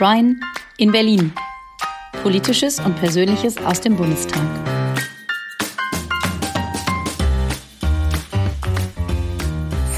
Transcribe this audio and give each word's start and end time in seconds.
Brian 0.00 0.40
in 0.78 0.92
Berlin. 0.92 1.30
Politisches 2.22 2.80
und 2.80 2.96
Persönliches 2.96 3.58
aus 3.58 3.82
dem 3.82 3.98
Bundestag. 3.98 4.40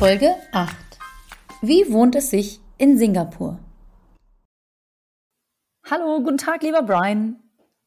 Folge 0.00 0.34
8. 0.50 0.74
Wie 1.60 1.92
wohnt 1.92 2.16
es 2.16 2.30
sich 2.30 2.58
in 2.78 2.98
Singapur? 2.98 3.61
Hallo, 5.88 6.21
guten 6.21 6.39
Tag, 6.39 6.64
lieber 6.64 6.82
Brian. 6.82 7.37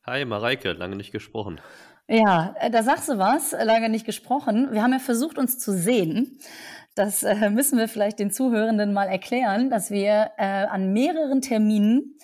Hi, 0.05 0.23
Mareike, 0.23 0.71
lange 0.71 0.95
nicht 0.95 1.11
gesprochen. 1.11 1.59
Ja, 2.07 2.55
äh, 2.61 2.71
da 2.71 2.81
sagst 2.83 3.09
du 3.09 3.17
was, 3.17 3.51
lange 3.51 3.89
nicht 3.89 4.05
gesprochen. 4.05 4.69
Wir 4.71 4.83
haben 4.83 4.93
ja 4.93 4.99
versucht, 4.99 5.37
uns 5.37 5.59
zu 5.59 5.73
sehen. 5.73 6.39
Das 6.95 7.23
äh, 7.23 7.49
müssen 7.49 7.77
wir 7.77 7.87
vielleicht 7.87 8.19
den 8.19 8.31
Zuhörenden 8.31 8.93
mal 8.93 9.07
erklären, 9.07 9.69
dass 9.69 9.91
wir 9.91 10.31
äh, 10.37 10.65
an 10.65 10.93
mehreren 10.93 11.41
Terminen 11.41 12.17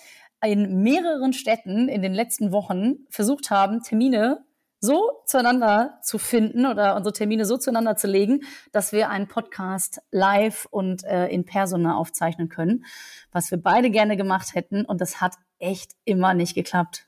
in 0.44 0.82
mehreren 0.82 1.32
Städten 1.32 1.88
in 1.88 2.02
den 2.02 2.12
letzten 2.12 2.52
Wochen 2.52 3.06
versucht 3.10 3.50
haben, 3.50 3.82
Termine 3.82 4.44
so 4.80 5.22
zueinander 5.26 6.00
zu 6.02 6.18
finden 6.18 6.66
oder 6.66 6.96
unsere 6.96 7.12
Termine 7.12 7.44
so 7.44 7.56
zueinander 7.56 7.96
zu 7.96 8.08
legen, 8.08 8.40
dass 8.72 8.92
wir 8.92 9.10
einen 9.10 9.28
Podcast 9.28 10.02
live 10.10 10.66
und 10.70 11.04
äh, 11.04 11.28
in 11.28 11.44
Persona 11.44 11.96
aufzeichnen 11.96 12.48
können, 12.48 12.84
was 13.30 13.52
wir 13.52 13.62
beide 13.62 13.90
gerne 13.90 14.16
gemacht 14.16 14.56
hätten. 14.56 14.84
Und 14.84 15.00
das 15.00 15.20
hat 15.20 15.34
echt 15.60 15.92
immer 16.04 16.34
nicht 16.34 16.54
geklappt. 16.54 17.06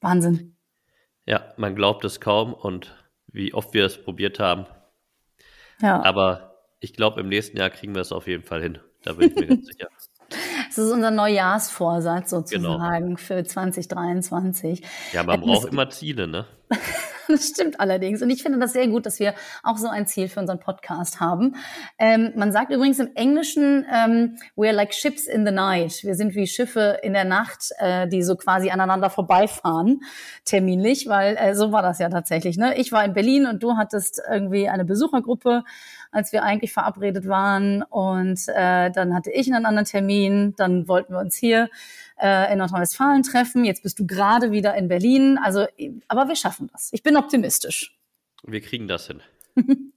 Wahnsinn. 0.00 0.56
Ja, 1.24 1.52
man 1.56 1.74
glaubt 1.74 2.04
es 2.04 2.20
kaum 2.20 2.54
und 2.54 2.94
wie 3.26 3.52
oft 3.52 3.74
wir 3.74 3.84
es 3.84 4.00
probiert 4.00 4.38
haben. 4.38 4.66
Ja. 5.80 6.00
Aber 6.04 6.55
ich 6.80 6.94
glaube, 6.94 7.20
im 7.20 7.28
nächsten 7.28 7.56
Jahr 7.56 7.70
kriegen 7.70 7.94
wir 7.94 8.02
es 8.02 8.12
auf 8.12 8.26
jeden 8.26 8.42
Fall 8.42 8.62
hin. 8.62 8.78
Da 9.02 9.14
bin 9.14 9.30
ich 9.30 9.36
mir 9.36 9.46
ganz 9.46 9.66
sicher. 9.72 9.88
Das 10.68 10.78
ist 10.78 10.90
unser 10.90 11.10
Neujahrsvorsatz 11.10 12.30
sozusagen 12.30 13.04
genau. 13.04 13.16
für 13.16 13.44
2023. 13.44 14.82
Ja, 15.12 15.22
man 15.22 15.36
Hätten 15.36 15.50
braucht 15.50 15.68
immer 15.68 15.88
Ziele, 15.88 16.26
ne? 16.26 16.46
das 17.28 17.48
stimmt 17.48 17.80
allerdings. 17.80 18.22
Und 18.22 18.30
ich 18.30 18.42
finde 18.42 18.58
das 18.58 18.72
sehr 18.72 18.88
gut, 18.88 19.06
dass 19.06 19.20
wir 19.20 19.34
auch 19.62 19.76
so 19.76 19.88
ein 19.88 20.06
Ziel 20.06 20.28
für 20.28 20.40
unseren 20.40 20.58
Podcast 20.58 21.20
haben. 21.20 21.56
Ähm, 21.98 22.32
man 22.36 22.52
sagt 22.52 22.72
übrigens 22.72 22.98
im 22.98 23.10
Englischen, 23.14 23.86
ähm, 23.92 24.36
we 24.56 24.66
are 24.66 24.74
like 24.74 24.92
ships 24.92 25.26
in 25.26 25.46
the 25.46 25.52
night. 25.52 26.02
Wir 26.02 26.14
sind 26.14 26.34
wie 26.34 26.46
Schiffe 26.46 26.98
in 27.02 27.12
der 27.12 27.24
Nacht, 27.24 27.70
äh, 27.78 28.08
die 28.08 28.22
so 28.22 28.36
quasi 28.36 28.70
aneinander 28.70 29.10
vorbeifahren, 29.10 30.00
terminlich, 30.44 31.08
weil 31.08 31.36
äh, 31.36 31.54
so 31.54 31.72
war 31.72 31.82
das 31.82 31.98
ja 31.98 32.08
tatsächlich. 32.08 32.56
Ne? 32.56 32.76
Ich 32.78 32.92
war 32.92 33.04
in 33.04 33.14
Berlin 33.14 33.46
und 33.46 33.62
du 33.62 33.76
hattest 33.76 34.20
irgendwie 34.28 34.68
eine 34.68 34.84
Besuchergruppe 34.84 35.62
als 36.12 36.32
wir 36.32 36.42
eigentlich 36.42 36.72
verabredet 36.72 37.28
waren. 37.28 37.82
Und 37.82 38.40
äh, 38.48 38.90
dann 38.90 39.14
hatte 39.14 39.30
ich 39.30 39.52
einen 39.52 39.66
anderen 39.66 39.86
Termin. 39.86 40.54
Dann 40.56 40.88
wollten 40.88 41.12
wir 41.12 41.20
uns 41.20 41.36
hier 41.36 41.68
äh, 42.20 42.52
in 42.52 42.58
Nordrhein-Westfalen 42.58 43.22
treffen. 43.22 43.64
Jetzt 43.64 43.82
bist 43.82 43.98
du 43.98 44.06
gerade 44.06 44.50
wieder 44.52 44.74
in 44.74 44.88
Berlin. 44.88 45.38
Also, 45.42 45.66
aber 46.08 46.28
wir 46.28 46.36
schaffen 46.36 46.68
das. 46.72 46.90
Ich 46.92 47.02
bin 47.02 47.16
optimistisch. 47.16 47.96
Wir 48.44 48.60
kriegen 48.60 48.88
das 48.88 49.06
hin. 49.06 49.22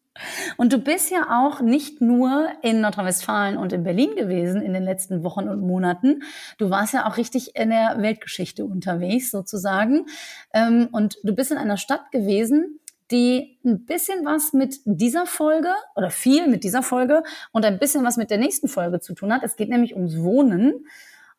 Und 0.58 0.74
du 0.74 0.80
bist 0.80 1.12
ja 1.12 1.40
auch 1.42 1.62
nicht 1.62 2.02
nur 2.02 2.50
in 2.62 2.82
Nordrhein-Westfalen 2.82 3.58
und 3.58 3.74
in 3.74 3.84
Berlin 3.84 4.16
gewesen 4.16 4.62
in 4.62 4.74
den 4.74 4.84
letzten 4.84 5.24
Wochen 5.24 5.48
und 5.48 5.62
Monaten. 5.62 6.24
Du 6.58 6.70
warst 6.70 6.94
ja 6.94 7.08
auch 7.08 7.18
richtig 7.18 7.56
in 7.56 7.70
der 7.70 7.96
Weltgeschichte 8.00 8.66
unterwegs 8.66 9.32
sozusagen. 9.32 10.08
Ähm, 10.54 10.90
und 10.92 11.18
du 11.24 11.34
bist 11.34 11.52
in 11.52 11.58
einer 11.58 11.78
Stadt 11.78 12.12
gewesen, 12.12 12.80
die 13.12 13.60
ein 13.66 13.86
bisschen 13.86 14.26
was 14.26 14.54
mit 14.54 14.80
dieser 14.86 15.26
Folge 15.26 15.74
oder 15.96 16.10
viel 16.10 16.48
mit 16.48 16.64
dieser 16.64 16.84
Folge 16.84 17.24
und 17.52 17.66
ein 17.66 17.80
bisschen 17.80 18.04
was 18.04 18.18
mit 18.18 18.30
der 18.30 18.38
nächsten 18.38 18.68
Folge 18.68 19.00
zu 19.00 19.14
tun 19.14 19.34
hat. 19.34 19.44
Es 19.44 19.56
geht 19.56 19.70
nämlich 19.70 19.96
ums 19.96 20.20
Wohnen. 20.20 20.86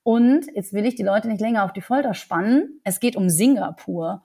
Und 0.03 0.47
jetzt 0.55 0.73
will 0.73 0.87
ich 0.87 0.95
die 0.95 1.03
Leute 1.03 1.29
nicht 1.29 1.41
länger 1.41 1.65
auf 1.65 1.73
die 1.73 1.83
Folter 1.83 2.15
spannen. 2.15 2.81
Es 2.85 3.01
geht 3.01 3.17
um 3.17 3.29
Singapur. 3.29 4.25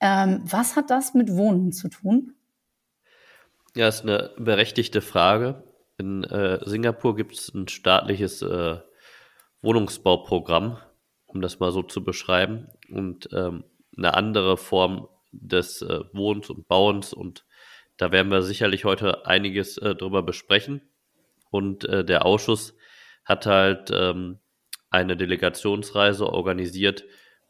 Ähm, 0.00 0.42
was 0.44 0.76
hat 0.76 0.90
das 0.90 1.14
mit 1.14 1.36
Wohnen 1.36 1.72
zu 1.72 1.88
tun? 1.88 2.34
Ja, 3.76 3.88
ist 3.88 4.02
eine 4.02 4.30
berechtigte 4.38 5.00
Frage. 5.00 5.62
In 5.98 6.24
äh, 6.24 6.58
Singapur 6.66 7.14
gibt 7.14 7.34
es 7.34 7.52
ein 7.54 7.68
staatliches 7.68 8.40
äh, 8.42 8.78
Wohnungsbauprogramm, 9.62 10.78
um 11.26 11.40
das 11.42 11.60
mal 11.60 11.70
so 11.70 11.82
zu 11.82 12.02
beschreiben, 12.02 12.68
und 12.90 13.28
ähm, 13.32 13.64
eine 13.96 14.14
andere 14.14 14.56
Form 14.56 15.08
des 15.32 15.82
äh, 15.82 16.00
Wohnens 16.12 16.50
und 16.50 16.68
Bauens. 16.68 17.12
Und 17.12 17.44
da 17.96 18.12
werden 18.12 18.30
wir 18.30 18.42
sicherlich 18.42 18.84
heute 18.84 19.26
einiges 19.26 19.78
äh, 19.78 19.94
drüber 19.94 20.22
besprechen. 20.22 20.82
Und 21.50 21.84
äh, 21.84 22.04
der 22.04 22.24
Ausschuss 22.24 22.76
hat 23.24 23.46
halt 23.46 23.90
ähm, 23.92 24.38
eine 24.90 25.16
Delegationsreise 25.16 26.32
organisiert, 26.32 27.04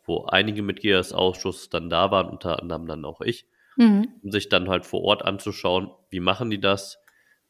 wo 0.05 0.25
einige 0.27 0.63
Mitglieder 0.63 0.99
des 0.99 1.13
Ausschusses 1.13 1.69
dann 1.71 1.91
da 1.91 2.11
waren, 2.11 2.29
unter 2.29 2.61
anderem 2.61 2.87
dann 2.87 3.05
auch 3.05 3.21
ich, 3.21 3.47
mhm. 3.77 4.09
um 4.23 4.31
sich 4.31 4.49
dann 4.49 4.69
halt 4.69 4.87
vor 4.87 5.03
Ort 5.03 5.25
anzuschauen, 5.25 5.91
wie 6.11 6.21
machen 6.21 6.51
die 6.51 6.61
das, 6.61 6.99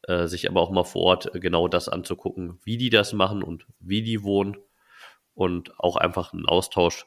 äh, 0.03 0.27
sich 0.27 0.49
aber 0.49 0.61
auch 0.61 0.71
mal 0.71 0.83
vor 0.83 1.01
Ort 1.03 1.31
genau 1.33 1.67
das 1.67 1.89
anzugucken, 1.89 2.59
wie 2.63 2.77
die 2.77 2.89
das 2.89 3.13
machen 3.13 3.43
und 3.43 3.65
wie 3.79 4.01
die 4.01 4.23
wohnen 4.23 4.57
und 5.33 5.79
auch 5.79 5.95
einfach 5.95 6.33
einen 6.33 6.45
Austausch 6.45 7.05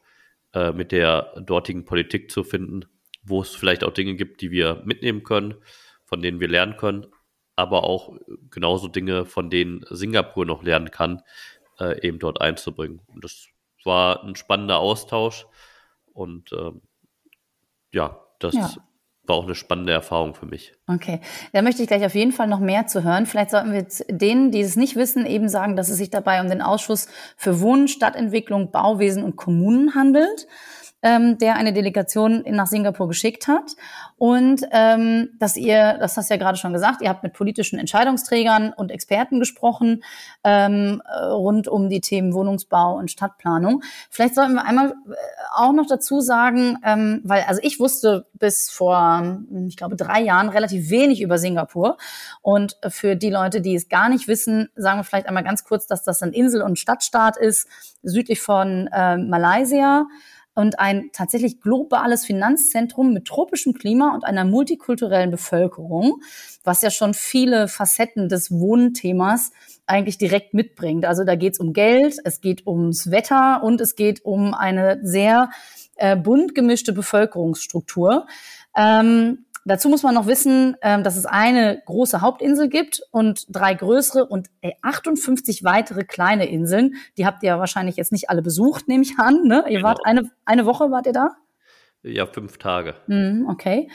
äh, 0.53 0.73
mit 0.73 0.93
der 0.93 1.41
dortigen 1.41 1.85
Politik 1.85 2.31
zu 2.31 2.45
finden, 2.45 2.87
wo 3.25 3.41
es 3.43 3.55
vielleicht 3.55 3.85
auch 3.85 3.93
Dinge 3.93 4.15
gibt, 4.15 4.41
die 4.41 4.51
wir 4.51 4.83
mitnehmen 4.85 5.25
können, 5.25 5.55
von 6.05 6.21
denen 6.21 6.41
wir 6.41 6.49
lernen 6.49 6.77
können, 6.77 7.07
aber 7.57 7.85
auch 7.85 8.17
genauso 8.51 8.89
Dinge, 8.89 9.25
von 9.25 9.51
denen 9.51 9.85
Singapur 9.91 10.45
noch 10.45 10.62
lernen 10.62 10.91
kann, 10.91 11.23
äh, 11.81 12.07
eben 12.07 12.19
dort 12.19 12.41
einzubringen. 12.41 13.01
Und 13.07 13.25
das 13.25 13.47
war 13.85 14.25
ein 14.25 14.37
spannender 14.37 14.79
Austausch 14.79 15.47
und 16.12 16.53
ähm, 16.53 16.83
ja, 17.93 18.21
das 18.39 18.55
ja. 18.55 18.71
war 19.25 19.37
auch 19.37 19.45
eine 19.45 19.55
spannende 19.55 19.93
Erfahrung 19.93 20.35
für 20.35 20.47
mich. 20.47 20.75
Okay, 20.87 21.21
da 21.53 21.62
möchte 21.62 21.83
ich 21.83 21.89
gleich 21.89 22.05
auf 22.05 22.15
jeden 22.15 22.33
Fall 22.33 22.49
noch 22.49 22.61
mehr 22.61 22.87
zu 22.87 23.05
hören. 23.05 23.27
Vielleicht 23.27 23.51
sollten 23.51 23.73
wir 23.73 23.87
denen, 24.09 24.51
die 24.51 24.61
es 24.61 24.77
nicht 24.77 24.97
wissen, 24.97 25.27
eben 25.27 25.49
sagen, 25.49 25.77
dass 25.77 25.91
es 25.91 25.99
sich 25.99 26.11
dabei 26.11 26.41
um 26.41 26.49
den 26.49 26.62
Ausschuss 26.62 27.09
für 27.37 27.61
Wohnen, 27.61 27.89
Stadtentwicklung, 27.89 28.71
Bauwesen 28.71 29.23
und 29.23 29.37
Kommunen 29.37 29.95
handelt 29.95 30.47
ähm, 31.04 31.37
der 31.37 31.56
eine 31.56 31.75
Delegation 31.75 32.42
nach 32.48 32.66
Singapur 32.66 33.06
geschickt 33.09 33.47
hat. 33.47 33.76
Und 34.16 34.62
ähm, 34.72 35.28
dass 35.38 35.56
ihr, 35.56 35.98
das 35.98 36.16
hast 36.16 36.31
du 36.31 36.34
ja 36.34 36.38
gerade 36.38 36.56
schon 36.56 36.72
gesagt, 36.72 37.03
ihr 37.03 37.10
habt 37.10 37.22
mit 37.22 37.34
politischen 37.34 37.78
Entscheidungsträgern 37.78 38.72
und 38.72 38.91
Experten 38.91 39.38
gesprochen 39.38 40.03
ähm, 40.44 41.03
rund 41.31 41.69
um 41.69 41.91
die 41.91 42.00
Themen 42.00 42.32
Wohnungsbau 42.32 42.97
und 42.97 43.10
Stadtplanung. 43.10 43.82
Vielleicht 44.09 44.34
sollten 44.34 44.54
wir 44.54 44.64
einmal 44.64 44.91
äh, 44.91 45.14
auch 45.54 45.72
noch 45.72 45.87
dazu 45.87 46.20
sagen, 46.20 46.78
ähm, 46.82 47.20
weil 47.22 47.44
also 47.47 47.60
ich 47.62 47.78
wusste 47.78 48.26
bis 48.32 48.70
vor, 48.70 49.38
ich 49.69 49.76
glaube, 49.76 49.97
drei 49.97 50.22
Jahren 50.22 50.48
relativ 50.48 50.88
wenig 50.88 51.20
über 51.20 51.37
Singapur. 51.37 51.98
Und 52.41 52.78
für 52.88 53.14
die 53.14 53.31
Leute, 53.31 53.60
die 53.60 53.75
es 53.75 53.91
gar 53.91 54.09
nicht 54.09 54.26
wissen, 54.26 54.70
sagen 54.75 55.00
wir 55.00 55.04
vielleicht 55.04 55.26
einmal 55.26 55.44
ganz 55.44 55.64
kurz, 55.64 55.87
dass 55.87 56.03
das 56.03 56.22
ein 56.22 56.32
Insel- 56.32 56.62
und 56.62 56.78
Stadtstaat 56.78 57.37
ist, 57.37 57.69
südlich 58.03 58.41
von 58.41 58.88
äh, 58.91 59.19
Malaysia 59.19 60.06
und 60.54 60.78
ein 60.78 61.10
tatsächlich 61.12 61.60
globales 61.60 62.25
Finanzzentrum 62.25 63.12
mit 63.12 63.26
tropischem 63.26 63.75
Klima 63.75 64.15
und 64.15 64.25
einer 64.25 64.44
multikulturellen 64.44 65.31
Bevölkerung, 65.31 66.22
was 66.62 66.82
ja 66.82 66.91
schon 66.91 67.15
viele 67.15 67.69
Facetten 67.69 68.28
des 68.28 68.50
Wohnthemas 68.50 69.53
eigentlich 69.87 70.19
direkt 70.19 70.54
mitbringt. 70.54 71.04
Also 71.04 71.25
da 71.25 71.34
geht 71.34 71.54
es 71.54 71.60
um 71.60 71.72
Geld, 71.72 72.16
es 72.25 72.41
geht 72.41 72.66
ums 72.66 73.10
Wetter 73.10 73.62
und 73.62 73.81
es 73.81 73.97
geht 73.97 74.25
um 74.25 74.54
eine 74.54 75.00
sehr 75.03 75.50
äh, 75.97 76.16
bunt 76.16 76.54
gemischte 76.54 76.93
Bevölkerungsstruktur. 76.93 78.26
Ähm, 78.76 79.44
Dazu 79.66 79.88
muss 79.88 80.02
man 80.02 80.14
noch 80.14 80.26
wissen, 80.26 80.76
ähm, 80.82 81.02
dass 81.02 81.16
es 81.16 81.25
eine 81.25 81.80
große 81.86 82.20
Hauptinsel 82.20 82.69
gibt 82.69 83.02
und 83.10 83.47
drei 83.48 83.75
größere 83.75 84.26
und 84.26 84.48
58 84.82 85.64
weitere 85.64 86.04
kleine 86.04 86.47
Inseln. 86.47 86.94
Die 87.16 87.25
habt 87.25 87.43
ihr 87.43 87.49
ja 87.49 87.58
wahrscheinlich 87.58 87.96
jetzt 87.96 88.12
nicht 88.12 88.28
alle 88.28 88.43
besucht, 88.43 88.88
nehme 88.88 89.02
ich 89.02 89.19
an. 89.19 89.43
Ne? 89.44 89.64
Ihr 89.69 89.78
genau. 89.78 89.88
wart 89.88 90.00
eine, 90.05 90.31
eine 90.44 90.66
Woche, 90.66 90.90
wart 90.90 91.06
ihr 91.06 91.12
da? 91.12 91.31
Ja, 92.02 92.26
fünf 92.26 92.58
Tage. 92.58 92.94
Mm, 93.06 93.46
okay. 93.49 93.90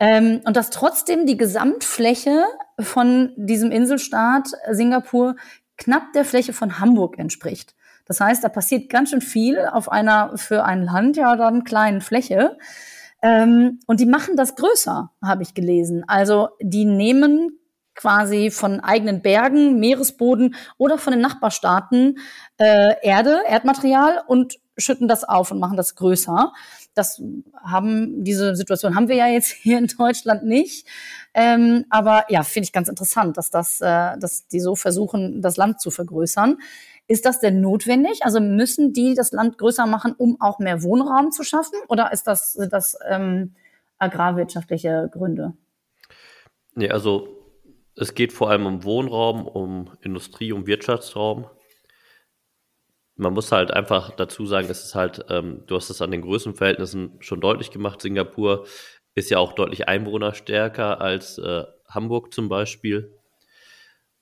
Ähm, 0.00 0.40
und 0.44 0.56
dass 0.56 0.70
trotzdem 0.70 1.26
die 1.26 1.36
Gesamtfläche 1.36 2.44
von 2.80 3.32
diesem 3.36 3.70
Inselstaat 3.70 4.48
Singapur 4.70 5.36
knapp 5.76 6.12
der 6.12 6.24
Fläche 6.24 6.52
von 6.52 6.80
Hamburg 6.80 7.18
entspricht. 7.18 7.76
Das 8.06 8.20
heißt, 8.20 8.42
da 8.42 8.48
passiert 8.48 8.90
ganz 8.90 9.10
schön 9.10 9.20
viel 9.20 9.60
auf 9.60 9.90
einer 9.90 10.36
für 10.36 10.64
ein 10.64 10.82
Land 10.82 11.16
ja 11.16 11.36
dann 11.36 11.62
kleinen 11.62 12.00
Fläche. 12.00 12.58
Ähm, 13.22 13.80
und 13.86 14.00
die 14.00 14.06
machen 14.06 14.36
das 14.36 14.56
größer, 14.56 15.10
habe 15.22 15.42
ich 15.42 15.54
gelesen. 15.54 16.04
Also 16.06 16.50
die 16.60 16.84
nehmen 16.84 17.58
quasi 17.94 18.50
von 18.50 18.80
eigenen 18.80 19.22
Bergen, 19.22 19.78
Meeresboden 19.78 20.54
oder 20.78 20.98
von 20.98 21.12
den 21.12 21.20
Nachbarstaaten 21.20 22.18
äh, 22.58 22.94
Erde, 23.02 23.42
Erdmaterial 23.48 24.22
und 24.26 24.58
schütten 24.78 25.08
das 25.08 25.24
auf 25.24 25.50
und 25.50 25.60
machen 25.60 25.76
das 25.76 25.94
größer. 25.94 26.52
Das 26.94 27.22
haben, 27.62 28.24
diese 28.24 28.56
Situation 28.56 28.94
haben 28.94 29.08
wir 29.08 29.16
ja 29.16 29.28
jetzt 29.28 29.50
hier 29.62 29.78
in 29.78 29.86
Deutschland 29.86 30.44
nicht. 30.44 30.86
Ähm, 31.34 31.84
aber 31.90 32.24
ja, 32.28 32.42
finde 32.42 32.64
ich 32.64 32.72
ganz 32.72 32.88
interessant, 32.88 33.36
dass 33.36 33.50
das, 33.50 33.80
äh, 33.80 34.18
dass 34.18 34.48
die 34.48 34.60
so 34.60 34.74
versuchen, 34.74 35.42
das 35.42 35.56
Land 35.56 35.80
zu 35.80 35.90
vergrößern. 35.90 36.58
Ist 37.08 37.26
das 37.26 37.40
denn 37.40 37.60
notwendig? 37.60 38.20
Also 38.24 38.40
müssen 38.40 38.92
die 38.92 39.14
das 39.14 39.32
Land 39.32 39.58
größer 39.58 39.86
machen, 39.86 40.14
um 40.16 40.40
auch 40.40 40.58
mehr 40.58 40.82
Wohnraum 40.82 41.30
zu 41.30 41.42
schaffen? 41.42 41.78
Oder 41.88 42.12
ist 42.12 42.26
das, 42.26 42.58
das 42.70 42.96
ähm, 43.08 43.54
agrarwirtschaftliche 43.98 45.10
Gründe? 45.12 45.52
Nee, 46.74 46.90
also 46.90 47.28
es 47.96 48.14
geht 48.14 48.32
vor 48.32 48.50
allem 48.50 48.66
um 48.66 48.84
Wohnraum, 48.84 49.46
um 49.46 49.90
Industrie, 50.00 50.52
um 50.52 50.66
Wirtschaftsraum. 50.66 51.46
Man 53.16 53.34
muss 53.34 53.52
halt 53.52 53.72
einfach 53.72 54.10
dazu 54.12 54.46
sagen, 54.46 54.68
es 54.70 54.84
ist 54.84 54.94
halt, 54.94 55.24
ähm, 55.28 55.64
du 55.66 55.76
hast 55.76 55.90
es 55.90 56.00
an 56.00 56.10
den 56.10 56.22
Größenverhältnissen 56.22 57.16
schon 57.20 57.40
deutlich 57.40 57.70
gemacht. 57.70 58.00
Singapur 58.00 58.66
ist 59.14 59.30
ja 59.30 59.38
auch 59.38 59.52
deutlich 59.52 59.88
einwohnerstärker 59.88 61.00
als 61.00 61.36
äh, 61.38 61.64
Hamburg 61.86 62.32
zum 62.32 62.48
Beispiel 62.48 63.14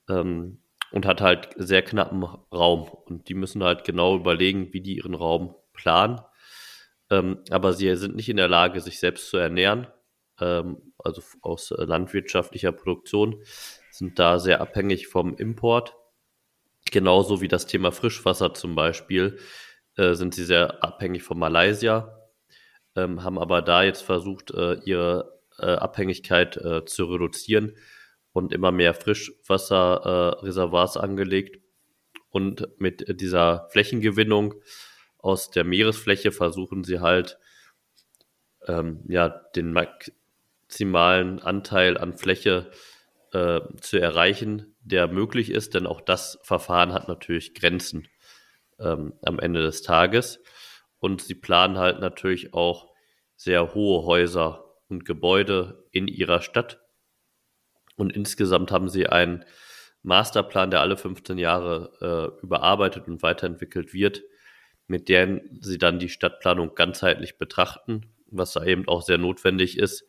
ähm, 0.08 0.58
und 0.92 1.06
hat 1.06 1.20
halt 1.20 1.50
sehr 1.56 1.82
knappen 1.82 2.22
Raum. 2.52 2.88
Und 2.88 3.28
die 3.28 3.34
müssen 3.34 3.62
halt 3.62 3.84
genau 3.84 4.16
überlegen, 4.16 4.72
wie 4.72 4.80
die 4.80 4.96
ihren 4.96 5.14
Raum 5.14 5.54
planen. 5.72 6.20
Ähm, 7.10 7.38
aber 7.50 7.72
sie 7.72 7.94
sind 7.96 8.16
nicht 8.16 8.28
in 8.28 8.36
der 8.36 8.48
Lage, 8.48 8.80
sich 8.80 8.98
selbst 8.98 9.28
zu 9.30 9.36
ernähren 9.36 9.86
ähm, 10.40 10.92
also 10.98 11.22
aus 11.42 11.70
äh, 11.70 11.84
landwirtschaftlicher 11.84 12.72
Produktion, 12.72 13.42
sind 13.90 14.18
da 14.18 14.38
sehr 14.38 14.60
abhängig 14.60 15.08
vom 15.08 15.36
Import. 15.36 15.96
Genauso 16.90 17.40
wie 17.40 17.48
das 17.48 17.66
Thema 17.66 17.92
Frischwasser 17.92 18.54
zum 18.54 18.74
Beispiel, 18.74 19.38
äh, 19.96 20.14
sind 20.14 20.34
sie 20.34 20.44
sehr 20.44 20.82
abhängig 20.82 21.22
von 21.22 21.38
Malaysia, 21.38 22.18
ähm, 22.96 23.22
haben 23.22 23.38
aber 23.38 23.62
da 23.62 23.82
jetzt 23.82 24.02
versucht, 24.02 24.50
äh, 24.52 24.74
ihre 24.84 25.40
äh, 25.58 25.66
Abhängigkeit 25.66 26.56
äh, 26.56 26.84
zu 26.84 27.04
reduzieren 27.04 27.76
und 28.32 28.52
immer 28.52 28.72
mehr 28.72 28.94
Frischwasserreservoirs 28.94 30.96
angelegt. 30.96 31.60
Und 32.30 32.68
mit 32.78 33.20
dieser 33.20 33.68
Flächengewinnung 33.70 34.54
aus 35.18 35.50
der 35.50 35.64
Meeresfläche 35.64 36.32
versuchen 36.32 36.84
sie 36.84 37.00
halt, 37.00 37.38
ähm, 38.66 39.04
ja, 39.08 39.28
den 39.28 39.72
maximalen 39.72 41.40
Anteil 41.40 41.98
an 41.98 42.16
Fläche 42.16 42.70
äh, 43.32 43.60
zu 43.80 44.00
erreichen, 44.00 44.76
der 44.80 45.08
möglich 45.08 45.50
ist, 45.50 45.74
denn 45.74 45.86
auch 45.86 46.00
das 46.00 46.38
Verfahren 46.42 46.92
hat 46.92 47.08
natürlich 47.08 47.54
Grenzen 47.54 48.08
ähm, 48.78 49.14
am 49.22 49.38
Ende 49.38 49.62
des 49.62 49.82
Tages. 49.82 50.40
Und 50.98 51.22
sie 51.22 51.34
planen 51.34 51.78
halt 51.78 52.00
natürlich 52.00 52.54
auch 52.54 52.88
sehr 53.36 53.74
hohe 53.74 54.04
Häuser 54.04 54.64
und 54.88 55.04
Gebäude 55.04 55.84
in 55.92 56.08
ihrer 56.08 56.42
Stadt. 56.42 56.79
Und 58.00 58.16
insgesamt 58.16 58.72
haben 58.72 58.88
sie 58.88 59.08
einen 59.08 59.44
Masterplan, 60.02 60.70
der 60.70 60.80
alle 60.80 60.96
15 60.96 61.36
Jahre 61.36 61.92
äh, 62.40 62.42
überarbeitet 62.42 63.08
und 63.08 63.22
weiterentwickelt 63.22 63.92
wird, 63.92 64.22
mit 64.86 65.10
dem 65.10 65.58
sie 65.60 65.76
dann 65.76 65.98
die 65.98 66.08
Stadtplanung 66.08 66.74
ganzheitlich 66.74 67.36
betrachten, 67.36 68.06
was 68.26 68.54
da 68.54 68.64
eben 68.64 68.88
auch 68.88 69.02
sehr 69.02 69.18
notwendig 69.18 69.76
ist, 69.76 70.06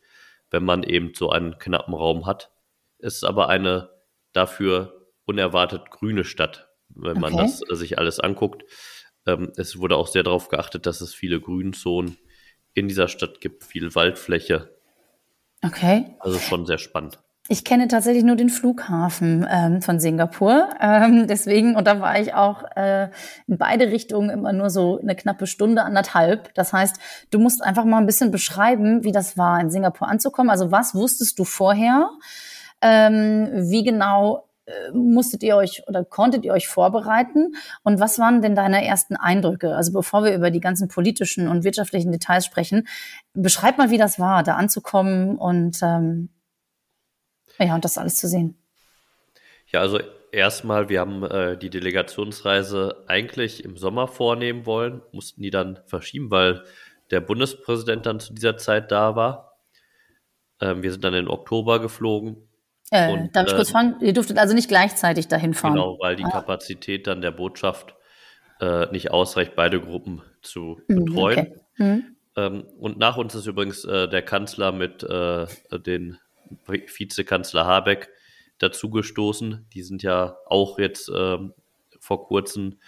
wenn 0.50 0.64
man 0.64 0.84
eben 0.84 1.12
so 1.14 1.28
einen 1.28 1.58
knappen 1.58 1.92
Raum 1.92 2.24
hat. 2.24 2.50
Es 2.98 3.16
ist 3.16 3.24
aber 3.24 3.50
eine 3.50 3.90
dafür 4.32 5.10
unerwartet 5.26 5.90
grüne 5.90 6.24
Stadt, 6.24 6.70
wenn 6.88 7.20
man 7.20 7.34
okay. 7.34 7.42
das 7.68 7.78
sich 7.78 7.98
alles 7.98 8.20
anguckt. 8.20 8.64
Ähm, 9.26 9.52
es 9.56 9.76
wurde 9.76 9.96
auch 9.96 10.06
sehr 10.06 10.22
darauf 10.22 10.48
geachtet, 10.48 10.86
dass 10.86 11.02
es 11.02 11.12
viele 11.12 11.42
Grünzonen 11.42 12.16
in 12.72 12.88
dieser 12.88 13.08
Stadt 13.08 13.42
gibt, 13.42 13.64
viel 13.64 13.94
Waldfläche. 13.94 14.74
Okay. 15.62 16.16
Also 16.20 16.38
schon 16.38 16.64
sehr 16.64 16.78
spannend. 16.78 17.18
Ich 17.48 17.64
kenne 17.64 17.88
tatsächlich 17.88 18.22
nur 18.22 18.36
den 18.36 18.50
Flughafen 18.50 19.44
ähm, 19.50 19.82
von 19.82 19.98
Singapur. 19.98 20.70
Ähm, 20.80 21.26
deswegen, 21.26 21.74
und 21.74 21.86
da 21.88 22.00
war 22.00 22.18
ich 22.20 22.34
auch 22.34 22.62
äh, 22.76 23.08
in 23.48 23.58
beide 23.58 23.88
Richtungen 23.88 24.30
immer 24.30 24.52
nur 24.52 24.70
so 24.70 25.00
eine 25.00 25.16
knappe 25.16 25.48
Stunde, 25.48 25.82
anderthalb. 25.82 26.54
Das 26.54 26.72
heißt, 26.72 26.98
du 27.30 27.40
musst 27.40 27.62
einfach 27.62 27.84
mal 27.84 27.98
ein 27.98 28.06
bisschen 28.06 28.30
beschreiben, 28.30 29.02
wie 29.02 29.10
das 29.10 29.36
war, 29.36 29.60
in 29.60 29.70
Singapur 29.70 30.08
anzukommen. 30.08 30.50
Also 30.50 30.70
was 30.70 30.94
wusstest 30.94 31.36
du 31.38 31.44
vorher? 31.44 32.10
Ähm, 32.80 33.48
wie 33.52 33.82
genau 33.82 34.48
äh, 34.66 34.92
musstet 34.92 35.42
ihr 35.42 35.56
euch 35.56 35.82
oder 35.88 36.04
konntet 36.04 36.44
ihr 36.44 36.52
euch 36.52 36.68
vorbereiten? 36.68 37.56
Und 37.82 37.98
was 37.98 38.20
waren 38.20 38.40
denn 38.40 38.54
deine 38.54 38.86
ersten 38.86 39.16
Eindrücke? 39.16 39.74
Also 39.74 39.92
bevor 39.92 40.22
wir 40.22 40.32
über 40.32 40.52
die 40.52 40.60
ganzen 40.60 40.86
politischen 40.86 41.48
und 41.48 41.64
wirtschaftlichen 41.64 42.12
Details 42.12 42.46
sprechen, 42.46 42.86
beschreib 43.34 43.78
mal, 43.78 43.90
wie 43.90 43.98
das 43.98 44.20
war, 44.20 44.44
da 44.44 44.54
anzukommen 44.54 45.36
und 45.36 45.80
ähm, 45.82 46.28
ja, 47.58 47.74
und 47.74 47.84
das 47.84 47.98
alles 47.98 48.16
zu 48.16 48.28
sehen. 48.28 48.56
Ja, 49.68 49.80
also 49.80 50.00
erstmal, 50.32 50.88
wir 50.88 51.00
haben 51.00 51.22
äh, 51.24 51.56
die 51.56 51.70
Delegationsreise 51.70 53.04
eigentlich 53.06 53.64
im 53.64 53.76
Sommer 53.76 54.08
vornehmen 54.08 54.66
wollen, 54.66 55.02
mussten 55.12 55.42
die 55.42 55.50
dann 55.50 55.80
verschieben, 55.86 56.30
weil 56.30 56.64
der 57.10 57.20
Bundespräsident 57.20 58.06
dann 58.06 58.20
zu 58.20 58.34
dieser 58.34 58.56
Zeit 58.56 58.90
da 58.90 59.14
war. 59.16 59.58
Ähm, 60.60 60.82
wir 60.82 60.92
sind 60.92 61.04
dann 61.04 61.14
in 61.14 61.28
Oktober 61.28 61.80
geflogen. 61.80 62.48
Äh, 62.90 63.12
und, 63.12 63.36
darf 63.36 63.48
ich 63.48 63.54
kurz 63.54 63.70
äh, 63.70 63.72
fragen? 63.72 63.96
Ihr 64.00 64.12
durftet 64.12 64.38
also 64.38 64.54
nicht 64.54 64.68
gleichzeitig 64.68 65.28
dahin 65.28 65.54
fahren? 65.54 65.74
Genau, 65.74 65.98
weil 66.00 66.16
die 66.16 66.24
ah. 66.24 66.30
Kapazität 66.30 67.06
dann 67.06 67.20
der 67.20 67.30
Botschaft 67.30 67.94
äh, 68.60 68.86
nicht 68.92 69.10
ausreicht, 69.10 69.54
beide 69.56 69.80
Gruppen 69.80 70.22
zu 70.42 70.80
mhm, 70.88 71.04
betreuen. 71.04 71.38
Okay. 71.38 71.54
Mhm. 71.78 72.16
Ähm, 72.36 72.64
und 72.78 72.98
nach 72.98 73.16
uns 73.16 73.34
ist 73.34 73.46
übrigens 73.46 73.84
äh, 73.84 74.08
der 74.08 74.22
Kanzler 74.22 74.72
mit 74.72 75.02
äh, 75.02 75.46
den 75.72 76.18
Vizekanzler 76.66 77.66
Habeck 77.66 78.10
dazugestoßen. 78.58 79.66
Die 79.72 79.82
sind 79.82 80.02
ja 80.02 80.36
auch 80.46 80.78
jetzt 80.78 81.10
ähm, 81.14 81.54
vor 81.98 82.26
kurzem 82.26 82.78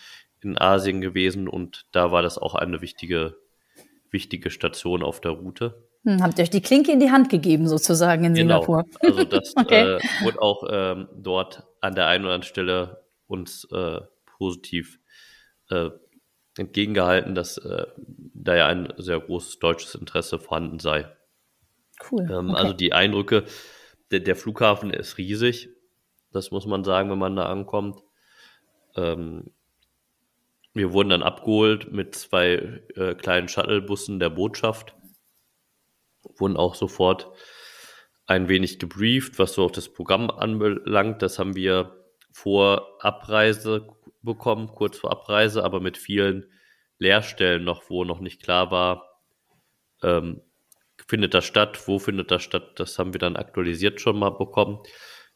in 0.40 0.58
Asien 0.58 1.00
gewesen 1.00 1.48
und 1.48 1.86
da 1.92 2.12
war 2.12 2.22
das 2.22 2.38
auch 2.38 2.54
eine 2.54 2.80
wichtige, 2.80 3.36
wichtige 4.10 4.50
Station 4.50 5.02
auf 5.02 5.20
der 5.20 5.32
Route. 5.32 5.82
Hm, 6.04 6.22
habt 6.22 6.38
ihr 6.38 6.42
euch 6.42 6.50
die 6.50 6.60
Klinke 6.60 6.92
in 6.92 7.00
die 7.00 7.10
Hand 7.10 7.30
gegeben, 7.30 7.66
sozusagen 7.66 8.24
in 8.24 8.34
genau. 8.34 8.60
Singapur? 8.60 8.84
Also 9.00 9.24
das 9.24 9.54
okay. 9.56 9.96
äh, 9.96 10.00
wurde 10.22 10.42
auch 10.42 10.64
ähm, 10.70 11.08
dort 11.16 11.64
an 11.80 11.94
der 11.94 12.06
einen 12.06 12.24
oder 12.24 12.34
anderen 12.34 12.48
Stelle 12.48 13.04
uns 13.26 13.66
äh, 13.72 14.00
positiv 14.38 15.00
äh, 15.70 15.90
entgegengehalten, 16.58 17.34
dass 17.34 17.56
äh, 17.58 17.86
da 17.96 18.54
ja 18.54 18.66
ein 18.66 18.92
sehr 18.98 19.18
großes 19.18 19.58
deutsches 19.58 19.94
Interesse 19.94 20.38
vorhanden 20.38 20.78
sei. 20.78 21.06
Cool. 22.10 22.30
Ähm, 22.30 22.50
okay. 22.50 22.58
Also 22.58 22.72
die 22.72 22.92
Eindrücke, 22.92 23.44
der, 24.10 24.20
der, 24.20 24.36
Flughafen 24.36 24.90
ist 24.90 25.18
riesig, 25.18 25.70
das 26.32 26.50
muss 26.50 26.66
man 26.66 26.84
sagen, 26.84 27.10
wenn 27.10 27.18
man 27.18 27.36
da 27.36 27.46
ankommt. 27.46 28.02
Ähm, 28.96 29.50
wir 30.72 30.92
wurden 30.92 31.10
dann 31.10 31.22
abgeholt 31.22 31.92
mit 31.92 32.14
zwei 32.14 32.82
äh, 32.96 33.14
kleinen 33.14 33.48
Shuttlebussen 33.48 34.18
der 34.18 34.30
Botschaft, 34.30 34.94
wurden 36.36 36.56
auch 36.56 36.74
sofort 36.74 37.30
ein 38.26 38.48
wenig 38.48 38.78
gebrieft, 38.78 39.38
was 39.38 39.54
so 39.54 39.64
auch 39.64 39.70
das 39.70 39.92
Programm 39.92 40.30
anbelangt. 40.30 41.22
Das 41.22 41.38
haben 41.38 41.54
wir 41.54 42.04
vor 42.32 42.96
Abreise 43.00 43.86
bekommen, 44.22 44.68
kurz 44.68 44.98
vor 44.98 45.12
Abreise, 45.12 45.62
aber 45.62 45.78
mit 45.80 45.96
vielen 45.96 46.50
Leerstellen 46.98 47.64
noch, 47.64 47.88
wo 47.90 48.04
noch 48.04 48.20
nicht 48.20 48.42
klar 48.42 48.70
war, 48.70 49.20
ähm, 50.02 50.40
findet 51.06 51.34
das 51.34 51.44
statt, 51.44 51.86
wo 51.86 51.98
findet 51.98 52.30
das 52.30 52.42
statt, 52.42 52.72
das 52.76 52.98
haben 52.98 53.12
wir 53.12 53.18
dann 53.18 53.36
aktualisiert 53.36 54.00
schon 54.00 54.18
mal 54.18 54.30
bekommen. 54.30 54.80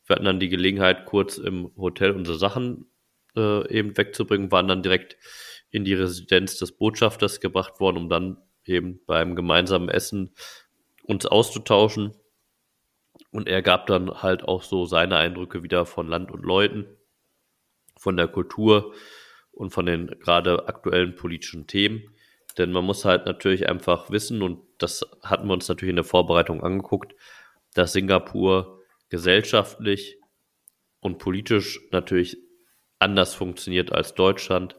Wir 0.07 0.17
hatten 0.17 0.25
dann 0.25 0.41
die 0.41 0.49
Gelegenheit, 0.49 1.05
kurz 1.05 1.39
im 1.39 1.71
Hotel 1.77 2.13
unsere 2.13 2.39
Sachen 2.39 2.91
äh, 3.37 3.69
eben 3.71 3.97
wegzubringen, 3.97 4.51
waren 4.51 4.69
dann 4.69 4.83
direkt 4.83 5.17
in 5.71 5.85
die 5.85 5.95
Residenz 5.95 6.59
des 6.59 6.73
Botschafters 6.73 7.41
gebracht 7.41 7.81
worden, 7.81 7.99
um 7.99 8.09
dann 8.09 8.39
eben 8.65 9.01
beim 9.07 9.37
gemeinsamen 9.37 9.89
Essen 9.89 10.35
uns 11.05 11.27
auszutauschen. 11.27 12.15
Und 13.31 13.49
er 13.49 13.63
gab 13.63 13.87
dann 13.87 14.23
halt 14.23 14.45
auch 14.45 14.63
so 14.63 14.87
seine 14.87 15.17
Eindrücke 15.17 15.63
wieder 15.63 15.85
von 15.85 16.09
Land 16.09 16.31
und 16.31 16.43
Leuten, 16.43 16.87
von 17.99 18.17
der 18.17 18.29
Kultur 18.29 18.95
und 19.51 19.71
von 19.71 19.87
den 19.87 20.07
gerade 20.07 20.69
aktuellen 20.69 21.15
politischen 21.15 21.67
Themen. 21.67 22.15
Denn 22.59 22.73
man 22.73 22.85
muss 22.85 23.05
halt 23.05 23.27
natürlich 23.27 23.69
einfach 23.69 24.11
wissen, 24.11 24.43
und 24.43 24.61
das 24.79 25.07
hatten 25.23 25.47
wir 25.47 25.55
uns 25.55 25.69
natürlich 25.69 25.91
in 25.91 25.97
der 25.97 26.05
Vorbereitung 26.05 26.62
angeguckt, 26.62 27.15
dass 27.75 27.93
Singapur 27.93 28.81
gesellschaftlich 29.09 30.19
und 31.00 31.19
politisch 31.19 31.81
natürlich 31.93 32.37
anders 32.99 33.35
funktioniert 33.35 33.93
als 33.93 34.15
Deutschland. 34.15 34.77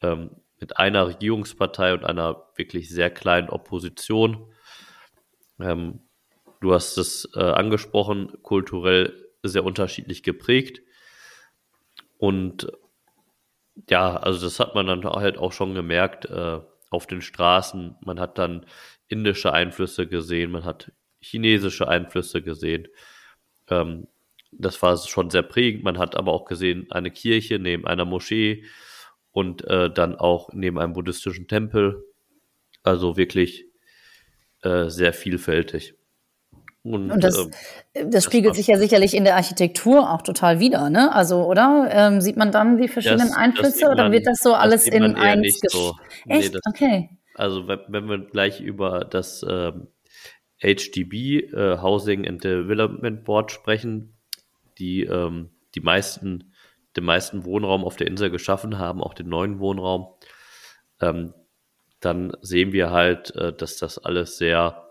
Ähm, 0.00 0.30
mit 0.60 0.78
einer 0.78 1.08
Regierungspartei 1.08 1.92
und 1.92 2.04
einer 2.04 2.46
wirklich 2.56 2.88
sehr 2.88 3.10
kleinen 3.10 3.50
Opposition. 3.50 4.50
Ähm, 5.60 6.00
du 6.60 6.72
hast 6.72 6.96
es 6.96 7.28
äh, 7.34 7.40
angesprochen, 7.40 8.32
kulturell 8.42 9.28
sehr 9.42 9.64
unterschiedlich 9.64 10.22
geprägt. 10.22 10.80
Und 12.16 12.72
ja, 13.90 14.16
also 14.16 14.46
das 14.46 14.58
hat 14.58 14.74
man 14.74 14.86
dann 14.86 15.04
halt 15.04 15.36
auch 15.36 15.52
schon 15.52 15.74
gemerkt 15.74 16.24
äh, 16.26 16.60
auf 16.94 17.06
den 17.06 17.20
Straßen. 17.20 17.96
Man 18.04 18.20
hat 18.20 18.38
dann 18.38 18.66
indische 19.08 19.52
Einflüsse 19.52 20.06
gesehen, 20.06 20.50
man 20.50 20.64
hat 20.64 20.92
chinesische 21.20 21.88
Einflüsse 21.88 22.42
gesehen. 22.42 22.88
Ähm, 23.68 24.06
das 24.52 24.80
war 24.82 24.96
schon 24.96 25.30
sehr 25.30 25.42
prägend. 25.42 25.84
Man 25.84 25.98
hat 25.98 26.16
aber 26.16 26.32
auch 26.32 26.44
gesehen, 26.44 26.86
eine 26.90 27.10
Kirche 27.10 27.58
neben 27.58 27.86
einer 27.86 28.04
Moschee 28.04 28.64
und 29.32 29.64
äh, 29.64 29.90
dann 29.90 30.16
auch 30.16 30.50
neben 30.52 30.78
einem 30.78 30.92
buddhistischen 30.92 31.48
Tempel. 31.48 32.04
Also 32.82 33.16
wirklich 33.16 33.66
äh, 34.62 34.88
sehr 34.88 35.12
vielfältig. 35.12 35.94
Und, 36.84 37.10
und 37.10 37.24
das, 37.24 37.48
äh, 37.94 38.06
das 38.06 38.24
spiegelt 38.24 38.50
das 38.50 38.58
sich 38.58 38.66
ja 38.66 38.76
sicherlich 38.76 39.14
in 39.14 39.24
der 39.24 39.36
Architektur 39.36 40.12
auch 40.12 40.20
total 40.20 40.60
wieder, 40.60 40.90
ne? 40.90 41.14
Also, 41.14 41.44
oder? 41.44 41.88
Ähm, 41.90 42.20
sieht 42.20 42.36
man 42.36 42.52
dann 42.52 42.76
die 42.76 42.88
verschiedenen 42.88 43.28
das, 43.28 43.36
Einflüsse 43.36 43.88
oder 43.88 44.12
wird 44.12 44.26
das 44.26 44.38
so 44.40 44.52
alles 44.52 44.86
in 44.86 45.16
eins 45.16 45.60
so. 45.66 45.96
Echt? 46.28 46.52
Nee, 46.52 46.60
okay. 46.68 47.08
Also, 47.34 47.66
wenn, 47.66 47.80
wenn, 47.88 48.08
wir 48.08 48.18
gleich 48.18 48.60
über 48.60 49.00
das 49.00 49.44
ähm, 49.48 49.88
HDB, 50.60 51.38
äh, 51.38 51.78
Housing 51.80 52.28
and 52.28 52.44
Development 52.44 53.24
Board 53.24 53.50
sprechen, 53.50 54.14
die 54.78 55.04
ähm, 55.04 55.50
die 55.74 55.80
meisten, 55.80 56.52
den 56.96 57.04
meisten 57.04 57.46
Wohnraum 57.46 57.82
auf 57.82 57.96
der 57.96 58.08
Insel 58.08 58.30
geschaffen 58.30 58.78
haben, 58.78 59.02
auch 59.02 59.14
den 59.14 59.30
neuen 59.30 59.58
Wohnraum, 59.58 60.08
ähm, 61.00 61.32
dann 62.00 62.36
sehen 62.42 62.72
wir 62.72 62.90
halt, 62.90 63.34
äh, 63.36 63.54
dass 63.54 63.78
das 63.78 63.98
alles 63.98 64.36
sehr 64.36 64.83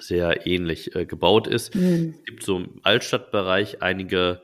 sehr 0.00 0.46
ähnlich 0.46 0.94
äh, 0.96 1.06
gebaut 1.06 1.46
ist. 1.46 1.74
Mhm. 1.74 2.14
Es 2.18 2.24
gibt 2.24 2.42
so 2.42 2.56
im 2.58 2.80
Altstadtbereich 2.82 3.82
einige 3.82 4.42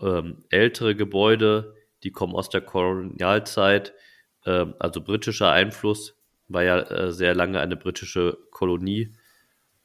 ähm, 0.00 0.44
ältere 0.50 0.94
Gebäude, 0.94 1.74
die 2.02 2.12
kommen 2.12 2.34
aus 2.34 2.48
der 2.48 2.60
Kolonialzeit, 2.60 3.94
äh, 4.44 4.66
also 4.78 5.00
britischer 5.00 5.50
Einfluss, 5.50 6.16
war 6.48 6.62
ja 6.62 6.78
äh, 6.80 7.12
sehr 7.12 7.34
lange 7.34 7.60
eine 7.60 7.76
britische 7.76 8.38
Kolonie. 8.50 9.14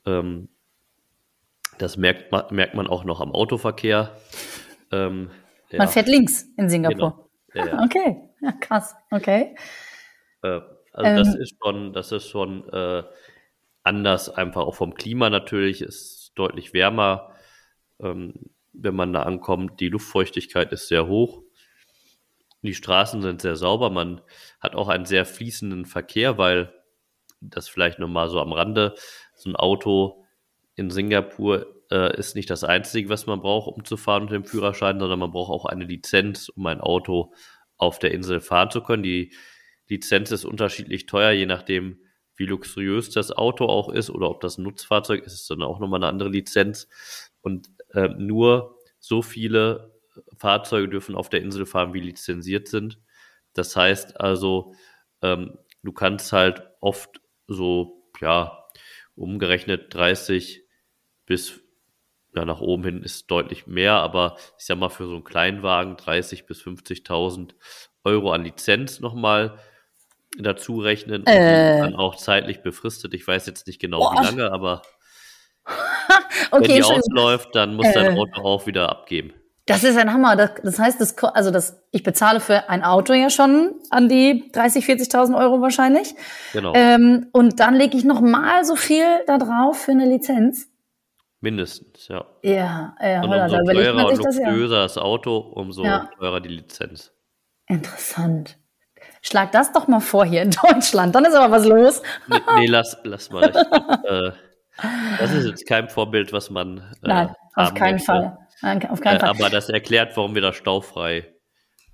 Ähm, 0.06 0.50
das 1.78 1.98
merkt 1.98 2.32
man, 2.32 2.46
merkt 2.52 2.76
man 2.76 2.88
auch 2.88 3.04
noch 3.04 3.20
am 3.20 3.32
Autoverkehr. 3.32 4.16
Ähm, 4.92 5.32
ja. 5.70 5.80
Man 5.80 5.88
fährt 5.88 6.08
links 6.08 6.46
in 6.58 6.70
Singapur. 6.70 7.30
Genau. 7.54 7.68
Ja, 7.68 7.68
ja. 7.68 7.84
Okay, 7.86 8.18
ja, 8.42 8.52
krass, 8.54 8.96
okay. 9.12 9.56
Äh, 10.44 10.62
also 10.92 11.24
das 11.24 11.36
ähm. 11.36 11.42
ist 11.42 11.56
schon, 11.62 11.94
das 11.94 12.12
ist 12.12 12.30
schon 12.30 12.70
äh, 12.70 13.04
anders, 13.84 14.30
einfach 14.30 14.62
auch 14.62 14.76
vom 14.76 14.96
Klima 14.96 15.30
natürlich, 15.30 15.82
ist 15.82 16.32
deutlich 16.36 16.74
wärmer, 16.74 17.32
ähm, 18.00 18.34
wenn 18.74 18.96
man 18.96 19.14
da 19.14 19.24
ankommt. 19.24 19.80
Die 19.80 19.90
Luftfeuchtigkeit 19.90 20.72
ist 20.72 20.88
sehr 20.88 21.08
hoch. 21.08 21.44
Die 22.62 22.74
Straßen 22.74 23.22
sind 23.22 23.42
sehr 23.42 23.56
sauber. 23.56 23.90
Man 23.90 24.22
hat 24.60 24.76
auch 24.76 24.88
einen 24.88 25.06
sehr 25.06 25.26
fließenden 25.26 25.86
Verkehr, 25.86 26.38
weil 26.38 26.74
das 27.42 27.68
vielleicht 27.68 28.00
nochmal 28.00 28.30
so 28.30 28.40
am 28.40 28.54
Rande, 28.54 28.96
so 29.36 29.50
ein 29.50 29.56
Auto 29.56 30.26
in 30.76 30.90
Singapur 30.90 31.68
äh, 31.92 32.18
ist 32.18 32.36
nicht 32.36 32.50
das 32.50 32.64
Einzige, 32.64 33.10
was 33.10 33.26
man 33.26 33.42
braucht, 33.42 33.68
um 33.68 33.84
zu 33.86 33.98
fahren 33.98 34.24
mit 34.24 34.32
dem 34.32 34.46
Führerschein, 34.46 35.00
sondern 35.00 35.20
man 35.20 35.32
braucht 35.32 35.52
auch 35.52 35.66
eine 35.66 35.86
Lizenz, 35.86 36.50
um 36.50 36.66
ein 36.66 36.82
Auto 36.82 37.34
auf 37.78 38.00
der 38.00 38.12
Insel 38.12 38.40
fahren 38.40 38.72
zu 38.72 38.82
können. 38.82 39.04
Die 39.04 39.34
Lizenz 39.88 40.32
ist 40.32 40.46
unterschiedlich 40.46 41.06
teuer, 41.06 41.32
je 41.32 41.46
nachdem, 41.46 42.00
wie 42.36 42.46
luxuriös 42.46 43.10
das 43.12 43.32
Auto 43.32 43.66
auch 43.66 43.90
ist 43.90 44.10
oder 44.10 44.30
ob 44.30 44.42
das 44.42 44.58
ein 44.58 44.64
Nutzfahrzeug 44.64 45.24
ist, 45.24 45.34
ist 45.34 45.50
dann 45.50 45.62
auch 45.62 45.80
nochmal 45.80 46.00
eine 46.00 46.08
andere 46.08 46.30
Lizenz. 46.30 46.88
Und 47.42 47.70
äh, 47.94 48.10
nur 48.10 48.78
so 49.00 49.22
viele 49.22 49.94
Fahrzeuge 50.38 50.90
dürfen 50.90 51.16
auf 51.16 51.30
der 51.30 51.42
Insel 51.42 51.66
fahren, 51.66 51.94
wie 51.94 52.00
lizenziert 52.00 52.68
sind. 52.68 53.00
Das 53.54 53.76
heißt 53.76 54.20
also, 54.20 54.74
ähm, 55.22 55.58
du 55.84 55.92
kannst 55.92 56.32
halt 56.34 56.64
oft 56.80 57.22
so, 57.48 58.10
ja, 58.22 58.66
umgerechnet 59.16 59.94
30 59.94 60.64
bis 61.26 61.62
ja, 62.36 62.46
nach 62.46 62.62
oben 62.62 62.84
hin 62.84 63.04
ist 63.04 63.30
deutlich 63.30 63.68
mehr, 63.68 63.94
aber 63.94 64.38
ich 64.58 64.66
sag 64.66 64.80
mal 64.80 64.90
für 64.90 65.06
so 65.06 65.14
einen 65.14 65.24
Kleinwagen 65.24 65.98
30 65.98 66.46
bis 66.46 66.62
50.000 66.62 67.54
Euro 68.04 68.32
an 68.32 68.44
Lizenz 68.44 69.00
nochmal 69.00 69.60
dazu 70.38 70.80
rechnen. 70.80 71.26
Äh. 71.26 71.80
Dann 71.80 71.96
auch 71.96 72.16
zeitlich 72.16 72.62
befristet. 72.62 73.14
Ich 73.14 73.28
weiß 73.28 73.46
jetzt 73.46 73.68
nicht 73.68 73.80
genau, 73.80 74.00
Boah. 74.00 74.16
wie 74.20 74.26
lange, 74.26 74.52
aber 74.52 74.82
okay, 76.52 76.68
wenn 76.70 76.76
die 76.76 76.84
ausläuft, 76.84 77.50
dann 77.54 77.76
muss 77.76 77.88
äh. 77.88 77.94
dein 77.94 78.18
Auto 78.18 78.42
auch 78.42 78.66
wieder 78.68 78.90
abgeben. 78.90 79.34
Das 79.66 79.84
ist 79.86 79.98
ein 79.98 80.12
Hammer. 80.12 80.36
Das, 80.36 80.52
das 80.62 80.78
heißt, 80.78 81.00
das, 81.00 81.18
also 81.20 81.50
das, 81.50 81.82
ich 81.92 82.04
bezahle 82.04 82.42
für 82.42 82.70
ein 82.70 82.84
Auto 82.84 83.14
ja 83.14 83.30
schon 83.30 83.76
an 83.92 84.10
die 84.10 84.50
30, 84.52 84.86
40.000 84.86 85.38
Euro 85.40 85.62
wahrscheinlich. 85.62 86.16
Genau. 86.52 86.74
Ähm, 86.76 87.28
und 87.32 87.62
dann 87.62 87.76
lege 87.76 87.98
ich 87.98 88.04
noch 88.04 88.20
mal 88.20 88.66
so 88.66 88.76
viel 88.76 89.06
da 89.26 89.38
drauf 89.38 89.80
für 89.80 89.92
eine 89.92 90.06
Lizenz. 90.06 90.70
Mindestens, 91.40 92.08
ja. 92.10 92.26
Ja, 92.42 92.96
ja. 93.02 93.22
Und 93.22 93.34
umso 93.34 93.74
teurer 93.74 94.08
und 94.08 94.18
luxuriöser 94.18 94.82
das, 94.82 94.96
ja. 94.96 95.02
das 95.02 95.06
Auto, 95.06 95.38
umso 95.38 95.84
ja. 95.84 96.10
teurer 96.18 96.42
die 96.42 96.50
Lizenz. 96.50 97.12
Interessant. 97.68 98.58
Schlag 99.26 99.54
das 99.54 99.72
doch 99.72 99.88
mal 99.88 100.02
vor 100.02 100.26
hier 100.26 100.42
in 100.42 100.52
Deutschland. 100.52 101.16
Dann 101.16 101.24
ist 101.26 101.34
aber 101.34 101.50
was 101.50 101.66
los. 101.66 102.02
nee, 102.28 102.38
nee 102.58 102.66
lass, 102.68 102.98
lass 103.04 103.30
mal. 103.32 103.50
Glaub, 103.50 104.04
äh, 104.06 104.32
das 105.18 105.32
ist 105.32 105.46
jetzt 105.48 105.68
kein 105.68 105.88
Vorbild, 105.88 106.34
was 106.34 106.50
man. 106.50 106.80
Äh, 107.04 107.08
Nein, 107.08 107.36
auf 107.56 107.74
keinen 107.74 107.94
möchte. 107.94 108.06
Fall. 108.06 108.38
Nein, 108.62 108.90
auf 108.90 109.00
keinen 109.00 109.18
äh, 109.18 109.20
Fall. 109.22 109.30
Aber 109.30 109.50
das 109.50 109.70
erklärt, 109.70 110.18
warum 110.18 110.36
wir 110.36 110.42
da 110.42 110.52
staufrei 110.52 111.34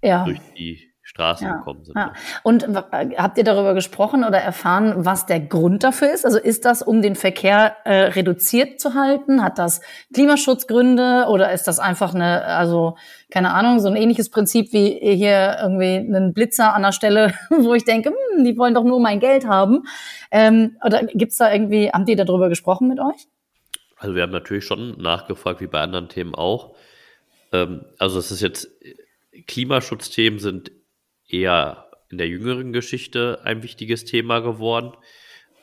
ja. 0.01 0.23
durch 0.25 0.39
die 0.57 0.88
Straßen 1.09 1.47
ja, 1.47 1.55
gekommen 1.55 1.83
sind. 1.83 1.97
Ja. 1.97 2.13
Und 2.43 2.67
habt 2.67 3.39
ihr 3.39 3.43
darüber 3.43 3.73
gesprochen 3.73 4.23
oder 4.23 4.37
erfahren, 4.37 4.93
was 4.95 5.25
der 5.25 5.39
Grund 5.39 5.83
dafür 5.83 6.13
ist? 6.13 6.23
Also 6.23 6.37
ist 6.37 6.65
das, 6.65 6.83
um 6.83 7.01
den 7.01 7.15
Verkehr 7.15 7.77
äh, 7.83 8.11
reduziert 8.11 8.79
zu 8.79 8.93
halten? 8.93 9.43
Hat 9.43 9.57
das 9.57 9.81
Klimaschutzgründe 10.13 11.25
oder 11.27 11.51
ist 11.51 11.63
das 11.63 11.79
einfach 11.79 12.13
eine, 12.13 12.45
also 12.45 12.95
keine 13.31 13.55
Ahnung, 13.55 13.79
so 13.79 13.87
ein 13.87 13.95
ähnliches 13.95 14.29
Prinzip 14.29 14.71
wie 14.71 14.99
hier 15.01 15.57
irgendwie 15.59 15.95
einen 15.95 16.31
Blitzer 16.31 16.75
an 16.75 16.83
der 16.83 16.91
Stelle, 16.91 17.33
wo 17.49 17.73
ich 17.73 17.85
denke, 17.85 18.11
hm, 18.11 18.43
die 18.43 18.55
wollen 18.55 18.75
doch 18.75 18.83
nur 18.83 18.99
mein 18.99 19.19
Geld 19.19 19.47
haben. 19.47 19.87
Ähm, 20.29 20.77
oder 20.85 21.05
gibt's 21.05 21.37
da 21.37 21.51
irgendwie, 21.51 21.89
haben 21.89 22.05
die 22.05 22.15
darüber 22.15 22.49
gesprochen 22.49 22.87
mit 22.87 22.99
euch? 22.99 23.27
Also 23.97 24.13
wir 24.13 24.21
haben 24.21 24.31
natürlich 24.31 24.63
schon 24.63 24.95
nachgefragt, 25.01 25.59
wie 25.59 25.67
bei 25.67 25.81
anderen 25.81 26.07
Themen 26.07 26.35
auch. 26.35 26.75
Ähm, 27.51 27.85
also 27.97 28.19
es 28.19 28.29
ist 28.29 28.41
jetzt 28.41 28.69
Klimaschutzthemen 29.47 30.37
sind 30.37 30.71
eher 31.29 31.89
in 32.09 32.17
der 32.17 32.27
jüngeren 32.27 32.73
Geschichte 32.73 33.39
ein 33.43 33.63
wichtiges 33.63 34.05
Thema 34.05 34.39
geworden. 34.39 34.93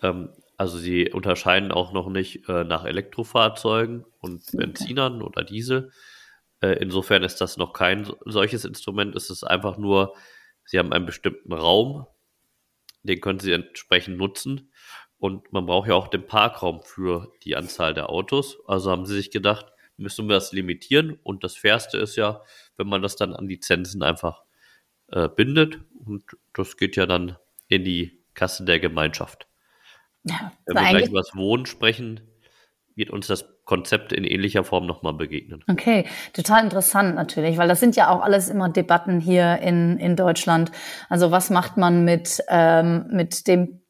Ähm, 0.02 0.30
also 0.56 0.78
sie 0.78 1.10
unterscheiden 1.10 1.70
auch 1.72 1.92
noch 1.92 2.08
nicht 2.08 2.48
äh, 2.48 2.64
nach 2.64 2.84
Elektrofahrzeugen 2.84 4.06
und 4.20 4.42
Benzinern 4.52 5.20
oder 5.22 5.44
Diesel. 5.44 5.90
Äh, 6.60 6.78
insofern 6.80 7.22
ist 7.22 7.40
das 7.40 7.56
noch 7.58 7.72
kein 7.72 8.10
solches 8.24 8.64
Instrument. 8.64 9.14
Es 9.14 9.28
ist 9.28 9.44
einfach 9.44 9.76
nur, 9.76 10.14
sie 10.64 10.78
haben 10.78 10.92
einen 10.92 11.04
bestimmten 11.04 11.52
Raum, 11.52 12.06
den 13.02 13.20
können 13.20 13.40
sie 13.40 13.52
entsprechend 13.52 14.16
nutzen. 14.16 14.72
Und 15.18 15.52
man 15.52 15.66
braucht 15.66 15.88
ja 15.88 15.94
auch 15.94 16.08
den 16.08 16.26
Parkraum 16.26 16.82
für 16.82 17.32
die 17.44 17.56
Anzahl 17.56 17.94
der 17.94 18.10
Autos. 18.10 18.58
Also 18.66 18.90
haben 18.90 19.06
sie 19.06 19.16
sich 19.16 19.30
gedacht, 19.30 19.66
müssen 19.96 20.28
wir 20.28 20.34
das 20.34 20.52
limitieren. 20.52 21.18
Und 21.22 21.44
das 21.44 21.56
Fairste 21.56 21.98
ist 21.98 22.16
ja, 22.16 22.42
wenn 22.76 22.86
man 22.86 23.02
das 23.02 23.16
dann 23.16 23.34
an 23.34 23.46
Lizenzen 23.46 24.02
einfach 24.02 24.45
äh, 25.12 25.28
bindet. 25.28 25.80
Und 26.04 26.24
das 26.52 26.76
geht 26.76 26.96
ja 26.96 27.06
dann 27.06 27.36
in 27.68 27.84
die 27.84 28.22
Kasse 28.34 28.64
der 28.64 28.80
Gemeinschaft. 28.80 29.46
Ja, 30.24 30.52
Wenn 30.66 30.76
wir 30.76 30.90
gleich 30.90 31.08
über 31.08 31.20
das 31.20 31.34
Wohnen 31.34 31.66
sprechen, 31.66 32.20
wird 32.94 33.10
uns 33.10 33.26
das 33.26 33.46
Konzept 33.64 34.12
in 34.12 34.24
ähnlicher 34.24 34.64
Form 34.64 34.86
nochmal 34.86 35.12
begegnen. 35.12 35.62
Okay, 35.68 36.06
total 36.32 36.64
interessant 36.64 37.14
natürlich, 37.14 37.58
weil 37.58 37.68
das 37.68 37.80
sind 37.80 37.94
ja 37.96 38.08
auch 38.10 38.22
alles 38.22 38.48
immer 38.48 38.68
Debatten 38.68 39.20
hier 39.20 39.58
in, 39.58 39.98
in 39.98 40.16
Deutschland. 40.16 40.72
Also 41.08 41.30
was 41.30 41.50
macht 41.50 41.76
man 41.76 42.04
mit, 42.04 42.42
ähm, 42.48 43.06
mit 43.10 43.46
dem 43.46 43.82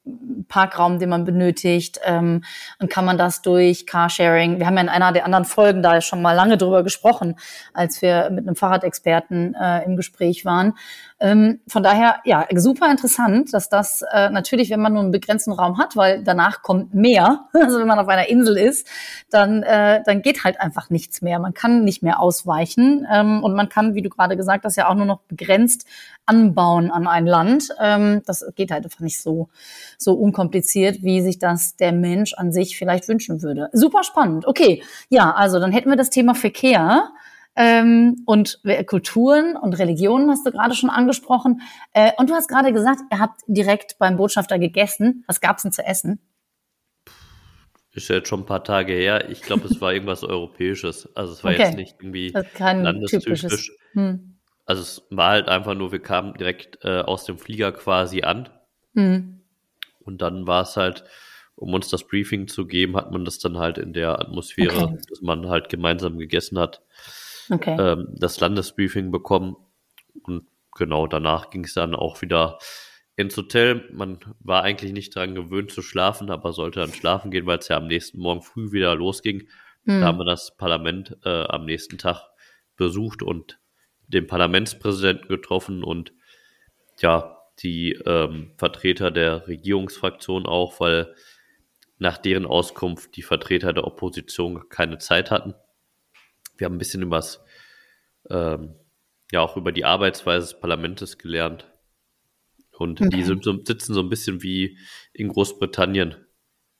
Parkraum, 0.49 0.99
den 0.99 1.09
man 1.09 1.25
benötigt, 1.25 2.01
ähm, 2.05 2.45
und 2.79 2.91
kann 2.91 3.05
man 3.05 3.19
das 3.19 3.43
durch 3.43 3.87
Carsharing. 3.87 4.59
Wir 4.59 4.67
haben 4.67 4.77
ja 4.77 4.83
in 4.83 4.89
einer 4.89 5.13
der 5.13 5.25
anderen 5.25 5.45
Folgen 5.45 5.83
da 5.83 6.01
schon 6.01 6.23
mal 6.23 6.33
lange 6.33 6.57
drüber 6.57 6.83
gesprochen, 6.83 7.37
als 7.75 8.03
wir 8.03 8.31
mit 8.31 8.47
einem 8.47 8.57
Fahrradexperten 8.57 9.55
äh, 9.55 9.85
im 9.85 9.97
Gespräch 9.97 10.45
waren. 10.45 10.75
Ähm, 11.19 11.61
von 11.67 11.83
daher, 11.83 12.17
ja, 12.25 12.47
super 12.55 12.91
interessant, 12.91 13.55
dass 13.55 13.71
das 13.71 14.03
äh, 14.13 14.29
natürlich, 14.29 14.69
wenn 14.71 14.81
man 14.81 14.93
nur 14.93 15.03
einen 15.03 15.13
begrenzten 15.13 15.53
Raum 15.53 15.79
hat, 15.79 15.97
weil 15.97 16.23
danach 16.23 16.63
kommt 16.63 16.93
mehr, 16.93 17.47
also 17.55 17.79
wenn 17.79 17.87
man 17.87 17.99
auf 17.99 18.09
einer 18.09 18.29
Insel 18.29 18.59
ist, 18.59 18.87
dann, 19.31 19.63
äh, 19.63 20.03
dann 20.05 20.21
geht 20.21 20.45
halt 20.45 20.61
einfach 20.61 20.91
nichts 20.91 21.23
mehr. 21.23 21.39
Man 21.39 21.55
kann 21.55 21.85
nicht 21.85 22.03
mehr 22.03 22.21
ausweichen 22.21 23.07
ähm, 23.11 23.43
und 23.43 23.55
man 23.55 23.71
kann, 23.71 23.95
wie 23.95 24.03
du 24.03 24.11
gerade 24.11 24.37
gesagt 24.37 24.65
hast, 24.65 24.77
ja 24.77 24.89
auch 24.89 24.95
nur 24.95 25.07
noch 25.07 25.21
begrenzt 25.23 25.87
anbauen 26.27 26.91
an 26.91 27.07
ein 27.07 27.27
Land. 27.27 27.69
Ähm, 27.81 28.23
das 28.27 28.45
geht 28.55 28.71
halt 28.71 28.85
einfach 28.85 29.01
nicht 29.01 29.23
so 29.23 29.49
so 29.99 30.15
unkompliziert, 30.15 31.03
wie 31.03 31.23
sich 31.23 31.39
das 31.39 31.77
der 31.77 31.93
Mensch 31.93 32.35
an 32.35 32.53
sich 32.53 32.77
vielleicht 32.77 33.09
wünschen 33.09 33.43
würde. 33.43 33.71
Super 33.73 34.03
spannend. 34.03 34.47
Okay, 34.47 34.83
ja, 35.09 35.33
also 35.33 35.61
dann 35.61 35.73
hätten 35.73 35.89
wir 35.89 35.97
das 35.97 36.11
Thema 36.11 36.35
Verkehr. 36.35 37.11
Ähm, 37.57 38.23
und 38.27 38.61
Kulturen 38.87 39.57
und 39.57 39.75
Religionen 39.79 40.31
hast 40.31 40.47
du 40.47 40.51
gerade 40.53 40.75
schon 40.75 40.91
angesprochen. 40.91 41.63
Äh, 41.95 42.13
und 42.19 42.29
du 42.31 42.35
hast 42.35 42.49
gerade 42.49 42.73
gesagt, 42.73 43.01
ihr 43.11 43.19
habt 43.19 43.41
direkt 43.47 43.99
beim 43.99 44.17
Botschafter 44.17 44.59
gegessen. 44.59 45.25
Was 45.27 45.41
gab's 45.41 45.63
denn 45.63 45.73
zu 45.73 45.85
essen? 45.85 46.21
Ist 47.93 48.09
ja 48.09 48.17
jetzt 48.17 48.29
schon 48.29 48.41
ein 48.41 48.47
paar 48.47 48.63
Tage 48.63 48.93
her. 48.93 49.31
Ich 49.31 49.41
glaube, 49.41 49.67
es 49.67 49.81
war 49.81 49.95
irgendwas 49.95 50.23
Europäisches. 50.23 51.09
Also 51.17 51.33
es 51.33 51.43
war 51.43 51.53
Okay. 51.53 51.63
jetzt 51.63 51.77
nicht 51.77 51.97
irgendwie 51.99 52.35
landestypisch. 52.63 53.73
Hm. 53.93 54.37
Also 54.67 54.83
es 54.83 55.03
war 55.11 55.31
halt 55.31 55.49
einfach 55.49 55.75
nur, 55.75 55.93
wir 55.93 56.03
kamen 56.03 56.35
direkt 56.35 56.85
äh, 56.85 57.01
aus 57.01 57.25
dem 57.25 57.39
Flieger 57.39 57.73
quasi 57.73 58.23
an 58.23 58.51
Hm. 58.95 59.41
und 60.01 60.21
dann 60.21 60.47
war 60.47 60.63
es 60.63 60.77
halt, 60.77 61.05
um 61.55 61.73
uns 61.73 61.89
das 61.89 62.07
Briefing 62.07 62.49
zu 62.49 62.67
geben, 62.67 62.97
hat 62.97 63.13
man 63.13 63.25
das 63.25 63.39
dann 63.39 63.59
halt 63.59 63.79
in 63.79 63.93
der 63.93 64.19
Atmosphäre, 64.21 64.85
Okay. 64.85 64.99
dass 65.09 65.23
man 65.23 65.49
halt 65.49 65.69
gemeinsam 65.69 66.19
gegessen 66.19 66.59
hat, 66.59 66.83
Okay. 67.51 67.77
ähm, 67.79 68.09
das 68.17 68.41
Landesbriefing 68.41 69.11
bekommen 69.11 69.57
und 70.23 70.47
genau 70.75 71.07
danach 71.07 71.51
ging 71.51 71.65
es 71.65 71.75
dann 71.75 71.95
auch 71.95 72.21
wieder 72.23 72.59
ins 73.17 73.37
Hotel. 73.37 73.89
Man 73.93 74.19
war 74.41 74.63
eigentlich 74.63 74.93
nicht 74.93 75.15
dran 75.15 75.35
gewöhnt 75.35 75.73
zu 75.73 75.83
schlafen, 75.83 76.31
aber 76.31 76.53
sollte 76.53 76.81
dann 76.81 76.93
schlafen 76.93 77.31
gehen, 77.31 77.47
weil 77.47 77.59
es 77.59 77.69
ja 77.69 77.79
am 77.79 77.87
nächsten 77.87 78.21
Morgen 78.21 78.43
früh 78.43 78.73
wieder 78.73 78.95
losging. 78.95 79.49
Hm. 79.85 80.01
Da 80.01 80.07
haben 80.07 80.19
wir 80.19 80.25
das 80.25 80.57
Parlament 80.57 81.17
äh, 81.25 81.45
am 81.45 81.65
nächsten 81.65 81.99
Tag 81.99 82.29
besucht 82.77 83.23
und 83.23 83.59
den 84.09 84.27
Parlamentspräsidenten 84.27 85.29
getroffen 85.29 85.83
und 85.83 86.13
ja, 87.01 87.37
die 87.61 87.93
ähm, 88.05 88.53
Vertreter 88.59 89.11
der 89.11 89.49
Regierungsfraktion 89.49 90.47
auch, 90.47 90.79
weil 90.79 91.15
nach 91.99 92.19
deren 92.19 92.45
Auskunft 92.45 93.17
die 93.17 93.23
Vertreter 93.23 93.73
der 93.73 93.85
Opposition 93.85 94.69
keine 94.69 94.99
Zeit 94.99 95.31
hatten. 95.31 95.55
Wir 96.57 96.67
haben 96.67 96.75
ein 96.77 96.79
bisschen 96.79 97.03
übers, 97.03 97.43
ähm, 98.31 98.75
ja, 99.33 99.41
auch 99.41 99.57
über 99.57 99.73
die 99.73 99.85
Arbeitsweise 99.85 100.49
des 100.49 100.61
Parlaments 100.61 101.19
gelernt. 101.19 101.67
Und 102.79 103.01
Okay. 103.01 103.11
die 103.11 103.23
sind 103.23 103.45
so, 103.45 103.53
sitzen 103.65 103.95
so 103.95 104.01
ein 104.01 104.09
bisschen 104.09 104.43
wie 104.43 104.79
in 105.13 105.29
Großbritannien. 105.29 106.17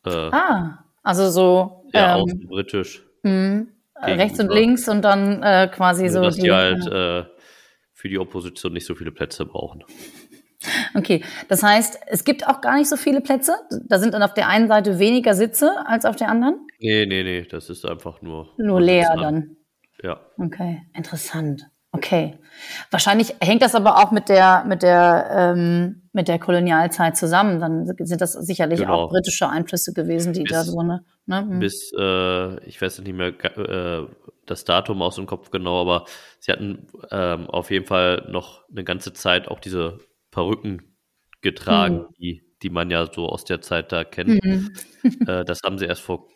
Äh, 0.05 0.11
ah, 0.11 0.85
also 1.03 1.31
so 1.31 1.89
ja, 1.93 2.17
ähm, 2.17 2.23
außen 2.23 2.47
britisch. 2.47 3.03
hm, 3.23 3.69
rechts 4.03 4.39
und 4.41 4.53
links 4.53 4.89
und 4.89 5.03
dann 5.03 5.43
äh, 5.43 5.69
quasi 5.73 6.05
Nur, 6.05 6.13
so 6.13 6.23
dass 6.23 6.37
die, 6.37 6.51
halt 6.51 6.85
ja. 6.85 7.21
äh, 7.21 7.27
für 7.95 8.09
die 8.09 8.19
Opposition 8.19 8.73
nicht 8.75 8.87
so 8.87 8.95
viele 8.95 9.11
Plätze 9.11 9.47
brauchen. 9.47 9.85
Okay, 10.95 11.25
das 11.49 11.63
heißt, 11.63 11.99
es 12.07 12.25
gibt 12.25 12.47
auch 12.47 12.61
gar 12.61 12.77
nicht 12.77 12.89
so 12.89 12.97
viele 12.97 13.21
Plätze. 13.21 13.55
Da 13.87 13.99
sind 13.99 14.15
dann 14.15 14.23
auf 14.23 14.35
der 14.35 14.49
einen 14.49 14.69
Seite 14.69 14.99
weniger 14.99 15.35
Sitze 15.35 15.71
als 15.87 16.05
auf 16.05 16.17
der 16.17 16.29
anderen. 16.29 16.67
Nee, 16.81 17.07
nee, 17.07 17.23
nee, 17.23 17.43
das 17.43 17.71
ist 17.71 17.85
einfach 17.87 18.21
nur. 18.23 18.49
Nur 18.59 18.81
leer 18.81 19.15
dann. 19.17 19.57
Ja, 20.07 20.21
Okay, 20.39 20.83
interessant. 20.95 21.67
Okay. 21.93 22.39
Wahrscheinlich 22.91 23.35
hängt 23.41 23.63
das 23.63 23.75
aber 23.75 23.97
auch 23.97 24.11
mit 24.13 24.29
der, 24.29 24.65
mit 24.67 24.83
der, 24.83 25.29
ähm, 25.57 26.09
mit 26.13 26.29
der 26.29 26.39
Kolonialzeit 26.39 27.17
zusammen. 27.17 27.59
Dann 27.59 27.87
sind 27.87 28.21
das 28.21 28.33
sicherlich 28.35 28.81
Genau. 28.81 29.05
auch 29.07 29.09
britische 29.11 29.49
Einflüsse 29.49 29.93
gewesen, 29.95 30.33
die 30.35 30.43
Bis- 30.43 30.53
da 30.53 30.63
so 30.65 30.83
ne. 30.83 31.05
ne? 31.27 31.39
hm. 31.41 31.59
bis, 31.59 31.93
äh, 31.99 32.65
ich 32.67 32.81
weiß 32.83 32.99
nicht 32.99 33.15
mehr 33.15 33.29
äh, 33.29 34.07
das 34.45 34.65
Datum 34.65 35.01
aus 35.01 35.17
dem 35.17 35.27
Kopf 35.27 35.51
genau, 35.51 35.81
aber 35.81 36.05
sie 36.39 36.53
hatten 36.53 36.87
ähm, 37.11 37.49
auf 37.49 37.71
jeden 37.71 37.87
Fall 37.87 38.27
noch 38.31 38.69
eine 38.71 38.85
ganze 38.85 39.13
Zeit 39.15 39.49
auch 39.49 39.59
diese 39.61 39.99
Perücken 40.31 40.97
getragen, 41.41 41.97
Mhm. 42.01 42.15
die, 42.19 42.43
die 42.63 42.71
man 42.71 42.91
ja 42.91 43.07
so 43.11 43.27
aus 43.29 43.45
der 43.45 43.63
Zeit 43.63 43.91
da 43.93 44.05
kennt. 44.05 44.45
Mhm. 44.45 44.71
Äh, 45.27 45.45
das 45.45 45.61
haben 45.65 45.79
sie 45.79 45.87
erst 45.87 46.03
vor 46.03 46.29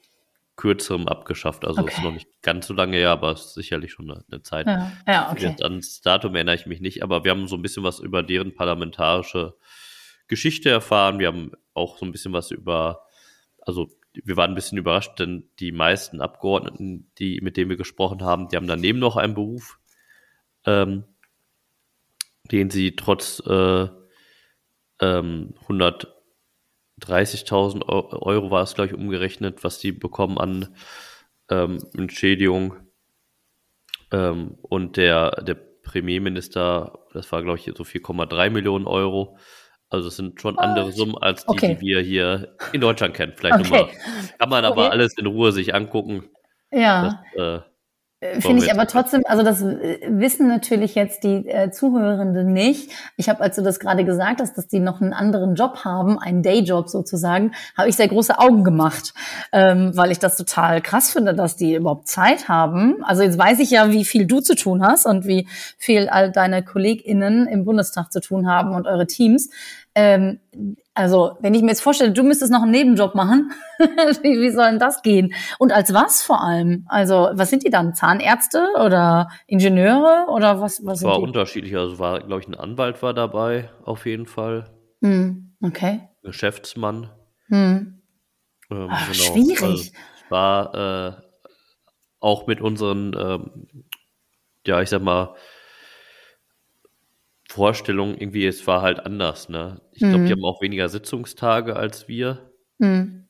kürzerem 0.60 1.08
abgeschafft. 1.08 1.64
Also 1.64 1.80
okay. 1.80 1.90
ist 1.90 2.02
noch 2.02 2.12
nicht 2.12 2.28
ganz 2.42 2.66
so 2.66 2.74
lange 2.74 2.98
her, 2.98 3.10
aber 3.10 3.32
ist 3.32 3.54
sicherlich 3.54 3.92
schon 3.92 4.10
eine, 4.10 4.22
eine 4.30 4.42
Zeit. 4.42 4.66
Ja, 4.66 4.92
ja 5.08 5.32
okay. 5.32 5.46
Jetzt 5.48 5.64
ans 5.64 6.02
Datum 6.02 6.34
erinnere 6.34 6.54
ich 6.54 6.66
mich 6.66 6.82
nicht, 6.82 7.02
aber 7.02 7.24
wir 7.24 7.30
haben 7.30 7.48
so 7.48 7.56
ein 7.56 7.62
bisschen 7.62 7.82
was 7.82 7.98
über 7.98 8.22
deren 8.22 8.54
parlamentarische 8.54 9.56
Geschichte 10.28 10.68
erfahren. 10.68 11.18
Wir 11.18 11.28
haben 11.28 11.52
auch 11.72 11.96
so 11.96 12.04
ein 12.04 12.12
bisschen 12.12 12.34
was 12.34 12.50
über, 12.50 13.06
also 13.62 13.88
wir 14.12 14.36
waren 14.36 14.50
ein 14.50 14.54
bisschen 14.54 14.76
überrascht, 14.76 15.18
denn 15.18 15.48
die 15.60 15.72
meisten 15.72 16.20
Abgeordneten, 16.20 17.10
die, 17.18 17.40
mit 17.40 17.56
denen 17.56 17.70
wir 17.70 17.78
gesprochen 17.78 18.22
haben, 18.22 18.48
die 18.48 18.56
haben 18.56 18.66
daneben 18.66 18.98
noch 18.98 19.16
einen 19.16 19.34
Beruf, 19.34 19.78
ähm, 20.66 21.04
den 22.52 22.68
sie 22.68 22.96
trotz 22.96 23.40
äh, 23.46 23.88
ähm, 25.00 25.54
100 25.62 26.19
30.000 27.00 27.84
Euro 27.86 28.50
war 28.50 28.63
es, 28.63 28.75
glaube 28.75 28.89
ich, 28.89 28.95
umgerechnet, 28.95 29.65
was 29.65 29.78
die 29.78 29.93
bekommen 29.93 30.39
an 30.39 30.75
ähm, 31.50 31.78
Entschädigung. 31.97 32.75
Ähm, 34.13 34.58
und 34.63 34.97
der, 34.97 35.43
der 35.43 35.54
Premierminister, 35.54 36.99
das 37.13 37.30
war, 37.32 37.43
glaube 37.43 37.58
ich, 37.58 37.65
so 37.65 37.84
4,3 37.84 38.50
Millionen 38.50 38.86
Euro. 38.86 39.36
Also 39.89 40.08
es 40.08 40.17
sind 40.17 40.41
schon 40.41 40.58
andere 40.58 40.89
ah, 40.89 40.93
Summen 40.93 41.19
als 41.19 41.45
die, 41.45 41.50
okay. 41.50 41.75
die 41.75 41.80
wir 41.80 42.00
hier 42.00 42.56
in 42.73 42.80
Deutschland 42.80 43.15
kennen. 43.15 43.32
Vielleicht 43.36 43.58
okay. 43.58 43.63
nochmal. 43.65 43.89
Kann 44.39 44.49
man 44.49 44.65
aber 44.65 44.86
okay. 44.86 44.93
alles 44.93 45.19
in 45.19 45.26
Ruhe 45.26 45.50
sich 45.50 45.75
angucken. 45.75 46.30
Ja. 46.71 47.25
Das, 47.34 47.63
äh, 47.63 47.70
Finde 48.21 48.56
wir 48.56 48.67
ich 48.67 48.73
aber 48.73 48.87
trotzdem, 48.87 49.23
also 49.25 49.43
das 49.43 49.63
äh, 49.63 49.99
wissen 50.11 50.47
natürlich 50.47 50.95
jetzt 50.95 51.25
die 51.25 51.49
äh, 51.49 51.71
Zuhörenden 51.71 52.52
nicht. 52.52 52.91
Ich 53.17 53.30
habe, 53.30 53.41
als 53.41 53.56
du 53.56 53.63
das 53.63 53.80
gerade 53.80 54.04
gesagt 54.04 54.43
hast, 54.43 54.59
dass 54.59 54.69
die 54.69 54.78
noch 54.78 55.00
einen 55.00 55.15
anderen 55.15 55.54
Job 55.54 55.85
haben, 55.85 56.19
einen 56.19 56.43
Dayjob 56.43 56.91
sozusagen, 56.91 57.52
habe 57.78 57.89
ich 57.89 57.97
sehr 57.97 58.09
große 58.09 58.39
Augen 58.39 58.63
gemacht, 58.63 59.15
ähm, 59.52 59.97
weil 59.97 60.11
ich 60.11 60.19
das 60.19 60.37
total 60.37 60.83
krass 60.83 61.11
finde, 61.11 61.33
dass 61.33 61.56
die 61.56 61.75
überhaupt 61.75 62.09
Zeit 62.09 62.49
haben. 62.49 63.02
Also 63.04 63.23
jetzt 63.23 63.39
weiß 63.39 63.59
ich 63.59 63.71
ja, 63.71 63.91
wie 63.91 64.04
viel 64.04 64.26
du 64.26 64.41
zu 64.41 64.54
tun 64.54 64.83
hast 64.83 65.06
und 65.06 65.26
wie 65.26 65.49
viel 65.78 66.11
all 66.11 66.30
deine 66.30 66.63
KollegInnen 66.63 67.47
im 67.47 67.65
Bundestag 67.65 68.13
zu 68.13 68.21
tun 68.21 68.47
haben 68.47 68.75
und 68.75 68.87
eure 68.87 69.06
Teams. 69.06 69.49
Ähm, 69.95 70.41
also, 71.00 71.39
wenn 71.41 71.54
ich 71.54 71.63
mir 71.63 71.69
jetzt 71.69 71.80
vorstelle, 71.80 72.13
du 72.13 72.23
müsstest 72.23 72.52
noch 72.52 72.63
einen 72.63 72.73
Nebenjob 72.73 73.15
machen, 73.15 73.52
wie, 73.78 74.39
wie 74.39 74.50
soll 74.50 74.67
denn 74.67 74.78
das 74.78 75.00
gehen? 75.00 75.32
Und 75.58 75.73
als 75.73 75.95
was 75.95 76.23
vor 76.23 76.43
allem? 76.43 76.84
Also, 76.89 77.30
was 77.32 77.49
sind 77.49 77.65
die 77.65 77.71
dann? 77.71 77.95
Zahnärzte 77.95 78.67
oder 78.84 79.30
Ingenieure 79.47 80.26
oder 80.28 80.60
was, 80.60 80.84
was 80.84 80.99
es 80.99 81.04
war 81.04 81.21
unterschiedlich. 81.21 81.75
Also 81.75 81.99
war, 81.99 82.21
glaube 82.21 82.43
ich, 82.43 82.49
ein 82.49 82.54
Anwalt 82.54 83.02
war 83.02 83.15
dabei, 83.15 83.71
auf 83.82 84.04
jeden 84.04 84.26
Fall. 84.26 84.71
Hm, 85.00 85.54
okay. 85.63 86.08
Geschäftsmann. 86.23 87.08
Hm. 87.49 88.02
Ähm, 88.71 88.89
Ach, 88.91 89.15
schwierig. 89.15 89.63
Also, 89.63 89.91
war 90.28 90.75
äh, 90.75 91.13
auch 92.21 92.47
mit 92.47 92.60
unseren, 92.60 93.17
ähm, 93.19 93.84
ja, 94.67 94.82
ich 94.82 94.91
sag 94.91 95.00
mal, 95.00 95.34
Vorstellungen 97.50 98.17
irgendwie, 98.17 98.47
es 98.47 98.65
war 98.69 98.80
halt 98.80 99.04
anders, 99.04 99.49
ne? 99.49 99.80
Ich 99.93 99.99
glaube, 99.99 100.19
Mhm. 100.19 100.26
die 100.26 100.32
haben 100.32 100.45
auch 100.45 100.63
weniger 100.63 100.89
Sitzungstage 100.89 101.75
als 101.75 102.06
wir. 102.06 102.52
Hm. 102.78 103.26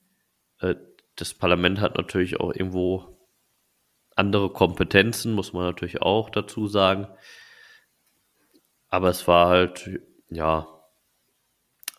Äh, 0.61 0.75
das 1.17 1.33
Parlament 1.33 1.81
hat 1.81 1.97
natürlich 1.97 2.39
auch 2.39 2.55
irgendwo 2.55 3.17
andere 4.17 4.51
Kompetenzen, 4.51 5.33
muss 5.33 5.55
man 5.55 5.65
natürlich 5.65 6.03
auch 6.03 6.29
dazu 6.29 6.67
sagen. 6.67 7.09
Aber 8.89 9.09
es 9.09 9.27
war 9.27 9.49
halt, 9.49 9.89
ja, 10.29 10.69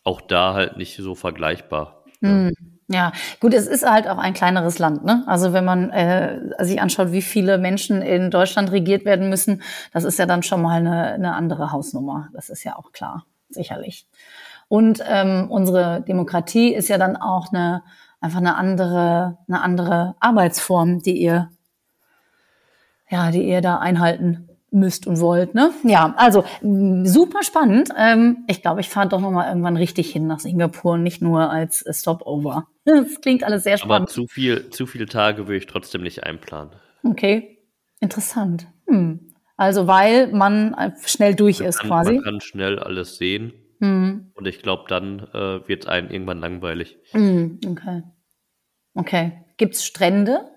auch 0.03 0.21
da 0.21 0.53
halt 0.53 0.77
nicht 0.77 0.95
so 0.97 1.15
vergleichbar. 1.15 2.05
Hm. 2.19 2.53
Ja, 2.91 3.13
gut, 3.39 3.53
es 3.53 3.67
ist 3.67 3.89
halt 3.89 4.07
auch 4.07 4.17
ein 4.17 4.33
kleineres 4.33 4.79
Land, 4.79 5.05
ne? 5.05 5.23
Also 5.27 5.53
wenn 5.53 5.63
man 5.63 5.91
äh, 5.91 6.39
sich 6.59 6.81
anschaut, 6.81 7.11
wie 7.11 7.21
viele 7.21 7.57
Menschen 7.57 8.01
in 8.01 8.31
Deutschland 8.31 8.71
regiert 8.71 9.05
werden 9.05 9.29
müssen, 9.29 9.61
das 9.93 10.03
ist 10.03 10.19
ja 10.19 10.25
dann 10.25 10.43
schon 10.43 10.61
mal 10.61 10.79
eine, 10.79 11.13
eine 11.13 11.33
andere 11.33 11.71
Hausnummer. 11.71 12.29
Das 12.33 12.49
ist 12.49 12.63
ja 12.63 12.75
auch 12.75 12.91
klar, 12.91 13.25
sicherlich. 13.49 14.07
Und 14.67 15.03
ähm, 15.07 15.47
unsere 15.49 16.01
Demokratie 16.01 16.73
ist 16.73 16.89
ja 16.89 16.97
dann 16.97 17.15
auch 17.15 17.53
eine 17.53 17.83
einfach 18.19 18.39
eine 18.39 18.55
andere, 18.55 19.37
eine 19.47 19.61
andere 19.61 20.15
Arbeitsform, 20.19 20.99
die 20.99 21.17
ihr 21.17 21.49
ja, 23.09 23.31
die 23.31 23.43
ihr 23.43 23.61
da 23.61 23.77
einhalten 23.79 24.50
müsst 24.71 25.05
und 25.05 25.19
wollt, 25.19 25.53
ne? 25.53 25.71
Ja, 25.83 26.13
also 26.17 26.43
mh, 26.61 27.05
super 27.05 27.43
spannend. 27.43 27.89
Ähm, 27.97 28.45
ich 28.47 28.61
glaube, 28.61 28.79
ich 28.81 28.89
fahre 28.89 29.09
doch 29.09 29.19
noch 29.21 29.31
mal 29.31 29.47
irgendwann 29.49 29.77
richtig 29.77 30.11
hin 30.11 30.27
nach 30.27 30.39
Singapur, 30.39 30.97
nicht 30.97 31.21
nur 31.21 31.49
als 31.51 31.81
äh, 31.85 31.93
Stopover. 31.93 32.67
Das 32.85 33.21
klingt 33.21 33.43
alles 33.43 33.63
sehr 33.63 33.73
Aber 33.75 33.81
spannend. 33.83 34.09
zu 34.09 34.25
viel, 34.27 34.71
zu 34.71 34.87
viele 34.87 35.05
Tage 35.05 35.47
will 35.47 35.57
ich 35.57 35.67
trotzdem 35.67 36.01
nicht 36.01 36.23
einplanen. 36.23 36.71
Okay, 37.03 37.59
interessant. 37.99 38.65
Hm. 38.87 39.33
Also 39.55 39.85
weil 39.85 40.31
man 40.31 40.75
schnell 41.05 41.35
durch 41.35 41.59
ist 41.59 41.79
Kann, 41.79 41.89
quasi. 41.89 42.13
Man 42.15 42.23
kann 42.23 42.41
schnell 42.41 42.79
alles 42.79 43.17
sehen 43.17 43.53
Hm. 43.81 44.31
und 44.33 44.47
ich 44.47 44.63
glaube, 44.63 44.85
dann 44.87 45.19
äh, 45.33 45.67
wird 45.67 45.87
einem 45.87 46.09
irgendwann 46.09 46.39
langweilig. 46.39 46.97
Hm. 47.11 47.59
Okay. 47.67 48.01
Okay. 48.95 49.33
Gibt's 49.57 49.85
Strände? 49.85 50.49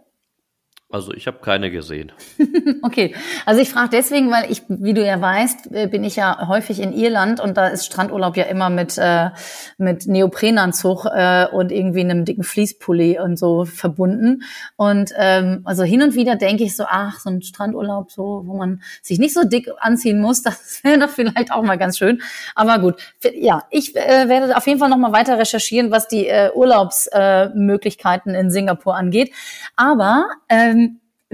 Also 0.94 1.12
ich 1.12 1.26
habe 1.26 1.38
keine 1.38 1.72
gesehen. 1.72 2.12
okay, 2.82 3.16
also 3.46 3.60
ich 3.60 3.68
frage 3.68 3.88
deswegen, 3.90 4.30
weil 4.30 4.48
ich, 4.48 4.62
wie 4.68 4.94
du 4.94 5.04
ja 5.04 5.20
weißt, 5.20 5.72
äh, 5.72 5.88
bin 5.88 6.04
ich 6.04 6.14
ja 6.14 6.46
häufig 6.46 6.78
in 6.78 6.92
Irland 6.92 7.40
und 7.40 7.56
da 7.56 7.66
ist 7.66 7.84
Strandurlaub 7.84 8.36
ja 8.36 8.44
immer 8.44 8.70
mit 8.70 8.96
äh, 8.96 9.30
mit 9.76 10.06
Neoprenanzug 10.06 11.06
äh, 11.06 11.48
und 11.48 11.72
irgendwie 11.72 12.02
einem 12.02 12.24
dicken 12.24 12.44
Fließpulli 12.44 13.18
und 13.18 13.36
so 13.36 13.64
verbunden. 13.64 14.44
Und 14.76 15.10
ähm, 15.18 15.62
also 15.64 15.82
hin 15.82 16.00
und 16.00 16.14
wieder 16.14 16.36
denke 16.36 16.62
ich 16.62 16.76
so, 16.76 16.84
ach, 16.86 17.18
so 17.18 17.28
ein 17.28 17.42
Strandurlaub, 17.42 18.12
so 18.12 18.42
wo 18.46 18.56
man 18.56 18.80
sich 19.02 19.18
nicht 19.18 19.34
so 19.34 19.42
dick 19.42 19.68
anziehen 19.80 20.20
muss, 20.20 20.42
das 20.44 20.84
wäre 20.84 21.00
doch 21.00 21.10
vielleicht 21.10 21.50
auch 21.50 21.64
mal 21.64 21.76
ganz 21.76 21.98
schön. 21.98 22.22
Aber 22.54 22.78
gut, 22.78 22.94
ja, 23.34 23.64
ich 23.70 23.96
äh, 23.96 24.28
werde 24.28 24.56
auf 24.56 24.68
jeden 24.68 24.78
Fall 24.78 24.90
noch 24.90 24.98
mal 24.98 25.12
weiter 25.12 25.40
recherchieren, 25.40 25.90
was 25.90 26.06
die 26.06 26.28
äh, 26.28 26.52
Urlaubsmöglichkeiten 26.54 28.36
äh, 28.36 28.38
in 28.38 28.52
Singapur 28.52 28.94
angeht. 28.94 29.32
Aber 29.74 30.28
ähm, 30.48 30.83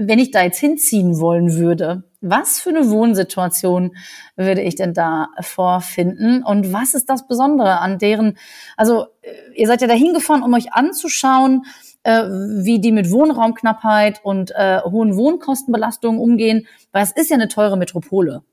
wenn 0.07 0.19
ich 0.19 0.31
da 0.31 0.43
jetzt 0.43 0.59
hinziehen 0.59 1.19
wollen 1.19 1.55
würde, 1.55 2.03
was 2.21 2.59
für 2.59 2.69
eine 2.69 2.89
Wohnsituation 2.89 3.95
würde 4.35 4.61
ich 4.61 4.75
denn 4.75 4.93
da 4.93 5.29
vorfinden? 5.41 6.43
Und 6.43 6.71
was 6.71 6.93
ist 6.93 7.09
das 7.09 7.27
Besondere 7.27 7.79
an 7.79 7.97
deren, 7.97 8.37
also 8.77 9.07
äh, 9.21 9.33
ihr 9.55 9.67
seid 9.67 9.81
ja 9.81 9.87
da 9.87 9.93
hingefahren, 9.93 10.43
um 10.43 10.53
euch 10.53 10.73
anzuschauen, 10.73 11.65
äh, 12.03 12.23
wie 12.23 12.79
die 12.79 12.91
mit 12.91 13.11
Wohnraumknappheit 13.11 14.21
und 14.23 14.51
äh, 14.51 14.81
hohen 14.83 15.15
Wohnkostenbelastungen 15.15 16.19
umgehen, 16.19 16.67
weil 16.91 17.03
es 17.03 17.11
ist 17.11 17.29
ja 17.29 17.35
eine 17.35 17.47
teure 17.47 17.77
Metropole. 17.77 18.43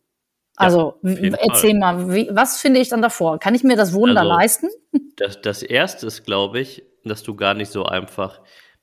Also 0.57 0.95
ja, 1.03 1.37
erzähl 1.37 1.79
Fall. 1.79 1.79
mal, 1.79 2.15
wie, 2.15 2.29
was 2.33 2.61
finde 2.61 2.81
ich 2.81 2.89
dann 2.89 3.01
davor? 3.01 3.39
Kann 3.39 3.55
ich 3.55 3.63
mir 3.63 3.77
das 3.77 3.93
Wohnen 3.93 4.17
also, 4.17 4.29
da 4.29 4.37
leisten? 4.37 4.69
Das, 5.17 5.41
das 5.41 5.63
erste 5.63 6.07
ist, 6.07 6.25
glaube 6.25 6.61
ich, 6.61 6.85
dass 7.05 7.23
du 7.23 7.35
gar 7.35 7.55
nicht 7.55 7.71
so 7.71 7.85
einfach 7.85 8.41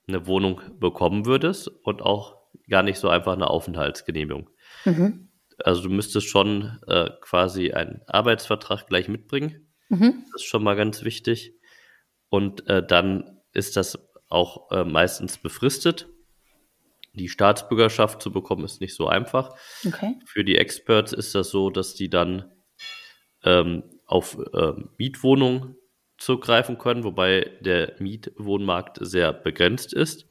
eine 0.08 0.28
Wohnung 0.28 0.62
bekommen 0.80 1.26
würdest 1.26 1.70
und 1.84 2.02
auch 2.02 2.36
gar 2.70 2.84
nicht 2.84 3.00
so 3.00 3.10
einfach 3.10 3.34
eine 3.34 3.50
Aufenthaltsgenehmigung. 3.50 4.50
Mhm. 4.86 5.30
Also 5.64 5.84
du 5.84 5.90
müsstest 5.90 6.28
schon 6.28 6.80
äh, 6.88 7.10
quasi 7.22 7.72
einen 7.72 8.02
Arbeitsvertrag 8.08 8.88
gleich 8.88 9.08
mitbringen. 9.08 9.68
Mhm. 9.90 10.26
Das 10.32 10.42
ist 10.42 10.48
schon 10.48 10.64
mal 10.64 10.76
ganz 10.76 11.04
wichtig. 11.04 11.54
Und 12.30 12.68
äh, 12.68 12.86
dann 12.86 13.40
ist 13.54 13.78
das 13.78 13.98
auch 14.30 14.72
äh, 14.72 14.84
meistens 14.84 15.38
befristet. 15.38 16.10
Die 17.14 17.30
Staatsbürgerschaft 17.30 18.22
zu 18.22 18.32
bekommen 18.32 18.66
ist 18.66 18.82
nicht 18.82 18.96
so 18.96 19.08
einfach. 19.08 19.56
Okay. 19.86 20.20
Für 20.26 20.44
die 20.44 20.58
Experts 20.58 21.14
ist 21.14 21.34
das 21.34 21.50
so, 21.50 21.70
dass 21.70 21.94
die 21.94 22.10
dann 22.10 22.52
ähm, 23.44 23.84
auf 24.06 24.38
äh, 24.54 24.74
Mietwohnungen 24.98 25.76
zugreifen 26.18 26.78
können, 26.78 27.04
wobei 27.04 27.58
der 27.62 27.96
Mietwohnmarkt 28.00 28.98
sehr 29.02 29.32
begrenzt 29.32 29.94
ist. 29.94 30.28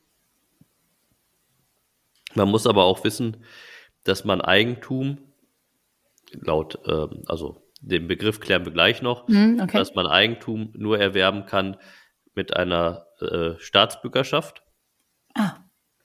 Man 2.35 2.51
muss 2.51 2.67
aber 2.67 2.85
auch 2.85 3.05
wissen, 3.05 3.45
dass 4.05 4.25
man 4.25 4.41
Eigentum 4.41 5.19
laut, 6.33 6.79
ähm, 6.87 7.23
also 7.27 7.63
den 7.81 8.09
Begriff 8.09 8.41
klären 8.41 8.65
wir 8.65 8.73
gleich 8.73 9.03
noch, 9.03 9.29
mm, 9.29 9.61
okay. 9.63 9.79
dass 9.79 9.95
man 9.95 10.07
Eigentum 10.07 10.73
nur 10.75 10.99
erwerben 10.99 11.47
kann 11.47 11.77
mit 12.35 12.57
einer 12.57 13.07
äh, 13.21 13.59
Staatsbürgerschaft. 13.59 14.63
Ah, 15.35 15.57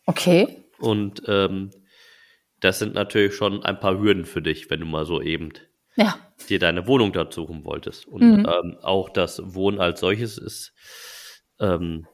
okay. 0.06 0.65
Und 0.78 1.24
ähm, 1.28 1.72
das 2.60 2.80
sind 2.80 2.94
natürlich 2.94 3.36
schon 3.36 3.63
ein 3.63 3.80
paar 3.80 3.98
Hürden 3.98 4.26
für 4.26 4.42
dich, 4.42 4.70
wenn 4.70 4.82
du 4.82 4.86
mal 4.86 5.06
so 5.06 5.22
eben 5.22 5.54
ja. 5.96 6.18
dir 6.50 6.60
deine 6.60 6.88
Wohnung 6.88 7.13
dazu 7.13 7.42
suchen 7.42 7.63
wolltest. 7.63 8.06
Und 8.08 8.22
mhm. 8.22 8.46
ähm, 8.46 8.78
auch 8.82 9.10
das 9.10 9.42
Wohnen 9.54 9.80
als 9.80 10.00
solches 10.00 10.38
ist 10.38 10.74
ähm, 11.60 12.08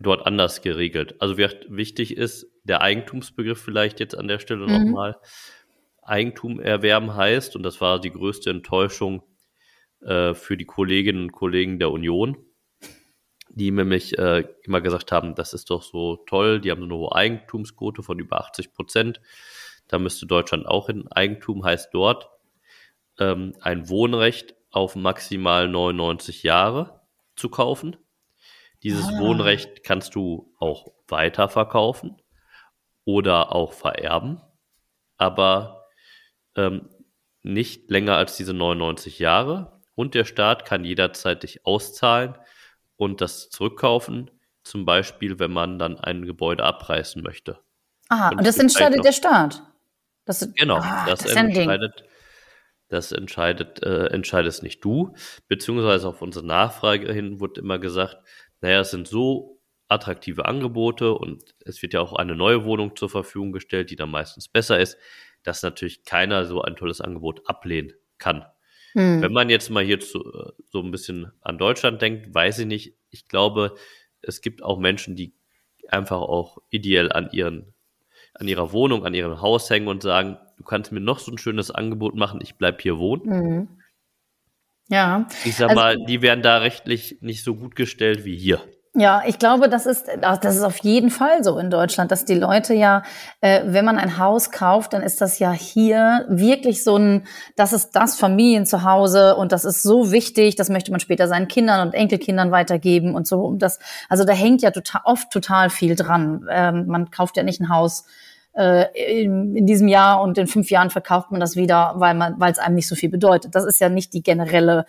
dort 0.00 0.26
anders 0.26 0.62
geregelt. 0.62 1.14
Also 1.20 1.36
wichtig 1.36 2.16
ist 2.16 2.46
der 2.64 2.80
Eigentumsbegriff 2.80 3.60
vielleicht 3.60 4.00
jetzt 4.00 4.16
an 4.16 4.28
der 4.28 4.38
Stelle 4.38 4.66
mhm. 4.66 4.72
nochmal. 4.72 5.16
Eigentum 6.02 6.58
erwerben 6.58 7.14
heißt, 7.14 7.54
und 7.54 7.62
das 7.62 7.80
war 7.80 8.00
die 8.00 8.10
größte 8.10 8.50
Enttäuschung 8.50 9.22
äh, 10.00 10.34
für 10.34 10.56
die 10.56 10.64
Kolleginnen 10.64 11.24
und 11.24 11.32
Kollegen 11.32 11.78
der 11.78 11.90
Union, 11.90 12.36
die 13.50 13.70
nämlich 13.70 14.18
äh, 14.18 14.44
immer 14.62 14.80
gesagt 14.80 15.12
haben, 15.12 15.34
das 15.34 15.52
ist 15.52 15.70
doch 15.70 15.82
so 15.82 16.16
toll, 16.26 16.60
die 16.60 16.70
haben 16.70 16.80
so 16.80 16.86
eine 16.86 16.96
hohe 16.96 17.14
Eigentumsquote 17.14 18.02
von 18.02 18.18
über 18.18 18.40
80 18.40 18.72
Prozent. 18.72 19.20
Da 19.86 19.98
müsste 19.98 20.26
Deutschland 20.26 20.66
auch 20.66 20.88
in 20.88 21.10
Eigentum, 21.12 21.64
heißt 21.64 21.90
dort 21.92 22.30
ähm, 23.18 23.54
ein 23.60 23.88
Wohnrecht 23.88 24.54
auf 24.70 24.96
maximal 24.96 25.68
99 25.68 26.42
Jahre 26.42 27.00
zu 27.36 27.50
kaufen. 27.50 27.96
Dieses 28.82 29.06
ah. 29.06 29.18
Wohnrecht 29.18 29.84
kannst 29.84 30.14
du 30.14 30.54
auch 30.58 30.92
weiterverkaufen 31.08 32.20
oder 33.04 33.54
auch 33.54 33.72
vererben, 33.72 34.40
aber 35.16 35.86
ähm, 36.56 36.88
nicht 37.42 37.90
länger 37.90 38.16
als 38.16 38.36
diese 38.36 38.54
99 38.54 39.18
Jahre. 39.18 39.80
Und 39.94 40.14
der 40.14 40.24
Staat 40.24 40.64
kann 40.64 40.84
jederzeit 40.84 41.42
dich 41.42 41.66
auszahlen 41.66 42.36
und 42.96 43.20
das 43.20 43.50
zurückkaufen, 43.50 44.30
zum 44.62 44.84
Beispiel, 44.84 45.38
wenn 45.38 45.50
man 45.50 45.78
dann 45.78 45.98
ein 45.98 46.24
Gebäude 46.24 46.64
abreißen 46.64 47.22
möchte. 47.22 47.60
Aha, 48.08 48.30
und, 48.30 48.38
und 48.38 48.46
das 48.46 48.58
entscheidet 48.58 49.04
der 49.04 49.12
Staat. 49.12 49.62
Das, 50.24 50.48
genau, 50.54 50.76
ah, 50.76 51.06
das, 51.06 51.20
das 51.20 51.34
entscheidet, 51.34 52.04
das 52.88 53.12
entscheidet, 53.12 53.82
äh, 53.82 54.06
entscheidest 54.06 54.62
nicht 54.62 54.84
du, 54.84 55.14
beziehungsweise 55.48 56.08
auf 56.08 56.22
unsere 56.22 56.46
Nachfrage 56.46 57.12
hin 57.12 57.40
wurde 57.40 57.60
immer 57.60 57.78
gesagt, 57.78 58.18
naja, 58.60 58.80
es 58.80 58.90
sind 58.90 59.08
so 59.08 59.60
attraktive 59.88 60.46
Angebote 60.46 61.14
und 61.14 61.54
es 61.64 61.82
wird 61.82 61.94
ja 61.94 62.00
auch 62.00 62.12
eine 62.12 62.36
neue 62.36 62.64
Wohnung 62.64 62.96
zur 62.96 63.10
Verfügung 63.10 63.52
gestellt, 63.52 63.90
die 63.90 63.96
dann 63.96 64.10
meistens 64.10 64.48
besser 64.48 64.78
ist, 64.78 64.96
dass 65.42 65.62
natürlich 65.62 66.04
keiner 66.04 66.44
so 66.44 66.62
ein 66.62 66.76
tolles 66.76 67.00
Angebot 67.00 67.42
ablehnen 67.46 67.92
kann. 68.18 68.44
Hm. 68.92 69.22
Wenn 69.22 69.32
man 69.32 69.50
jetzt 69.50 69.70
mal 69.70 69.84
hier 69.84 70.00
zu, 70.00 70.22
so 70.68 70.80
ein 70.80 70.90
bisschen 70.90 71.32
an 71.40 71.58
Deutschland 71.58 72.02
denkt, 72.02 72.34
weiß 72.34 72.60
ich 72.60 72.66
nicht. 72.66 72.96
Ich 73.10 73.28
glaube, 73.28 73.74
es 74.22 74.40
gibt 74.40 74.62
auch 74.62 74.78
Menschen, 74.78 75.16
die 75.16 75.34
einfach 75.88 76.20
auch 76.20 76.58
ideell 76.70 77.10
an 77.10 77.30
ihren, 77.32 77.74
an 78.34 78.46
ihrer 78.48 78.72
Wohnung, 78.72 79.04
an 79.04 79.14
ihrem 79.14 79.40
Haus 79.40 79.70
hängen 79.70 79.88
und 79.88 80.02
sagen, 80.02 80.38
du 80.56 80.64
kannst 80.64 80.92
mir 80.92 81.00
noch 81.00 81.18
so 81.18 81.32
ein 81.32 81.38
schönes 81.38 81.70
Angebot 81.70 82.14
machen, 82.14 82.40
ich 82.42 82.56
bleib 82.56 82.80
hier 82.82 82.98
wohnen. 82.98 83.30
Hm. 83.30 83.79
Ja. 84.90 85.26
Ich 85.44 85.56
sag 85.56 85.70
also, 85.70 85.80
mal, 85.80 85.96
die 86.04 86.20
werden 86.20 86.42
da 86.42 86.58
rechtlich 86.58 87.18
nicht 87.20 87.44
so 87.44 87.54
gut 87.54 87.76
gestellt 87.76 88.24
wie 88.24 88.36
hier. 88.36 88.60
Ja, 88.92 89.22
ich 89.24 89.38
glaube, 89.38 89.68
das 89.68 89.86
ist, 89.86 90.08
das 90.20 90.56
ist 90.56 90.64
auf 90.64 90.78
jeden 90.78 91.10
Fall 91.10 91.44
so 91.44 91.58
in 91.58 91.70
Deutschland, 91.70 92.10
dass 92.10 92.24
die 92.24 92.34
Leute 92.34 92.74
ja, 92.74 93.04
äh, 93.40 93.60
wenn 93.64 93.84
man 93.84 93.98
ein 93.98 94.18
Haus 94.18 94.50
kauft, 94.50 94.94
dann 94.94 95.02
ist 95.02 95.20
das 95.20 95.38
ja 95.38 95.52
hier 95.52 96.26
wirklich 96.28 96.82
so 96.82 96.96
ein, 96.96 97.24
das 97.54 97.72
ist 97.72 97.92
das 97.92 98.18
Familienzuhause 98.18 99.36
und 99.36 99.52
das 99.52 99.64
ist 99.64 99.84
so 99.84 100.10
wichtig, 100.10 100.56
das 100.56 100.70
möchte 100.70 100.90
man 100.90 100.98
später 100.98 101.28
seinen 101.28 101.46
Kindern 101.46 101.86
und 101.86 101.94
Enkelkindern 101.94 102.50
weitergeben 102.50 103.14
und 103.14 103.28
so. 103.28 103.42
Und 103.44 103.62
das, 103.62 103.78
also 104.08 104.24
da 104.24 104.32
hängt 104.32 104.60
ja 104.60 104.72
total, 104.72 105.02
oft 105.04 105.30
total 105.30 105.70
viel 105.70 105.94
dran. 105.94 106.48
Ähm, 106.50 106.86
man 106.88 107.12
kauft 107.12 107.36
ja 107.36 107.44
nicht 107.44 107.60
ein 107.60 107.68
Haus, 107.68 108.06
äh, 108.52 109.22
in, 109.22 109.66
diesem 109.66 109.86
Jahr 109.86 110.20
und 110.20 110.36
in 110.36 110.48
fünf 110.48 110.70
Jahren 110.70 110.90
verkauft 110.90 111.30
man 111.30 111.40
das 111.40 111.54
wieder, 111.54 111.94
weil 111.96 112.14
man, 112.14 112.34
weil 112.38 112.50
es 112.50 112.58
einem 112.58 112.74
nicht 112.74 112.88
so 112.88 112.96
viel 112.96 113.08
bedeutet. 113.08 113.54
Das 113.54 113.64
ist 113.64 113.80
ja 113.80 113.88
nicht 113.88 114.12
die 114.12 114.22
generelle 114.22 114.86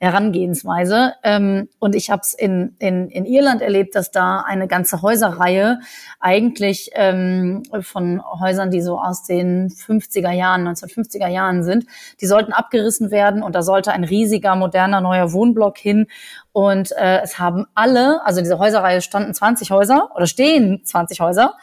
Herangehensweise. 0.00 1.14
Ähm, 1.22 1.68
und 1.78 1.94
ich 1.94 2.10
habe 2.10 2.22
es 2.22 2.34
in, 2.34 2.74
in, 2.80 3.08
in 3.08 3.24
Irland 3.24 3.62
erlebt, 3.62 3.94
dass 3.94 4.10
da 4.10 4.40
eine 4.40 4.66
ganze 4.66 5.00
Häuserreihe 5.02 5.78
eigentlich 6.18 6.90
ähm, 6.94 7.62
von 7.82 8.20
Häusern, 8.40 8.70
die 8.70 8.82
so 8.82 8.98
aus 8.98 9.22
den 9.24 9.68
50er 9.68 10.32
Jahren, 10.32 10.66
1950er 10.66 11.28
Jahren 11.28 11.62
sind, 11.62 11.86
die 12.20 12.26
sollten 12.26 12.52
abgerissen 12.52 13.12
werden 13.12 13.42
und 13.42 13.54
da 13.54 13.62
sollte 13.62 13.92
ein 13.92 14.04
riesiger, 14.04 14.56
moderner, 14.56 15.00
neuer 15.00 15.32
Wohnblock 15.32 15.78
hin. 15.78 16.08
Und 16.52 16.92
äh, 16.92 17.20
es 17.22 17.38
haben 17.38 17.66
alle, 17.74 18.24
also 18.24 18.40
diese 18.40 18.58
Häuserreihe 18.58 19.00
standen 19.02 19.34
20 19.34 19.70
Häuser 19.70 20.10
oder 20.14 20.26
stehen 20.26 20.82
20 20.84 21.20
Häuser 21.20 21.54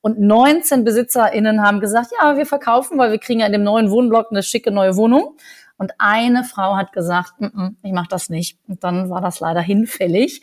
und 0.00 0.20
19 0.20 0.84
BesitzerInnen 0.84 1.62
haben 1.62 1.80
gesagt, 1.80 2.10
ja, 2.20 2.36
wir 2.36 2.46
verkaufen, 2.46 2.98
weil 2.98 3.10
wir 3.10 3.18
kriegen 3.18 3.40
ja 3.40 3.46
in 3.46 3.52
dem 3.52 3.64
neuen 3.64 3.90
Wohnblock 3.90 4.30
eine 4.30 4.42
schicke 4.42 4.70
neue 4.70 4.96
Wohnung. 4.96 5.36
Und 5.76 5.92
eine 5.98 6.42
Frau 6.42 6.76
hat 6.76 6.92
gesagt, 6.92 7.40
mm 7.40 7.46
-mm, 7.46 7.74
ich 7.84 7.92
mache 7.92 8.08
das 8.10 8.28
nicht. 8.30 8.58
Und 8.66 8.82
dann 8.82 9.10
war 9.10 9.20
das 9.20 9.38
leider 9.38 9.60
hinfällig. 9.60 10.42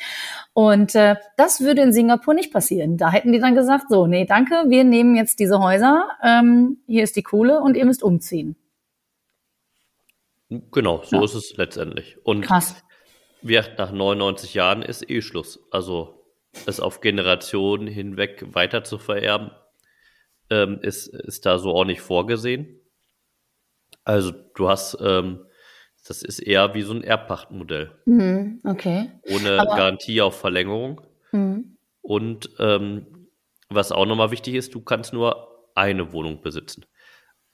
Und 0.53 0.95
äh, 0.95 1.15
das 1.35 1.59
würde 1.59 1.81
in 1.81 1.91
Singapur 1.91 2.33
nicht 2.33 2.53
passieren. 2.53 2.97
Da 2.97 3.11
hätten 3.11 3.33
die 3.33 3.39
dann 3.39 3.53
gesagt, 3.53 3.85
so, 3.89 4.07
nee, 4.07 4.25
danke, 4.25 4.63
wir 4.67 4.85
nehmen 4.85 5.15
jetzt 5.15 5.39
diese 5.39 5.59
Häuser, 5.59 6.07
ähm, 6.23 6.77
hier 6.87 7.03
ist 7.03 7.17
die 7.17 7.23
Kohle 7.23 7.59
und 7.59 7.75
ihr 7.75 7.85
müsst 7.85 8.01
umziehen. 8.01 8.55
Genau, 10.71 11.01
so 11.03 11.17
ja. 11.17 11.23
ist 11.23 11.33
es 11.33 11.57
letztendlich. 11.57 12.17
Und 12.23 12.41
Krass. 12.41 12.75
nach 13.41 13.91
99 13.91 14.53
Jahren 14.53 14.81
ist 14.83 15.09
eh 15.09 15.21
Schluss. 15.21 15.59
Also 15.71 16.24
es 16.65 16.79
auf 16.79 17.01
Generationen 17.01 17.87
hinweg 17.87 18.43
weiter 18.53 18.83
zu 18.83 18.97
vererben, 18.97 19.51
ähm, 20.49 20.79
ist, 20.81 21.07
ist 21.07 21.45
da 21.45 21.57
so 21.59 21.73
auch 21.73 21.85
nicht 21.85 22.01
vorgesehen. 22.01 22.79
Also 24.03 24.31
du 24.31 24.69
hast, 24.69 24.97
ähm, 25.01 25.45
das 26.07 26.21
ist 26.21 26.39
eher 26.39 26.73
wie 26.75 26.83
so 26.83 26.93
ein 26.93 27.03
Erbpachtmodell. 27.03 27.91
Mhm, 28.05 28.61
okay. 28.63 29.09
Ohne 29.23 29.59
Aber, 29.59 29.75
Garantie 29.75 30.21
auf 30.21 30.39
Verlängerung. 30.39 31.01
Mhm. 31.31 31.77
Und 32.01 32.51
ähm, 32.59 33.27
was 33.69 33.91
auch 33.91 34.05
nochmal 34.05 34.29
wichtig 34.31 34.53
ist, 34.53 34.75
du 34.75 34.81
kannst 34.81 35.13
nur 35.13 35.69
eine 35.73 36.13
Wohnung 36.13 36.41
besitzen, 36.41 36.85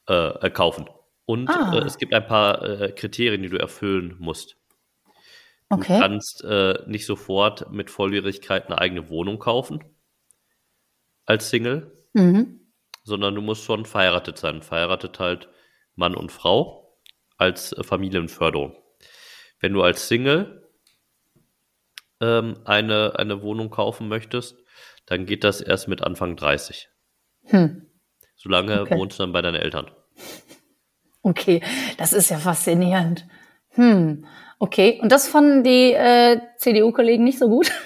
äh, 0.10 0.14
äh, 0.46 0.50
kaufen. 0.50 0.90
Und 1.26 1.50
Ah. 1.50 1.74
äh, 1.76 1.86
es 1.86 1.98
gibt 1.98 2.14
ein 2.14 2.28
paar 2.28 2.62
äh, 2.64 2.92
Kriterien, 2.92 3.42
die 3.42 3.50
du 3.50 3.58
erfüllen 3.58 4.16
musst. 4.20 4.58
Du 5.72 5.78
Okay. 5.78 6.00
kannst 6.00 6.44
äh, 6.44 6.84
nicht 6.86 7.06
sofort 7.06 7.72
mit 7.72 7.90
Volljährigkeit 7.90 8.68
eine 8.68 8.78
eigene 8.78 9.10
Wohnung 9.10 9.40
kaufen 9.40 9.82
als 11.26 11.50
Single, 11.50 11.98
Mhm. 12.14 12.60
sondern 13.06 13.36
du 13.36 13.42
musst 13.42 13.64
schon 13.64 13.86
verheiratet 13.86 14.38
sein. 14.38 14.62
Verheiratet 14.62 15.18
halt 15.20 15.48
Mann 15.96 16.14
und 16.14 16.30
Frau 16.32 17.00
als 17.38 17.72
äh, 17.72 17.84
Familienförderung. 17.84 18.76
Wenn 19.62 19.72
du 19.72 19.82
als 19.82 20.10
Single 20.10 20.70
ähm, 22.20 22.58
eine, 22.66 23.14
eine 23.18 23.42
Wohnung 23.42 23.70
kaufen 23.70 24.10
möchtest, 24.10 24.58
dann 25.06 25.26
geht 25.26 25.46
das 25.46 25.62
erst 25.62 25.88
mit 25.88 26.02
Anfang 26.04 26.36
30. 26.36 26.90
Hm. 27.46 27.88
Solange 28.36 28.82
Okay. 28.82 28.98
wohnst 28.98 29.20
du 29.20 29.24
dann 29.24 29.32
bei 29.32 29.42
deinen 29.42 29.56
Eltern. 29.56 29.90
Okay, 31.24 31.62
das 32.00 32.14
ist 32.14 32.32
ja 32.32 32.40
faszinierend. 32.40 33.28
Hm. 33.76 34.26
Okay, 34.62 35.00
und 35.02 35.12
das 35.12 35.28
fanden 35.28 35.63
die 35.63 35.91
äh, 35.91 36.39
CDU-Kollegen 36.58 37.24
nicht 37.24 37.39
so 37.39 37.50
gut? 37.50 37.71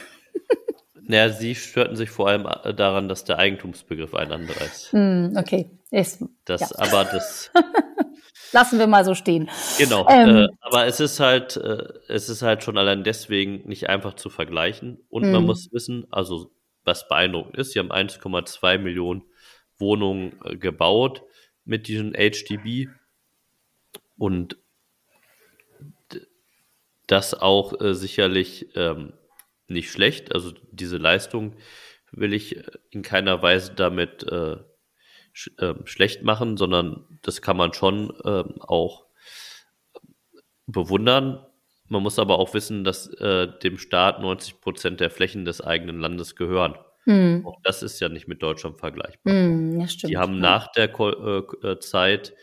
Naja, 1.07 1.29
sie 1.29 1.53
störten 1.53 1.95
sich 1.95 2.09
vor 2.09 2.27
allem 2.29 2.47
äh, 2.47 2.73
daran, 2.73 3.07
dass 3.07 3.23
der 3.25 3.37
Eigentumsbegriff 3.37 4.15
ein 4.15 4.31
anderer 4.31 4.61
ist. 4.61 4.91
Hm, 4.91 5.35
okay, 5.37 5.69
ist, 5.91 6.23
Das, 6.45 6.61
ja. 6.61 6.67
aber 6.77 7.05
das, 7.05 7.51
lassen 8.53 8.79
wir 8.79 8.87
mal 8.87 9.05
so 9.05 9.13
stehen. 9.13 9.47
genau. 9.77 10.07
Ähm. 10.09 10.35
äh, 10.35 10.47
aber 10.61 10.87
es 10.87 10.99
ist 10.99 11.19
halt, 11.19 11.57
äh, 11.57 11.83
es 12.07 12.27
ist 12.27 12.41
halt 12.41 12.63
schon 12.63 12.75
allein 12.79 13.03
deswegen 13.03 13.67
nicht 13.67 13.87
einfach 13.87 14.15
zu 14.15 14.31
vergleichen. 14.31 14.97
Und 15.09 15.25
man 15.29 15.41
Hm. 15.41 15.45
muss 15.45 15.71
wissen, 15.71 16.07
also 16.09 16.51
was 16.83 17.07
beeindruckend 17.07 17.55
ist, 17.57 17.73
sie 17.73 17.79
haben 17.79 17.91
1,2 17.91 18.79
Millionen 18.79 19.21
Wohnungen 19.77 20.39
äh, 20.43 20.57
gebaut 20.57 21.21
mit 21.65 21.87
diesem 21.87 22.13
HDB 22.13 22.87
und 24.17 24.57
das 27.07 27.33
auch 27.33 27.79
äh, 27.79 27.93
sicherlich 27.93 28.75
ähm, 28.75 29.13
nicht 29.67 29.91
schlecht. 29.91 30.33
Also 30.33 30.53
diese 30.71 30.97
Leistung 30.97 31.55
will 32.11 32.33
ich 32.33 32.57
äh, 32.57 32.63
in 32.91 33.01
keiner 33.01 33.41
Weise 33.41 33.73
damit 33.75 34.23
äh, 34.23 34.57
sch 35.33 35.51
ähm, 35.59 35.85
schlecht 35.85 36.23
machen, 36.23 36.57
sondern 36.57 37.05
das 37.21 37.41
kann 37.41 37.57
man 37.57 37.73
schon 37.73 38.13
ähm, 38.23 38.55
auch 38.61 39.05
bewundern. 40.67 41.45
Man 41.87 42.01
muss 42.01 42.17
aber 42.17 42.39
auch 42.39 42.53
wissen, 42.53 42.83
dass 42.83 43.07
äh, 43.07 43.47
dem 43.63 43.77
Staat 43.77 44.21
90 44.21 44.61
Prozent 44.61 44.99
der 44.99 45.11
Flächen 45.11 45.45
des 45.45 45.61
eigenen 45.61 45.99
Landes 45.99 46.35
gehören. 46.35 46.75
Hm. 47.03 47.45
Auch 47.45 47.59
das 47.63 47.83
ist 47.83 47.99
ja 47.99 48.09
nicht 48.09 48.27
mit 48.27 48.41
Deutschland 48.41 48.79
vergleichbar. 48.79 49.31
Hm, 49.31 49.79
ja, 49.79 49.87
stimmt. 49.87 50.11
Die 50.11 50.17
haben 50.17 50.35
ja. 50.35 50.39
nach 50.39 50.71
der 50.71 50.87
Ko 50.87 51.09
äh, 51.09 51.67
äh, 51.67 51.79
Zeit 51.79 52.33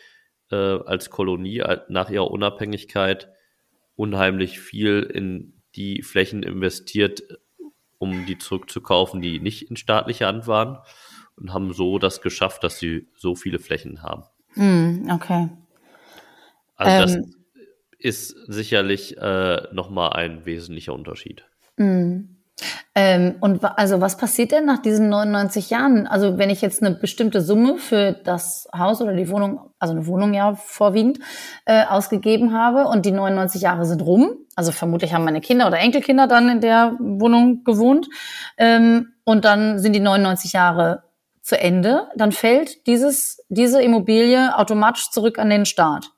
äh, 0.53 0.55
als 0.55 1.11
Kolonie, 1.11 1.65
nach 1.89 2.11
ihrer 2.11 2.31
Unabhängigkeit, 2.31 3.33
unheimlich 4.03 4.59
viel 4.59 5.03
in 5.03 5.53
die 5.77 6.03
Flächen 6.03 6.43
investiert, 6.43 7.23
um 7.99 8.27
die 8.27 8.37
zurückzukaufen, 8.37 9.23
die 9.23 9.39
nicht 9.39 9.71
in 9.71 9.77
staatlicher 9.77 10.27
Hand 10.27 10.49
waren 10.49 10.79
und 11.37 11.55
haben 11.55 11.73
so 11.73 12.01
das 12.01 12.21
geschafft, 12.21 12.65
dass 12.65 12.81
sie 12.81 13.07
so 13.15 13.37
viele 13.37 13.61
Flächen 13.61 14.03
haben. 14.03 14.25
Hm, 14.55 15.09
okay. 15.09 15.51
Also 16.75 17.03
das 17.03 17.15
Ähm. 17.15 17.35
ist 17.99 18.31
sicherlich 18.49 19.17
äh, 19.19 19.69
nochmal 19.73 20.15
ein 20.15 20.45
wesentlicher 20.47 20.95
Unterschied. 20.95 21.45
Hm. 21.77 22.32
Ähm, 22.95 23.37
und 23.41 23.65
also 23.65 24.01
was 24.01 24.19
passiert 24.19 24.53
denn 24.53 24.67
nach 24.67 24.81
diesen 24.81 25.09
99 25.09 25.71
Jahren? 25.71 26.07
Also 26.07 26.37
wenn 26.37 26.51
ich 26.51 26.61
jetzt 26.61 26.83
eine 26.83 26.95
bestimmte 26.95 27.41
Summe 27.41 27.79
für 27.79 28.13
das 28.13 28.69
Haus 28.77 29.01
oder 29.01 29.15
die 29.15 29.31
Wohnung, 29.31 29.71
also 29.79 29.95
eine 29.95 30.07
Wohnung 30.07 30.35
ja 30.35 30.55
vorwiegend, 30.55 31.19
äh, 31.65 31.85
ausgegeben 31.87 32.53
habe 32.53 32.87
und 32.89 33.07
die 33.07 33.13
99 33.13 33.63
Jahre 33.63 33.87
sind 33.87 34.03
rum, 34.03 34.37
also 34.57 34.73
vermutlich 34.73 35.15
haben 35.15 35.25
meine 35.25 35.41
Kinder 35.41 35.67
oder 35.67 35.79
Enkelkinder 35.79 36.27
dann 36.27 36.49
in 36.51 36.61
der 36.61 36.97
Wohnung 36.99 37.65
gewohnt 37.65 38.09
ähm, 38.59 39.15
und 39.25 39.45
dann 39.47 39.79
sind 39.79 39.95
die 39.95 40.01
99 40.01 40.53
Jahre 40.53 41.05
zu 41.41 41.59
Ende, 41.59 42.09
dann 42.15 42.31
fällt 42.31 42.87
dieses, 42.87 43.45
diese 43.49 43.83
Immobilie 43.83 44.57
automatisch 44.57 45.11
zurück 45.11 45.39
an 45.39 45.51
den 45.51 45.67
Staat. 45.67 46.11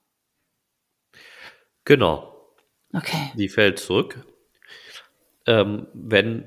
Genau. 1.84 2.30
Okay. 2.92 3.32
Die 3.34 3.48
fällt 3.48 3.78
zurück, 3.78 4.26
ähm, 5.46 5.86
wenn 5.94 6.44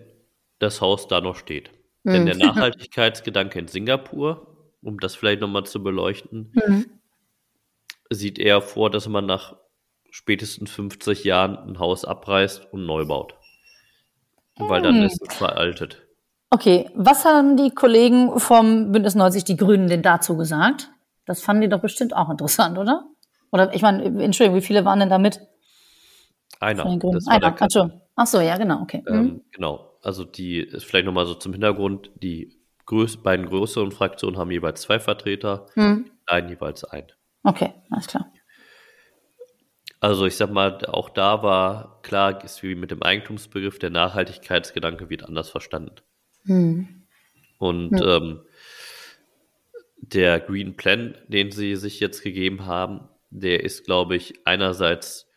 das 0.59 0.81
Haus 0.81 1.07
da 1.07 1.21
noch 1.21 1.35
steht. 1.35 1.71
Denn 2.03 2.25
der 2.25 2.37
Nachhaltigkeitsgedanke 2.37 3.59
in 3.59 3.67
Singapur, 3.67 4.55
um 4.81 4.97
das 4.99 5.15
vielleicht 5.15 5.41
nochmal 5.41 5.65
zu 5.65 5.83
beleuchten, 5.83 6.53
Mhm. 6.53 6.85
sieht 8.09 8.39
eher 8.39 8.61
vor, 8.61 8.89
dass 8.89 9.07
man 9.09 9.25
nach 9.25 9.57
spätestens 10.09 10.71
50 10.71 11.25
Jahren 11.25 11.57
ein 11.57 11.79
Haus 11.79 12.05
abreißt 12.05 12.71
und 12.71 12.85
neu 12.85 13.03
baut. 13.05 13.35
Weil 14.57 14.81
dann 14.81 14.95
Hm. 14.95 15.03
ist 15.03 15.21
es 15.21 15.35
veraltet. 15.35 16.07
Okay, 16.49 16.89
was 16.95 17.25
haben 17.25 17.57
die 17.57 17.71
Kollegen 17.71 18.39
vom 18.39 18.93
Bündnis 18.93 19.15
90, 19.15 19.43
die 19.43 19.57
Grünen, 19.57 19.87
denn 19.87 20.01
dazu 20.01 20.37
gesagt? 20.37 20.89
Das 21.25 21.41
fanden 21.41 21.63
die 21.63 21.69
doch 21.69 21.81
bestimmt 21.81 22.15
auch 22.15 22.29
interessant, 22.29 22.77
oder? 22.77 23.03
Oder 23.51 23.73
ich 23.73 23.81
meine, 23.81 24.03
Entschuldigung, 24.23 24.57
wie 24.57 24.65
viele 24.65 24.85
waren 24.85 24.99
denn 25.01 25.09
da 25.09 25.17
mit 25.17 25.41
Einer. 26.61 26.85
Das 26.85 27.27
war 27.27 27.39
der 27.39 27.49
Einer. 27.49 27.69
So. 27.69 27.91
Ach 28.17 28.25
so, 28.27 28.41
ja, 28.41 28.57
genau, 28.57 28.81
okay. 28.81 29.03
Mhm. 29.07 29.15
Ähm, 29.15 29.41
genau. 29.51 29.93
Also 30.01 30.23
die 30.25 30.59
ist 30.59 30.85
vielleicht 30.85 31.05
nochmal 31.05 31.27
so 31.27 31.35
zum 31.35 31.53
Hintergrund. 31.53 32.11
Die 32.15 32.57
größ 32.87 33.17
beiden 33.17 33.45
größeren 33.45 33.91
Fraktionen 33.91 34.37
haben 34.37 34.49
jeweils 34.51 34.81
zwei 34.81 34.99
Vertreter, 34.99 35.67
Mhm. 35.75 36.05
die 36.05 36.25
kleinen 36.25 36.49
jeweils 36.49 36.83
einen. 36.83 37.11
Okay, 37.43 37.73
alles 37.91 38.07
klar. 38.07 38.31
Also 39.99 40.25
ich 40.25 40.35
sag 40.35 40.51
mal, 40.51 40.83
auch 40.85 41.09
da 41.09 41.43
war 41.43 42.01
klar, 42.01 42.43
ist 42.43 42.63
wie 42.63 42.75
mit 42.75 42.91
dem 42.91 43.03
Eigentumsbegriff, 43.03 43.79
der 43.79 43.89
Nachhaltigkeitsgedanke 43.91 45.09
wird 45.09 45.23
anders 45.23 45.49
verstanden. 45.49 45.95
Mhm. 46.43 47.03
Und 47.59 48.01
ähm, 48.01 48.41
der 49.97 50.39
Green 50.39 50.75
Plan, 50.75 51.15
den 51.27 51.51
sie 51.51 51.75
sich 51.75 51.99
jetzt 51.99 52.23
gegeben 52.23 52.65
haben, 52.65 53.09
der 53.29 53.63
ist, 53.63 53.85
glaube 53.85 54.15
ich, 54.15 54.35
einerseits 54.45 55.29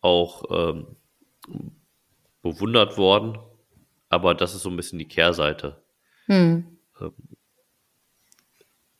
auch 0.00 0.44
ähm, 0.50 0.96
bewundert 2.42 2.98
worden, 2.98 3.38
aber 4.08 4.34
das 4.34 4.54
ist 4.54 4.62
so 4.62 4.70
ein 4.70 4.76
bisschen 4.76 4.98
die 4.98 5.08
Kehrseite. 5.08 5.82
Mhm. 6.26 6.78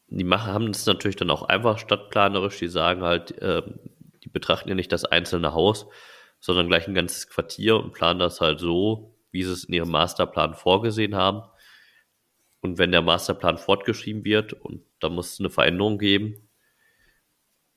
Die 0.09 0.25
machen, 0.25 0.53
haben 0.53 0.69
es 0.71 0.87
natürlich 0.87 1.17
dann 1.17 1.31
auch 1.31 1.43
einfach 1.43 1.79
stadtplanerisch, 1.79 2.59
die 2.59 2.69
sagen 2.69 3.03
halt, 3.03 3.35
ähm, 3.41 3.79
die 4.23 4.29
betrachten 4.29 4.69
ja 4.69 4.75
nicht 4.75 4.93
das 4.93 5.05
einzelne 5.05 5.55
Haus, 5.55 5.87
sondern 6.39 6.69
gleich 6.69 6.87
ein 6.87 6.95
ganzes 6.95 7.29
Quartier 7.29 7.77
und 7.77 7.93
planen 7.93 8.21
das 8.21 8.41
halt 8.41 8.61
so, 8.61 9.15
wie 9.31 9.43
sie 9.43 9.53
es 9.53 9.65
in 9.65 9.75
ihrem 9.75 9.91
Masterplan 9.91 10.55
vorgesehen 10.55 11.15
haben. 11.15 11.43
Und 12.61 12.79
wenn 12.79 12.93
der 12.93 13.03
Masterplan 13.03 13.59
fortgeschrieben 13.59 14.25
wird 14.25 14.53
und 14.53 14.83
da 15.01 15.09
muss 15.09 15.33
es 15.33 15.41
eine 15.41 15.51
Veränderung 15.51 15.99
geben, 15.99 16.49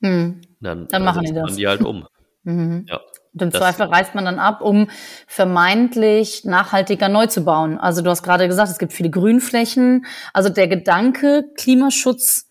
Mhm. 0.00 0.42
dann, 0.60 0.88
Dann 0.88 1.04
machen 1.04 1.24
die 1.24 1.32
das. 1.32 1.56
die 1.56 1.66
halt 1.66 1.82
um. 1.82 2.06
Mhm. 2.42 2.84
Ja. 2.86 3.00
Und 3.36 3.42
im 3.42 3.50
Das- 3.50 3.60
Zweifel 3.60 3.86
reißt 3.86 4.14
man 4.14 4.24
dann 4.24 4.38
ab, 4.38 4.62
um 4.62 4.88
vermeintlich 5.26 6.44
nachhaltiger 6.46 7.08
neu 7.10 7.26
zu 7.26 7.44
bauen. 7.44 7.78
Also 7.78 8.00
du 8.00 8.08
hast 8.08 8.22
gerade 8.22 8.48
gesagt, 8.48 8.70
es 8.70 8.78
gibt 8.78 8.94
viele 8.94 9.10
Grünflächen. 9.10 10.06
Also 10.32 10.48
der 10.48 10.68
Gedanke, 10.68 11.44
Klimaschutz 11.56 12.48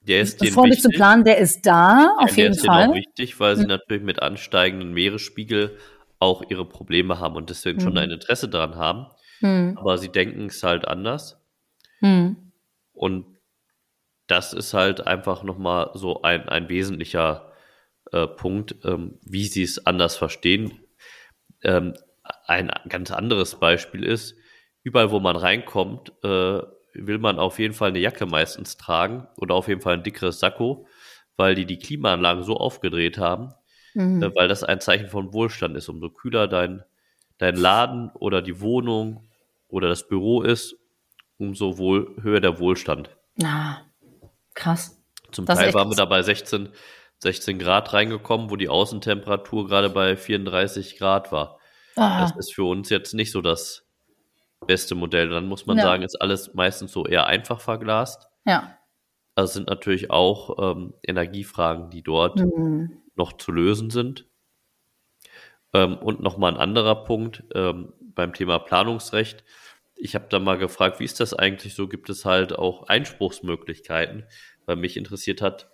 Der 0.00 0.22
ist 0.22 0.42
vorne 0.48 0.76
zu 0.78 0.88
planen, 0.88 1.24
der 1.24 1.36
ist 1.36 1.66
da, 1.66 2.14
auf 2.18 2.30
der 2.34 2.44
jeden 2.44 2.52
ist 2.54 2.62
denen 2.62 2.70
auch 2.70 2.84
Fall. 2.86 2.94
wichtig, 2.94 3.38
weil 3.40 3.56
sie 3.56 3.66
natürlich 3.66 4.02
mit 4.02 4.22
ansteigenden 4.22 4.92
Meeresspiegel 4.94 5.76
auch 6.18 6.42
ihre 6.48 6.64
Probleme 6.64 7.20
haben 7.20 7.36
und 7.36 7.50
deswegen 7.50 7.80
schon 7.80 7.92
Mhm. 7.92 7.98
ein 7.98 8.10
Interesse 8.10 8.48
daran 8.48 8.76
haben. 8.76 9.06
Mhm. 9.42 9.76
Aber 9.78 9.98
sie 9.98 10.08
denken 10.08 10.46
es 10.46 10.62
halt 10.62 10.88
anders. 10.88 11.38
Mhm. 12.00 12.36
Und 12.94 13.26
das 14.28 14.54
ist 14.54 14.72
halt 14.72 15.06
einfach 15.06 15.42
nochmal 15.42 15.90
so 15.92 16.22
ein, 16.22 16.48
ein 16.48 16.70
wesentlicher 16.70 17.51
äh, 18.12 18.26
Punkt, 18.26 18.76
ähm, 18.84 19.18
wie 19.24 19.44
sie 19.46 19.62
es 19.62 19.86
anders 19.86 20.16
verstehen. 20.16 20.80
Ähm, 21.62 21.94
ein 22.46 22.70
ganz 22.88 23.10
anderes 23.10 23.56
Beispiel 23.56 24.04
ist, 24.04 24.36
überall 24.82 25.10
wo 25.10 25.20
man 25.20 25.36
reinkommt, 25.36 26.12
äh, 26.22 26.62
will 26.94 27.18
man 27.18 27.38
auf 27.38 27.58
jeden 27.58 27.74
Fall 27.74 27.88
eine 27.88 27.98
Jacke 27.98 28.26
meistens 28.26 28.76
tragen 28.76 29.26
oder 29.36 29.54
auf 29.54 29.68
jeden 29.68 29.80
Fall 29.80 29.94
ein 29.94 30.02
dickeres 30.02 30.38
Sakko, 30.40 30.86
weil 31.36 31.54
die 31.54 31.64
die 31.66 31.78
Klimaanlagen 31.78 32.44
so 32.44 32.56
aufgedreht 32.56 33.18
haben, 33.18 33.54
Mhm. 33.94 34.22
äh, 34.22 34.34
weil 34.34 34.48
das 34.48 34.62
ein 34.64 34.80
Zeichen 34.80 35.08
von 35.08 35.32
Wohlstand 35.32 35.76
ist. 35.76 35.88
Umso 35.88 36.10
kühler 36.10 36.48
dein, 36.48 36.82
dein 37.38 37.56
Laden 37.56 38.10
oder 38.14 38.42
die 38.42 38.60
Wohnung 38.60 39.28
oder 39.68 39.88
das 39.88 40.06
Büro 40.08 40.42
ist, 40.42 40.76
umso 41.38 41.78
wohl, 41.78 42.14
höher 42.22 42.40
der 42.40 42.58
Wohlstand. 42.58 43.10
Ah, 43.42 43.78
krass. 44.54 45.02
Zum 45.32 45.46
Das 45.46 45.58
Teil 45.58 45.72
waren 45.74 45.88
wir 45.88 45.96
krass. 45.96 45.96
da 45.96 46.04
bei 46.04 46.22
16, 46.22 46.68
16 47.22 47.60
Grad 47.60 47.92
reingekommen, 47.92 48.50
wo 48.50 48.56
die 48.56 48.68
Außentemperatur 48.68 49.68
gerade 49.68 49.90
bei 49.90 50.16
34 50.16 50.98
Grad 50.98 51.30
war. 51.30 51.60
Ah, 51.94 52.20
Das 52.20 52.34
ist 52.36 52.52
für 52.52 52.64
uns 52.64 52.90
jetzt 52.90 53.14
nicht 53.14 53.30
so 53.30 53.40
das 53.40 53.86
beste 54.66 54.96
Modell. 54.96 55.28
Dann 55.28 55.46
muss 55.46 55.64
man 55.66 55.76
Ja. 55.76 55.84
sagen, 55.84 56.02
ist 56.02 56.20
alles 56.20 56.52
meistens 56.54 56.90
so 56.90 57.06
eher 57.06 57.26
einfach 57.26 57.60
verglast. 57.60 58.28
Ja. 58.44 58.76
Also 59.36 59.50
es 59.50 59.54
sind 59.54 59.68
natürlich 59.68 60.10
auch 60.10 60.72
ähm, 60.74 60.94
Energiefragen, 61.06 61.90
die 61.90 62.02
dort 62.02 62.40
Mhm. 62.40 63.02
noch 63.14 63.34
zu 63.34 63.52
lösen 63.52 63.90
sind. 63.90 64.26
Ähm, 65.72 65.96
und 65.98 66.20
nochmal 66.20 66.52
ein 66.52 66.60
anderer 66.60 67.04
Punkt 67.04 67.44
ähm, 67.54 67.92
beim 68.00 68.34
Thema 68.34 68.58
Planungsrecht. 68.58 69.44
Ich 69.94 70.16
habe 70.16 70.26
da 70.28 70.40
mal 70.40 70.58
gefragt, 70.58 70.98
wie 70.98 71.04
ist 71.04 71.20
das 71.20 71.34
eigentlich 71.34 71.74
so? 71.76 71.86
Gibt 71.86 72.10
es 72.10 72.24
halt 72.24 72.58
auch 72.58 72.88
Einspruchsmöglichkeiten? 72.88 74.24
Weil 74.66 74.76
mich 74.76 74.96
interessiert 74.96 75.40
hat, 75.40 75.70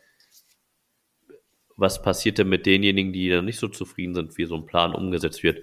was 1.79 2.03
passiert 2.03 2.39
denn 2.39 2.49
mit 2.49 2.67
denjenigen, 2.67 3.13
die 3.13 3.31
dann 3.31 3.45
nicht 3.45 3.61
so 3.61 3.69
zufrieden 3.69 4.15
sind, 4.15 4.37
wie 4.37 4.47
so 4.47 4.57
ein 4.57 4.67
Plan 4.67 4.95
umgesetzt 4.95 5.45
wird? 5.45 5.63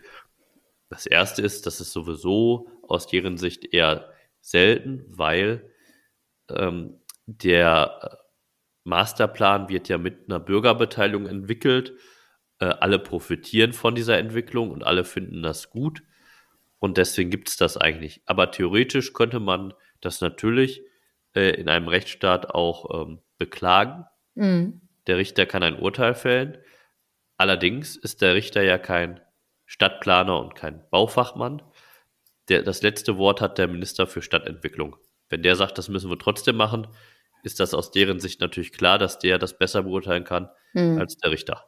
Das 0.89 1.06
erste 1.06 1.41
ist, 1.41 1.65
das 1.65 1.82
ist 1.82 1.91
sowieso 1.91 2.69
aus 2.88 3.08
deren 3.08 3.38
Sicht 3.38 3.73
eher 3.73 4.13
selten, 4.39 5.04
weil 5.10 5.69
ähm, 6.49 7.01
der 7.25 8.19
Masterplan 8.86 9.67
wird 9.67 9.89
ja 9.89 9.97
mit 9.97 10.30
einer 10.30 10.39
Bürgerbeteiligung 10.39 11.28
entwickelt. 11.28 11.93
Äh, 12.60 12.67
alle 12.67 12.99
profitieren 12.99 13.73
von 13.73 13.93
dieser 13.93 14.17
Entwicklung 14.17 14.71
und 14.71 14.86
alle 14.86 15.04
finden 15.04 15.43
das 15.43 15.69
gut. 15.69 16.01
Und 16.80 16.97
deswegen 16.97 17.30
gibt 17.30 17.49
es 17.49 17.58
das 17.58 17.75
eigentlich. 17.75 18.21
Aber 18.25 18.51
theoretisch 18.51 19.12
könnte 19.12 19.41
man 19.41 19.73
das 19.99 20.21
natürlich 20.21 20.82
äh, 21.34 21.49
in 21.60 21.67
einem 21.67 21.89
Rechtsstaat 21.89 22.51
auch 22.51 23.01
ähm, 23.01 23.19
beklagen. 23.38 24.06
Mhm. 24.36 24.85
Der 25.08 25.18
Richter 25.18 25.46
kann 25.46 25.63
ein 25.63 25.80
Urteil 25.80 26.15
fällen. 26.15 26.58
Allerdings 27.38 27.96
ist 27.96 28.22
der 28.22 28.34
Richter 28.34 28.63
ja 28.63 28.78
kein 28.78 29.20
Stadtplaner 29.65 30.39
und 30.39 30.56
kein 30.56 30.84
Baufachmann. 30.89 31.62
Der, 32.50 32.62
das 32.62 32.82
letzte 32.82 33.18
Wort 33.18 33.41
hat 33.41 33.58
der 33.58 33.68
Minister 33.68 34.08
für 34.08 34.22
Stadtentwicklung. 34.22 34.96
Wenn 35.30 35.41
der 35.44 35.56
sagt, 35.56 35.78
das 35.78 35.89
müssen 35.89 36.10
wir 36.10 36.20
trotzdem 36.20 36.56
machen, 36.56 36.88
ist 37.44 37.60
das 37.60 37.74
aus 37.74 37.91
deren 37.91 38.20
Sicht 38.20 38.41
natürlich 38.41 38.72
klar, 38.72 38.98
dass 38.98 39.20
der 39.20 39.38
das 39.38 39.58
besser 39.58 39.84
beurteilen 39.84 40.24
kann 40.24 40.50
Mhm. 40.74 41.00
als 41.00 41.18
der 41.18 41.32
Richter. 41.32 41.65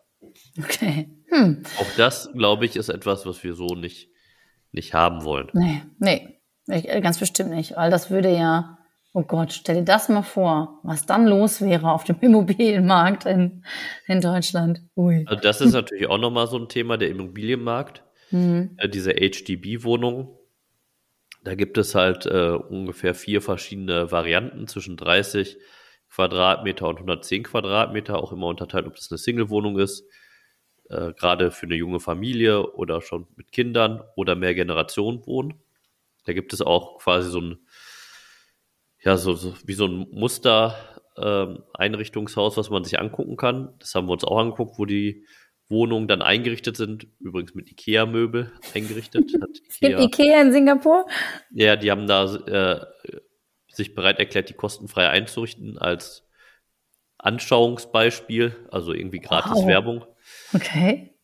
Okay. 0.60 1.10
Hm. 1.30 1.64
Auch 1.80 1.96
das, 1.96 2.30
glaube 2.34 2.66
ich, 2.66 2.76
ist 2.76 2.90
etwas, 2.90 3.26
was 3.26 3.44
wir 3.44 3.54
so 3.54 3.76
nicht, 3.76 4.10
nicht 4.72 4.94
haben 4.94 5.24
wollen. 5.24 5.50
Nee, 5.54 5.84
nee. 6.00 6.40
Ganz 7.02 7.18
bestimmt 7.20 7.52
nicht. 7.52 7.78
Weil 7.78 7.90
das 7.92 8.10
würde 8.10 8.36
ja, 8.36 8.77
oh 9.14 9.24
Gott, 9.24 9.54
stell 9.54 9.78
dir 9.78 9.84
das 9.84 10.10
mal 10.10 10.22
vor, 10.22 10.80
was 10.84 11.06
dann 11.06 11.26
los 11.28 11.62
wäre 11.62 11.92
auf 11.92 12.04
dem 12.04 12.18
Immobilienmarkt 12.22 13.26
in, 13.26 13.64
in 14.08 14.22
Deutschland. 14.22 14.82
Ui. 14.96 15.26
Also 15.28 15.42
das 15.42 15.62
ist 15.62 15.74
natürlich 15.74 16.08
auch 16.08 16.18
nochmal 16.18 16.48
so 16.48 16.58
ein 16.58 16.70
Thema, 16.70 16.98
der 16.98 17.10
Immobilienmarkt. 17.10 18.04
Mhm. 18.32 18.72
äh, 18.78 18.90
diese 18.90 19.14
HDB-Wohnungen. 19.14 20.30
Da 21.44 21.56
gibt 21.56 21.78
es 21.78 21.96
halt 21.96 22.26
äh, 22.26 22.52
ungefähr 22.52 23.16
vier 23.16 23.42
verschiedene 23.42 24.12
Varianten 24.12 24.68
zwischen 24.68 24.98
30 24.98 25.58
Quadratmeter 26.10 26.88
und 26.88 26.98
110 26.98 27.44
Quadratmeter, 27.44 28.22
auch 28.22 28.32
immer 28.32 28.48
unterteilt, 28.48 28.88
ob 28.88 28.96
das 28.96 29.12
eine 29.12 29.18
Single-Wohnung 29.18 29.80
ist, 29.80 30.04
äh, 30.90 31.14
gerade 31.14 31.52
für 31.52 31.66
eine 31.66 31.76
junge 31.76 32.00
Familie 32.00 32.74
oder 32.74 33.02
schon 33.02 33.28
mit 33.36 33.52
Kindern 33.52 34.02
oder 34.16 34.36
mehr 34.36 34.56
Generationen 34.56 35.26
wohnen. 35.26 35.62
Da 36.26 36.34
gibt 36.34 36.54
es 36.54 36.62
auch 36.62 36.98
quasi 37.00 37.30
so 37.30 37.40
ein, 37.40 37.58
ja, 39.04 39.18
so, 39.18 39.34
so 39.34 39.54
wie 39.66 39.74
so 39.74 39.86
ein 39.86 40.08
Muster 40.12 40.76
ähm, 41.18 41.64
Einrichtungshaus, 41.74 42.58
was 42.58 42.70
man 42.70 42.84
sich 42.84 43.00
angucken 43.00 43.38
kann. 43.38 43.74
Das 43.80 43.96
haben 43.96 44.08
wir 44.08 44.14
uns 44.14 44.24
auch 44.24 44.38
angeguckt, 44.38 44.78
wo 44.78 44.86
die 44.86 45.26
Wohnungen 45.70 46.08
dann 46.08 46.22
eingerichtet 46.22 46.78
sind, 46.78 47.08
übrigens 47.20 47.54
mit 47.54 47.70
Ikea-Möbel 47.70 48.52
eingerichtet. 48.74 49.26
Es 49.68 49.80
gibt 49.80 50.00
Ikea, 50.00 50.02
Ikea 50.02 50.42
in 50.42 50.52
Singapur. 50.52 51.06
ja, 51.52 51.76
die 51.76 51.92
haben 51.92 52.08
da 52.08 52.36
äh, 52.36 52.86
sich 53.68 53.94
bereit 53.94 54.20
erklärt, 54.20 54.50
die 54.50 54.54
kostenfrei 54.54 55.10
einzurichten 55.10 55.78
als 55.78 56.24
Anschauungsbeispiel, 57.18 58.56
also 58.72 58.94
irgendwie 58.94 59.20
gratis 59.20 59.52
Wow. 59.52 59.68
Werbung. 59.68 60.06
Okay. 60.54 61.17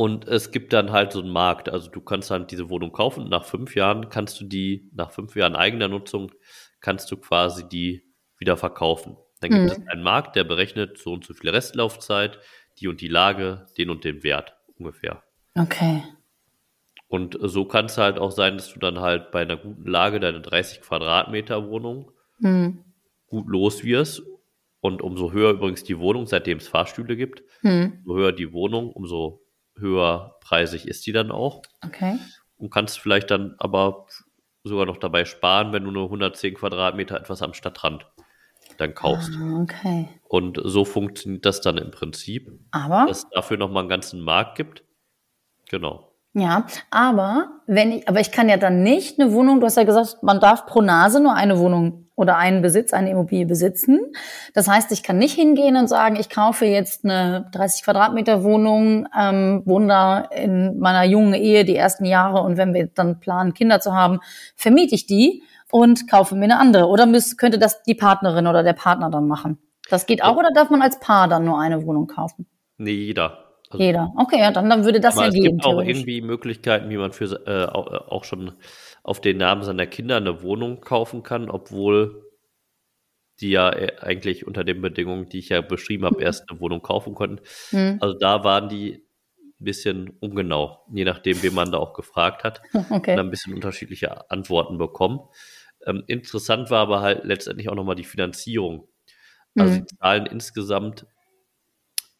Und 0.00 0.26
es 0.28 0.50
gibt 0.50 0.72
dann 0.72 0.92
halt 0.92 1.12
so 1.12 1.20
einen 1.20 1.28
Markt. 1.28 1.68
Also 1.68 1.90
du 1.90 2.00
kannst 2.00 2.30
dann 2.30 2.46
diese 2.46 2.70
Wohnung 2.70 2.90
kaufen. 2.90 3.28
Nach 3.28 3.44
fünf 3.44 3.74
Jahren 3.76 4.08
kannst 4.08 4.40
du 4.40 4.46
die, 4.46 4.88
nach 4.94 5.10
fünf 5.10 5.36
Jahren 5.36 5.54
eigener 5.54 5.88
Nutzung, 5.88 6.32
kannst 6.80 7.10
du 7.10 7.18
quasi 7.18 7.68
die 7.68 8.02
wieder 8.38 8.56
verkaufen. 8.56 9.18
Dann 9.40 9.50
gibt 9.50 9.62
Mhm. 9.64 9.68
es 9.70 9.88
einen 9.88 10.02
Markt, 10.02 10.36
der 10.36 10.44
berechnet 10.44 10.96
so 10.96 11.12
und 11.12 11.26
so 11.26 11.34
viel 11.34 11.50
Restlaufzeit, 11.50 12.38
die 12.78 12.88
und 12.88 13.02
die 13.02 13.08
Lage, 13.08 13.66
den 13.76 13.90
und 13.90 14.04
den 14.04 14.22
Wert 14.22 14.54
ungefähr. 14.78 15.22
Okay. 15.54 16.02
Und 17.08 17.36
so 17.42 17.66
kann 17.66 17.84
es 17.84 17.98
halt 17.98 18.18
auch 18.18 18.30
sein, 18.30 18.56
dass 18.56 18.72
du 18.72 18.78
dann 18.78 19.00
halt 19.00 19.30
bei 19.32 19.42
einer 19.42 19.58
guten 19.58 19.84
Lage 19.86 20.18
deine 20.18 20.40
30 20.40 20.80
Quadratmeter 20.80 21.68
Wohnung 21.68 22.10
Hm. 22.40 22.78
gut 23.26 23.48
los 23.48 23.84
wirst. 23.84 24.22
Und 24.80 25.02
umso 25.02 25.32
höher 25.32 25.50
übrigens 25.50 25.84
die 25.84 25.98
Wohnung, 25.98 26.24
seitdem 26.26 26.56
es 26.56 26.68
Fahrstühle 26.68 27.16
gibt, 27.16 27.42
Hm. 27.60 27.98
umso 28.06 28.16
höher 28.18 28.32
die 28.32 28.54
Wohnung, 28.54 28.90
umso 28.92 29.42
höher 29.80 30.36
preisig 30.40 30.86
ist 30.86 31.06
die 31.06 31.12
dann 31.12 31.30
auch. 31.30 31.62
Okay. 31.84 32.18
und 32.56 32.70
kannst 32.70 32.98
vielleicht 32.98 33.30
dann 33.30 33.54
aber 33.58 34.06
sogar 34.62 34.86
noch 34.86 34.98
dabei 34.98 35.24
sparen, 35.24 35.72
wenn 35.72 35.84
du 35.84 35.90
nur 35.90 36.04
110 36.04 36.54
Quadratmeter 36.54 37.16
etwas 37.18 37.42
am 37.42 37.54
Stadtrand 37.54 38.06
dann 38.76 38.94
kaufst. 38.94 39.32
Ah, 39.36 39.62
Okay. 39.62 40.08
Und 40.28 40.60
so 40.62 40.84
funktioniert 40.84 41.44
das 41.44 41.60
dann 41.60 41.76
im 41.78 41.90
Prinzip, 41.90 42.50
Aber, 42.70 43.06
dass 43.06 43.24
es 43.24 43.30
dafür 43.30 43.56
nochmal 43.56 43.82
einen 43.82 43.88
ganzen 43.88 44.20
Markt 44.20 44.56
gibt. 44.56 44.84
Genau. 45.68 46.12
ja, 46.34 46.66
aber, 46.90 47.60
wenn 47.66 47.92
ich, 47.92 48.08
aber 48.08 48.20
ich 48.20 48.30
kann 48.32 48.48
ja 48.48 48.56
dann 48.56 48.82
nicht 48.82 49.18
eine 49.18 49.32
Wohnung, 49.32 49.60
du 49.60 49.66
hast 49.66 49.76
ja 49.76 49.84
gesagt, 49.84 50.22
man 50.22 50.40
darf 50.40 50.66
pro 50.66 50.82
Nase 50.82 51.20
nur 51.20 51.34
eine 51.34 51.58
Wohnung 51.58 52.09
oder 52.20 52.36
einen 52.36 52.62
Besitz, 52.62 52.92
eine 52.92 53.10
Immobilie 53.10 53.46
besitzen. 53.46 53.98
Das 54.54 54.68
heißt, 54.68 54.92
ich 54.92 55.02
kann 55.02 55.18
nicht 55.18 55.34
hingehen 55.34 55.76
und 55.76 55.88
sagen, 55.88 56.16
ich 56.16 56.28
kaufe 56.28 56.66
jetzt 56.66 57.04
eine 57.04 57.48
30 57.52 57.82
Quadratmeter 57.82 58.44
Wohnung, 58.44 59.08
ähm, 59.18 59.62
wohne 59.64 59.88
da 59.88 60.18
in 60.20 60.78
meiner 60.78 61.04
jungen 61.04 61.34
Ehe 61.34 61.64
die 61.64 61.76
ersten 61.76 62.04
Jahre 62.04 62.42
und 62.42 62.56
wenn 62.56 62.74
wir 62.74 62.86
dann 62.86 63.20
planen, 63.20 63.54
Kinder 63.54 63.80
zu 63.80 63.94
haben, 63.94 64.20
vermiete 64.54 64.94
ich 64.94 65.06
die 65.06 65.42
und 65.70 66.08
kaufe 66.10 66.34
mir 66.34 66.44
eine 66.44 66.58
andere. 66.58 66.86
Oder 66.86 67.06
müsste, 67.06 67.36
könnte 67.36 67.58
das 67.58 67.82
die 67.82 67.94
Partnerin 67.94 68.46
oder 68.46 68.62
der 68.62 68.74
Partner 68.74 69.10
dann 69.10 69.26
machen? 69.26 69.58
Das 69.88 70.06
geht 70.06 70.22
auch 70.22 70.36
oder 70.36 70.50
darf 70.54 70.70
man 70.70 70.82
als 70.82 71.00
Paar 71.00 71.26
dann 71.26 71.44
nur 71.44 71.58
eine 71.58 71.84
Wohnung 71.84 72.06
kaufen? 72.06 72.46
Nee, 72.76 72.92
jeder. 72.92 73.50
Also, 73.70 73.84
Jeder. 73.84 74.12
Okay, 74.16 74.40
ja, 74.40 74.50
dann, 74.50 74.68
dann 74.68 74.84
würde 74.84 74.98
das 74.98 75.14
ja 75.14 75.28
es 75.28 75.34
gehen. 75.34 75.44
gibt 75.44 75.64
auch 75.64 75.80
irgendwie 75.80 76.22
Möglichkeiten, 76.22 76.90
wie 76.90 76.96
man 76.96 77.12
für 77.12 77.26
äh, 77.46 77.66
auch, 77.70 77.86
auch 78.08 78.24
schon 78.24 78.52
auf 79.02 79.20
den 79.20 79.38
Namen 79.38 79.62
seiner 79.62 79.86
Kinder 79.86 80.16
eine 80.16 80.42
Wohnung 80.42 80.80
kaufen 80.80 81.22
kann, 81.22 81.50
obwohl 81.50 82.24
die 83.40 83.50
ja 83.50 83.70
äh, 83.72 83.96
eigentlich 84.00 84.46
unter 84.46 84.64
den 84.64 84.80
Bedingungen, 84.82 85.28
die 85.28 85.38
ich 85.38 85.48
ja 85.48 85.60
beschrieben 85.60 86.04
habe, 86.04 86.22
erst 86.22 86.50
eine 86.50 86.60
Wohnung 86.60 86.82
kaufen 86.82 87.14
konnten. 87.14 87.40
Hm. 87.70 87.96
Also 88.00 88.18
da 88.18 88.44
waren 88.44 88.68
die 88.68 89.04
ein 89.60 89.64
bisschen 89.64 90.10
ungenau, 90.20 90.84
je 90.92 91.04
nachdem, 91.04 91.42
wen 91.42 91.54
man 91.54 91.72
da 91.72 91.78
auch 91.78 91.94
gefragt 91.94 92.44
hat. 92.44 92.60
und 92.72 92.90
Okay. 92.90 93.18
ein 93.18 93.30
bisschen 93.30 93.54
unterschiedliche 93.54 94.30
Antworten 94.30 94.78
bekommen. 94.78 95.20
Ähm, 95.86 96.04
interessant 96.06 96.70
war 96.70 96.80
aber 96.80 97.00
halt 97.00 97.24
letztendlich 97.24 97.68
auch 97.68 97.74
nochmal 97.74 97.94
die 97.96 98.04
Finanzierung. 98.04 98.88
Also 99.56 99.74
Mhm. 99.74 99.86
sie 99.88 99.96
zahlen 99.96 100.26
insgesamt 100.26 101.06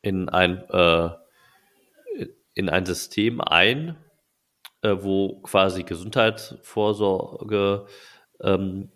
in 0.03 0.29
ein, 0.29 0.65
äh, 0.71 1.11
in 2.55 2.69
ein 2.69 2.87
System 2.87 3.41
ein, 3.41 3.97
äh, 4.83 4.97
wo 5.01 5.41
quasi 5.43 5.83
Gesundheitsvorsorge 5.83 7.87
ähm, 8.41 8.91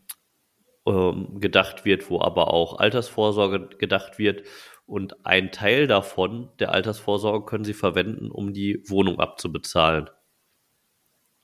ähm, 0.87 1.40
gedacht 1.40 1.85
wird, 1.85 2.11
wo 2.11 2.20
aber 2.20 2.53
auch 2.53 2.79
Altersvorsorge 2.79 3.68
gedacht 3.79 4.18
wird. 4.18 4.42
Und 4.87 5.25
ein 5.25 5.51
Teil 5.51 5.87
davon, 5.87 6.51
der 6.59 6.73
Altersvorsorge, 6.73 7.47
können 7.47 7.64
sie 7.64 7.73
verwenden, 7.73 8.31
um 8.31 8.53
die 8.53 8.83
Wohnung 8.88 9.18
abzubezahlen. 9.18 10.11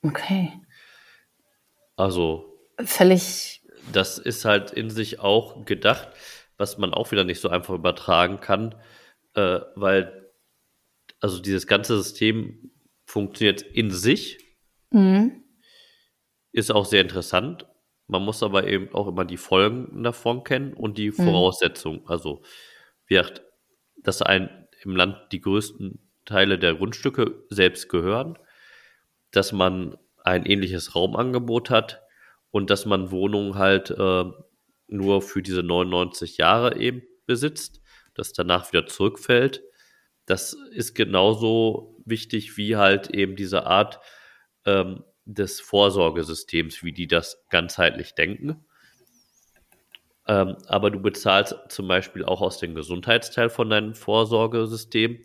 Okay. 0.03 0.53
Also 1.97 2.59
Völlig. 2.85 3.63
das 3.93 4.19
ist 4.19 4.45
halt 4.45 4.73
in 4.73 4.91
sich 4.91 5.21
auch 5.21 5.65
gedacht, 5.65 6.09
was 6.57 6.79
man 6.79 6.93
auch 6.93 7.13
wieder 7.13 7.25
nicht 7.25 7.41
so 7.41 7.49
einfach 7.49 7.75
übertragen 7.75 8.41
kann, 8.41 8.75
äh, 9.35 9.61
weil 9.75 10.31
also 11.21 11.41
dieses 11.41 11.67
ganze 11.67 11.97
System 11.97 12.71
funktioniert 13.11 13.63
in 13.63 13.91
sich, 13.91 14.39
Mhm. 14.93 15.45
ist 16.53 16.71
auch 16.73 16.85
sehr 16.85 17.03
interessant. 17.03 17.67
Man 18.09 18.23
muss 18.25 18.43
aber 18.43 18.67
eben 18.67 18.93
auch 18.95 19.07
immer 19.07 19.25
die 19.25 19.37
Folgen 19.37 20.03
davon 20.03 20.43
kennen 20.43 20.73
und 20.75 20.99
die 20.99 21.11
Voraussetzungen. 21.13 22.03
Also, 22.07 22.43
wie 23.07 23.15
gesagt, 23.15 23.43
dass 24.03 24.23
ein 24.23 24.49
im 24.83 24.97
Land 24.97 25.17
die 25.33 25.41
größten 25.41 26.11
Teile 26.25 26.59
der 26.59 26.75
Grundstücke 26.75 27.45
selbst 27.51 27.89
gehören, 27.89 28.37
dass 29.31 29.53
man 29.53 29.97
ein 30.25 30.45
ähnliches 30.47 30.95
Raumangebot 30.95 31.71
hat 31.71 32.03
und 32.51 32.71
dass 32.71 32.85
man 32.87 33.11
Wohnungen 33.11 33.55
halt 33.57 33.91
äh, 33.91 34.25
nur 34.89 35.23
für 35.23 35.43
diese 35.43 35.63
99 35.63 36.37
Jahre 36.39 36.77
eben 36.79 37.03
besitzt, 37.27 37.81
das 38.15 38.33
danach 38.33 38.73
wieder 38.73 38.87
zurückfällt. 38.87 39.63
Das 40.27 40.57
ist 40.73 40.95
genauso 40.95 41.97
wichtig 42.05 42.57
wie 42.57 42.77
halt 42.77 43.11
eben 43.11 43.37
diese 43.37 43.67
Art, 43.67 44.01
ähm, 44.65 45.05
des 45.25 45.61
Vorsorgesystems, 45.61 46.83
wie 46.83 46.93
die 46.93 47.07
das 47.07 47.45
ganzheitlich 47.51 48.15
denken. 48.15 48.65
Ähm, 50.27 50.57
aber 50.67 50.91
du 50.91 51.01
bezahlst 51.01 51.57
zum 51.69 51.89
Beispiel 51.89 52.25
auch 52.25 52.41
aus 52.41 52.59
dem 52.59 52.75
Gesundheitsteil 52.75 53.49
von 53.49 53.71
deinem 53.71 53.95
Vorsorgesystem 53.95 55.23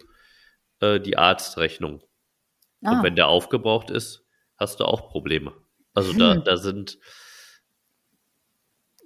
äh, 0.80 1.00
die 1.00 1.18
Arztrechnung. 1.18 2.04
Ah. 2.84 2.94
Und 2.98 3.04
wenn 3.04 3.16
der 3.16 3.28
aufgebraucht 3.28 3.90
ist, 3.90 4.26
hast 4.58 4.80
du 4.80 4.86
auch 4.86 5.10
Probleme. 5.10 5.54
Also 5.94 6.12
hm. 6.12 6.20
da, 6.20 6.36
da 6.36 6.58
sind 6.58 6.98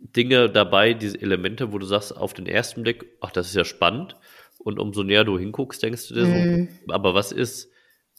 Dinge 0.01 0.49
dabei, 0.49 0.93
diese 0.93 1.21
Elemente, 1.21 1.73
wo 1.73 1.77
du 1.77 1.85
sagst 1.85 2.15
auf 2.15 2.33
den 2.33 2.45
ersten 2.45 2.83
Blick, 2.83 3.17
ach, 3.21 3.31
das 3.31 3.47
ist 3.47 3.55
ja 3.55 3.65
spannend. 3.65 4.15
Und 4.59 4.77
umso 4.77 5.03
näher 5.03 5.23
du 5.23 5.39
hinguckst, 5.39 5.81
denkst 5.81 6.09
du 6.09 6.13
dir 6.15 6.25
hm. 6.25 6.69
so, 6.85 6.93
aber 6.93 7.15
was 7.15 7.31
ist, 7.31 7.71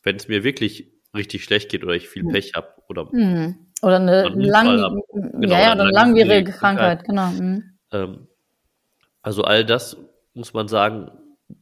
wenn 0.03 0.17
es 0.17 0.27
mir 0.27 0.43
wirklich 0.43 0.91
richtig 1.15 1.45
schlecht 1.45 1.71
geht 1.71 1.85
oder 1.85 1.95
ich 1.95 2.09
viel 2.09 2.23
hm. 2.25 2.33
Pech 2.33 2.55
habe 2.55 2.69
oder 2.89 3.09
hm. 3.11 3.67
oder 3.83 3.97
eine, 3.97 4.29
lang, 4.29 5.03
genau, 5.13 5.53
ja, 5.53 5.61
ja, 5.61 5.73
eine 5.73 5.91
langwierige 5.91 6.51
Krankheit, 6.51 7.05
Krankheit. 7.05 7.07
genau. 7.07 7.39
Hm. 7.39 7.79
Ähm, 7.93 8.27
also 9.23 9.45
all 9.45 9.65
das 9.65 9.97
muss 10.35 10.55
man 10.55 10.69
sagen, 10.69 11.11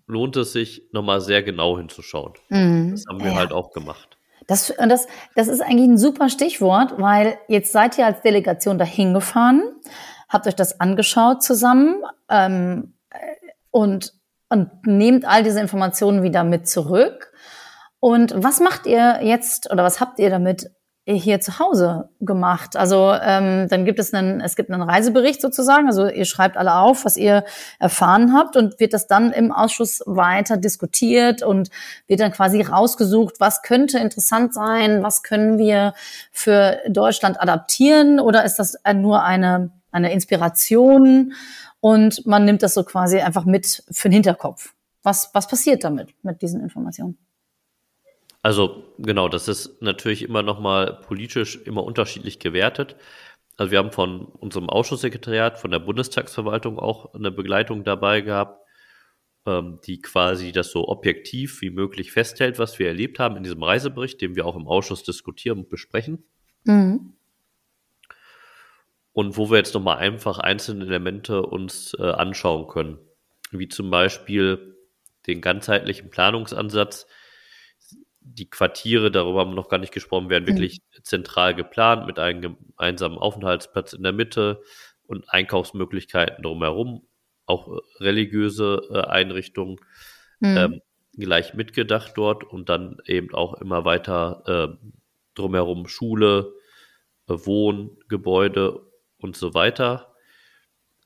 lohnt 0.07 0.37
es 0.37 0.53
sich 0.53 0.83
nochmal 0.93 1.21
sehr 1.21 1.43
genau 1.43 1.79
hinzuschauen. 1.79 2.35
Mhm. 2.49 2.93
Das 2.93 3.05
haben 3.09 3.21
wir 3.21 3.33
ja. 3.33 3.37
halt 3.37 3.53
auch 3.53 3.73
gemacht. 3.73 4.17
Das, 4.47 4.73
das, 4.79 5.07
das 5.35 5.49
ist 5.49 5.61
eigentlich 5.61 5.89
ein 5.89 5.99
super 5.99 6.31
Stichwort, 6.31 6.95
weil 6.99 7.39
jetzt 7.49 7.73
seid 7.73 7.99
ihr 7.99 8.07
als 8.07 8.23
Delegation 8.23 8.79
dahin 8.79 9.13
gefahren, 9.13 9.63
habt 10.29 10.47
euch 10.47 10.57
das 10.57 10.81
angeschaut 10.81 11.43
zusammen 11.43 12.03
ähm, 12.31 12.95
und, 13.71 14.15
und 14.49 14.71
nehmt 14.87 15.27
all 15.27 15.43
diese 15.43 15.61
Informationen 15.61 16.23
wieder 16.23 16.45
mit 16.45 16.69
zurück. 16.69 17.33
Und 18.01 18.33
was 18.37 18.61
macht 18.61 18.87
ihr 18.87 19.21
jetzt 19.23 19.71
oder 19.71 19.85
was 19.85 20.01
habt 20.01 20.19
ihr 20.19 20.31
damit 20.31 20.71
hier 21.17 21.41
zu 21.41 21.59
Hause 21.59 22.11
gemacht. 22.21 22.77
Also 22.77 23.15
ähm, 23.23 23.67
dann 23.69 23.87
gibt 23.87 23.99
es 23.99 24.13
einen, 24.13 24.43
es 24.43 24.57
gibt 24.57 24.71
einen 24.71 24.83
Reisebericht 24.83 25.41
sozusagen. 25.41 25.87
Also 25.87 26.07
ihr 26.07 26.27
schreibt 26.27 26.59
alle 26.59 26.75
auf, 26.75 27.07
was 27.07 27.17
ihr 27.17 27.45
erfahren 27.79 28.35
habt 28.35 28.57
und 28.57 28.79
wird 28.79 28.93
das 28.93 29.07
dann 29.07 29.33
im 29.33 29.51
Ausschuss 29.51 30.03
weiter 30.05 30.59
diskutiert 30.59 31.43
und 31.43 31.71
wird 32.09 32.21
dann 32.21 32.33
quasi 32.33 32.61
rausgesucht, 32.61 33.37
was 33.41 33.63
könnte 33.63 33.99
interessant 33.99 34.53
sein, 34.53 35.03
was 35.03 35.23
können 35.23 35.57
wir 35.57 35.95
für 36.31 36.79
Deutschland 36.89 37.41
adaptieren 37.41 38.21
oder 38.21 38.45
ist 38.45 38.57
das 38.57 38.77
nur 38.95 39.23
eine 39.23 39.71
eine 39.91 40.13
Inspiration 40.13 41.33
und 41.81 42.27
man 42.27 42.45
nimmt 42.45 42.63
das 42.63 42.75
so 42.75 42.85
quasi 42.85 43.21
einfach 43.21 43.45
mit 43.45 43.85
für 43.91 44.09
den 44.09 44.15
Hinterkopf. 44.15 44.75
Was 45.03 45.31
was 45.33 45.49
passiert 45.49 45.85
damit 45.85 46.15
mit 46.23 46.43
diesen 46.43 46.61
Informationen? 46.61 47.19
Also 48.43 48.85
genau, 48.99 49.29
das 49.29 49.49
ist 49.49 49.83
natürlich 49.83 50.23
immer 50.23 50.43
nochmal 50.43 51.01
politisch 51.07 51.57
immer 51.65 51.85
unterschiedlich 51.85 52.39
gewertet. 52.39 52.97
Also 53.57 53.73
wir 53.73 53.79
haben 53.79 53.93
von 53.93 54.27
unserem 54.27 54.71
Ausschusssekretariat, 54.71 55.59
von 55.59 55.73
der 55.73 55.81
Bundestagsverwaltung 55.81 56.79
auch 56.79 57.13
eine 57.15 57.33
Begleitung 57.33 57.83
dabei 57.83 58.21
gehabt, 58.21 58.65
ähm, 59.47 59.81
die 59.85 60.01
quasi 60.01 60.53
das 60.53 60.71
so 60.71 60.87
objektiv 60.87 61.61
wie 61.61 61.71
möglich 61.71 62.13
festhält, 62.13 62.61
was 62.61 62.79
wir 62.79 62.87
erlebt 62.87 63.19
haben 63.19 63.37
in 63.37 63.43
diesem 63.43 63.63
Reisebericht, 63.63 64.21
den 64.21 64.37
wir 64.37 64.47
auch 64.47 64.55
im 64.55 64.69
Ausschuss 64.69 65.03
diskutieren 65.03 65.59
und 65.59 65.69
besprechen. 65.69 66.25
Mhm. 66.65 67.15
Und 69.19 69.37
wo 69.37 69.51
wir 69.51 69.57
jetzt 69.57 69.75
nochmal 69.75 69.97
einfach 69.99 70.39
einzelne 70.39 70.85
Elemente 70.85 71.43
uns 71.43 71.93
äh, 71.99 72.05
anschauen 72.05 72.69
können, 72.69 73.01
wie 73.51 73.67
zum 73.67 73.91
Beispiel 73.91 74.77
den 75.27 75.41
ganzheitlichen 75.41 76.09
Planungsansatz, 76.09 77.09
die 78.21 78.49
Quartiere, 78.49 79.11
darüber 79.11 79.41
haben 79.41 79.51
wir 79.51 79.57
noch 79.57 79.71
gar 79.71 79.79
nicht 79.79 79.93
gesprochen, 79.93 80.31
werden 80.31 80.45
mhm. 80.45 80.51
wirklich 80.51 80.83
zentral 81.03 81.57
geplant 81.57 82.07
mit 82.07 82.21
einem 82.21 82.43
gemeinsamen 82.43 83.19
Aufenthaltsplatz 83.19 83.93
in 83.93 84.05
der 84.05 84.13
Mitte 84.13 84.63
und 85.09 85.29
Einkaufsmöglichkeiten 85.29 86.45
drumherum, 86.45 87.05
auch 87.45 87.67
äh, 87.67 87.81
religiöse 87.99 88.83
äh, 88.89 89.01
Einrichtungen 89.01 89.81
mhm. 90.39 90.57
ähm, 90.57 90.81
gleich 91.17 91.55
mitgedacht 91.55 92.13
dort 92.15 92.45
und 92.45 92.69
dann 92.69 92.99
eben 93.05 93.35
auch 93.35 93.55
immer 93.55 93.85
weiter 93.85 94.79
äh, 94.79 94.89
drumherum 95.35 95.89
Schule, 95.89 96.53
äh, 97.29 97.33
Wohngebäude 97.33 98.88
und 99.19 99.37
so 99.37 99.55
weiter. 99.55 100.15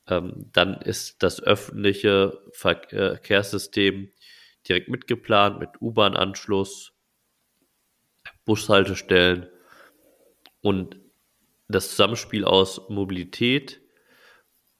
Ähm, 0.07 0.49
dann 0.51 0.81
ist 0.81 1.23
das 1.23 1.41
öffentliche 1.41 2.41
Verkehrssystem 2.51 4.11
direkt 4.67 4.89
mitgeplant 4.89 5.59
mit 5.59 5.69
U-Bahn-Anschluss, 5.81 6.93
Bushaltestellen 8.45 9.49
und 10.61 10.99
das 11.67 11.89
Zusammenspiel 11.89 12.45
aus 12.45 12.89
Mobilität, 12.89 13.81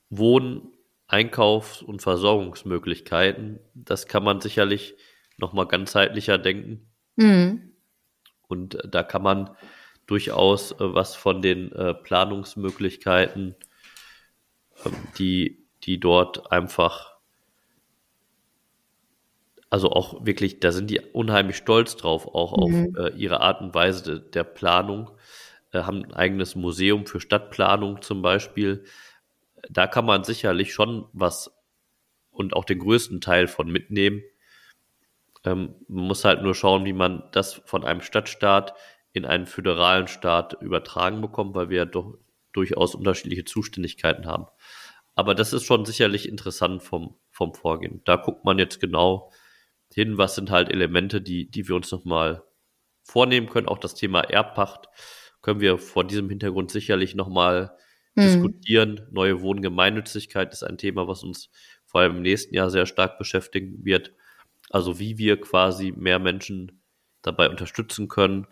Wohnen, 0.09 0.73
Einkaufs- 1.07 1.81
und 1.81 2.01
Versorgungsmöglichkeiten, 2.01 3.59
das 3.73 4.07
kann 4.07 4.23
man 4.23 4.41
sicherlich 4.41 4.95
nochmal 5.37 5.67
ganzheitlicher 5.67 6.37
denken. 6.37 6.91
Mhm. 7.15 7.73
Und 8.47 8.77
da 8.89 9.03
kann 9.03 9.23
man 9.23 9.55
durchaus 10.05 10.71
äh, 10.71 10.75
was 10.79 11.15
von 11.15 11.41
den 11.41 11.71
äh, 11.71 11.93
Planungsmöglichkeiten, 11.93 13.55
äh, 14.83 14.89
die, 15.17 15.65
die 15.83 15.99
dort 15.99 16.51
einfach 16.51 17.13
also 19.69 19.89
auch 19.89 20.23
wirklich, 20.23 20.59
da 20.59 20.71
sind 20.71 20.91
die 20.91 20.99
unheimlich 20.99 21.57
stolz 21.57 21.95
drauf, 21.95 22.27
auch 22.27 22.55
mhm. 22.55 22.95
auf 22.95 23.05
äh, 23.05 23.17
ihre 23.17 23.41
Art 23.41 23.59
und 23.61 23.73
Weise 23.73 24.19
de, 24.19 24.31
der 24.31 24.43
Planung, 24.43 25.09
haben 25.73 26.05
ein 26.05 26.13
eigenes 26.13 26.53
Museum 26.53 27.07
für 27.07 27.19
Stadtplanung 27.19 28.03
zum 28.03 28.21
Beispiel. 28.21 28.83
Da 29.71 29.87
kann 29.87 30.05
man 30.05 30.23
sicherlich 30.23 30.71
schon 30.71 31.07
was 31.13 31.51
und 32.29 32.55
auch 32.55 32.65
den 32.65 32.77
größten 32.77 33.21
Teil 33.21 33.47
von 33.47 33.71
mitnehmen. 33.71 34.21
Ähm, 35.45 35.75
man 35.87 36.05
muss 36.05 36.25
halt 36.25 36.41
nur 36.41 36.55
schauen, 36.55 36.85
wie 36.85 36.93
man 36.93 37.23
das 37.31 37.53
von 37.65 37.83
einem 37.83 38.01
Stadtstaat 38.01 38.73
in 39.13 39.25
einen 39.25 39.45
föderalen 39.45 40.07
Staat 40.07 40.57
übertragen 40.61 41.21
bekommt, 41.21 41.55
weil 41.55 41.69
wir 41.69 41.77
ja 41.77 41.85
doch 41.85 42.17
durchaus 42.51 42.95
unterschiedliche 42.95 43.45
Zuständigkeiten 43.45 44.25
haben. 44.25 44.47
Aber 45.15 45.35
das 45.35 45.53
ist 45.53 45.65
schon 45.65 45.85
sicherlich 45.85 46.27
interessant 46.27 46.81
vom, 46.81 47.15
vom 47.29 47.53
Vorgehen. 47.53 48.01
Da 48.05 48.15
guckt 48.15 48.43
man 48.45 48.57
jetzt 48.57 48.79
genau, 48.79 49.31
hin, 49.93 50.17
was 50.17 50.35
sind 50.35 50.49
halt 50.49 50.69
Elemente, 50.71 51.21
die, 51.21 51.49
die 51.49 51.67
wir 51.67 51.75
uns 51.75 51.91
nochmal 51.91 52.43
vornehmen 53.03 53.47
können. 53.47 53.67
Auch 53.67 53.77
das 53.77 53.93
Thema 53.93 54.21
Erbpacht 54.21 54.87
können 55.41 55.59
wir 55.59 55.77
vor 55.77 56.03
diesem 56.03 56.29
Hintergrund 56.29 56.71
sicherlich 56.71 57.13
nochmal 57.13 57.77
mhm. 58.15 58.21
diskutieren. 58.21 59.07
Neue 59.11 59.41
Wohngemeinnützigkeit 59.41 60.51
ist 60.53 60.63
ein 60.63 60.79
Thema, 60.79 61.07
was 61.07 61.23
uns 61.23 61.51
vor 61.85 62.01
allem 62.01 62.17
im 62.17 62.21
nächsten 62.23 62.55
Jahr 62.55 62.71
sehr 62.71 62.87
stark 62.87 63.19
beschäftigen 63.19 63.85
wird. 63.85 64.13
Also 64.71 64.99
wie 64.99 65.19
wir 65.19 65.39
quasi 65.39 65.91
mehr 65.91 66.17
Menschen 66.17 66.81
dabei 67.21 67.49
unterstützen 67.49 68.07
können, 68.07 68.47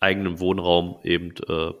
eigenen 0.00 0.40
Wohnraum 0.40 0.98
eben 1.02 1.34
äh, 1.48 1.72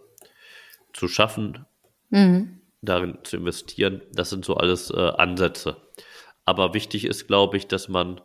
zu 0.92 1.08
schaffen, 1.08 1.66
mhm. 2.10 2.60
darin 2.82 3.18
zu 3.22 3.36
investieren. 3.36 4.02
Das 4.12 4.30
sind 4.30 4.44
so 4.44 4.56
alles 4.56 4.90
äh, 4.90 4.96
Ansätze. 4.96 5.76
Aber 6.44 6.74
wichtig 6.74 7.04
ist, 7.04 7.26
glaube 7.26 7.56
ich, 7.56 7.66
dass 7.66 7.88
man 7.88 8.20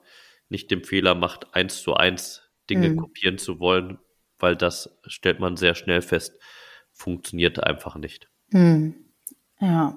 nicht 0.50 0.72
den 0.72 0.84
Fehler 0.84 1.16
macht, 1.16 1.54
eins 1.54 1.82
zu 1.82 1.96
eins 1.96 2.44
Dinge 2.70 2.90
mhm. 2.90 2.98
kopieren 2.98 3.38
zu 3.38 3.60
wollen, 3.60 4.00
weil 4.40 4.56
das 4.56 4.98
stellt 5.06 5.40
man 5.40 5.58
sehr 5.58 5.76
schnell 5.76 6.02
fest, 6.02 6.38
funktioniert 6.94 7.64
einfach 7.64 7.96
nicht. 7.96 8.30
Mhm. 8.50 8.96
Ja, 9.60 9.94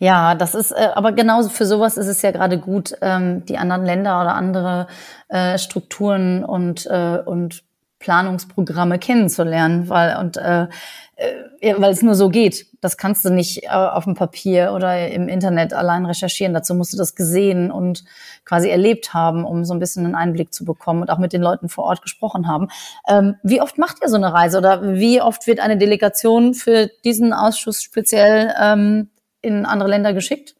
ja, 0.00 0.34
das 0.34 0.56
ist, 0.56 0.72
äh, 0.72 0.88
aber 0.94 1.12
genauso 1.12 1.48
für 1.48 1.64
sowas 1.64 1.96
ist 1.96 2.08
es 2.08 2.22
ja 2.22 2.32
gerade 2.32 2.58
gut, 2.58 2.92
ähm, 3.02 3.44
die 3.46 3.56
anderen 3.56 3.84
Länder 3.84 4.20
oder 4.20 4.34
andere 4.34 4.88
äh, 5.28 5.58
Strukturen 5.58 6.44
und, 6.44 6.86
äh, 6.86 7.22
und 7.24 7.62
Planungsprogramme 8.06 9.00
kennenzulernen, 9.00 9.88
weil 9.88 10.16
und 10.18 10.36
äh, 10.36 10.68
äh, 11.16 11.74
weil 11.76 11.90
es 11.90 12.02
nur 12.02 12.14
so 12.14 12.28
geht. 12.28 12.66
Das 12.80 12.96
kannst 12.96 13.24
du 13.24 13.30
nicht 13.30 13.64
äh, 13.64 13.68
auf 13.70 14.04
dem 14.04 14.14
Papier 14.14 14.72
oder 14.72 15.08
im 15.08 15.26
Internet 15.26 15.72
allein 15.72 16.06
recherchieren. 16.06 16.54
Dazu 16.54 16.72
musst 16.74 16.92
du 16.92 16.96
das 16.96 17.16
gesehen 17.16 17.72
und 17.72 18.04
quasi 18.44 18.68
erlebt 18.68 19.12
haben, 19.12 19.44
um 19.44 19.64
so 19.64 19.74
ein 19.74 19.80
bisschen 19.80 20.04
einen 20.04 20.14
Einblick 20.14 20.54
zu 20.54 20.64
bekommen 20.64 21.02
und 21.02 21.10
auch 21.10 21.18
mit 21.18 21.32
den 21.32 21.42
Leuten 21.42 21.68
vor 21.68 21.82
Ort 21.82 22.00
gesprochen 22.00 22.46
haben. 22.46 22.68
Ähm, 23.08 23.34
wie 23.42 23.60
oft 23.60 23.76
macht 23.76 23.96
ihr 24.02 24.08
so 24.08 24.14
eine 24.14 24.32
Reise 24.32 24.58
oder 24.58 24.94
wie 24.94 25.20
oft 25.20 25.48
wird 25.48 25.58
eine 25.58 25.76
Delegation 25.76 26.54
für 26.54 26.88
diesen 27.04 27.32
Ausschuss 27.32 27.82
speziell 27.82 28.54
ähm, 28.62 29.10
in 29.42 29.66
andere 29.66 29.88
Länder 29.88 30.12
geschickt? 30.12 30.54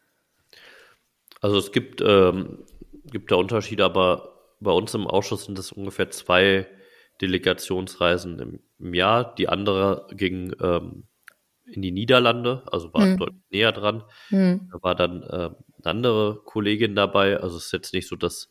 Also 1.41 1.59
es 1.59 1.71
gibt, 1.71 2.01
ähm, 2.01 2.65
gibt 3.05 3.31
da 3.31 3.37
Unterschiede, 3.37 3.85
aber 3.85 4.31
bei 4.59 4.73
uns 4.73 4.93
im 4.95 5.07
Ausschuss 5.07 5.45
sind 5.45 5.61
es 5.61 5.71
ungefähr 5.71 6.11
zwei 6.11 6.67
Delegationsreisen 7.21 8.39
im, 8.39 8.61
im 8.79 8.95
Jahr. 8.95 9.35
Die 9.35 9.49
andere 9.49 10.07
ging 10.13 10.55
ähm, 10.61 11.05
in 11.65 11.83
die 11.83 11.93
Niederlande, 11.93 12.63
also 12.71 12.93
war 12.95 13.05
mhm. 13.05 13.19
deutlich 13.19 13.43
näher 13.51 13.73
dran. 13.73 14.05
Mhm. 14.31 14.69
Da 14.73 14.83
war 14.83 14.95
dann 14.95 15.23
äh, 15.23 15.27
eine 15.27 15.55
andere 15.85 16.41
Kollegin 16.45 16.95
dabei. 16.95 17.39
Also 17.41 17.57
es 17.57 17.67
ist 17.67 17.73
jetzt 17.73 17.93
nicht 17.93 18.09
so, 18.09 18.17
dass 18.17 18.51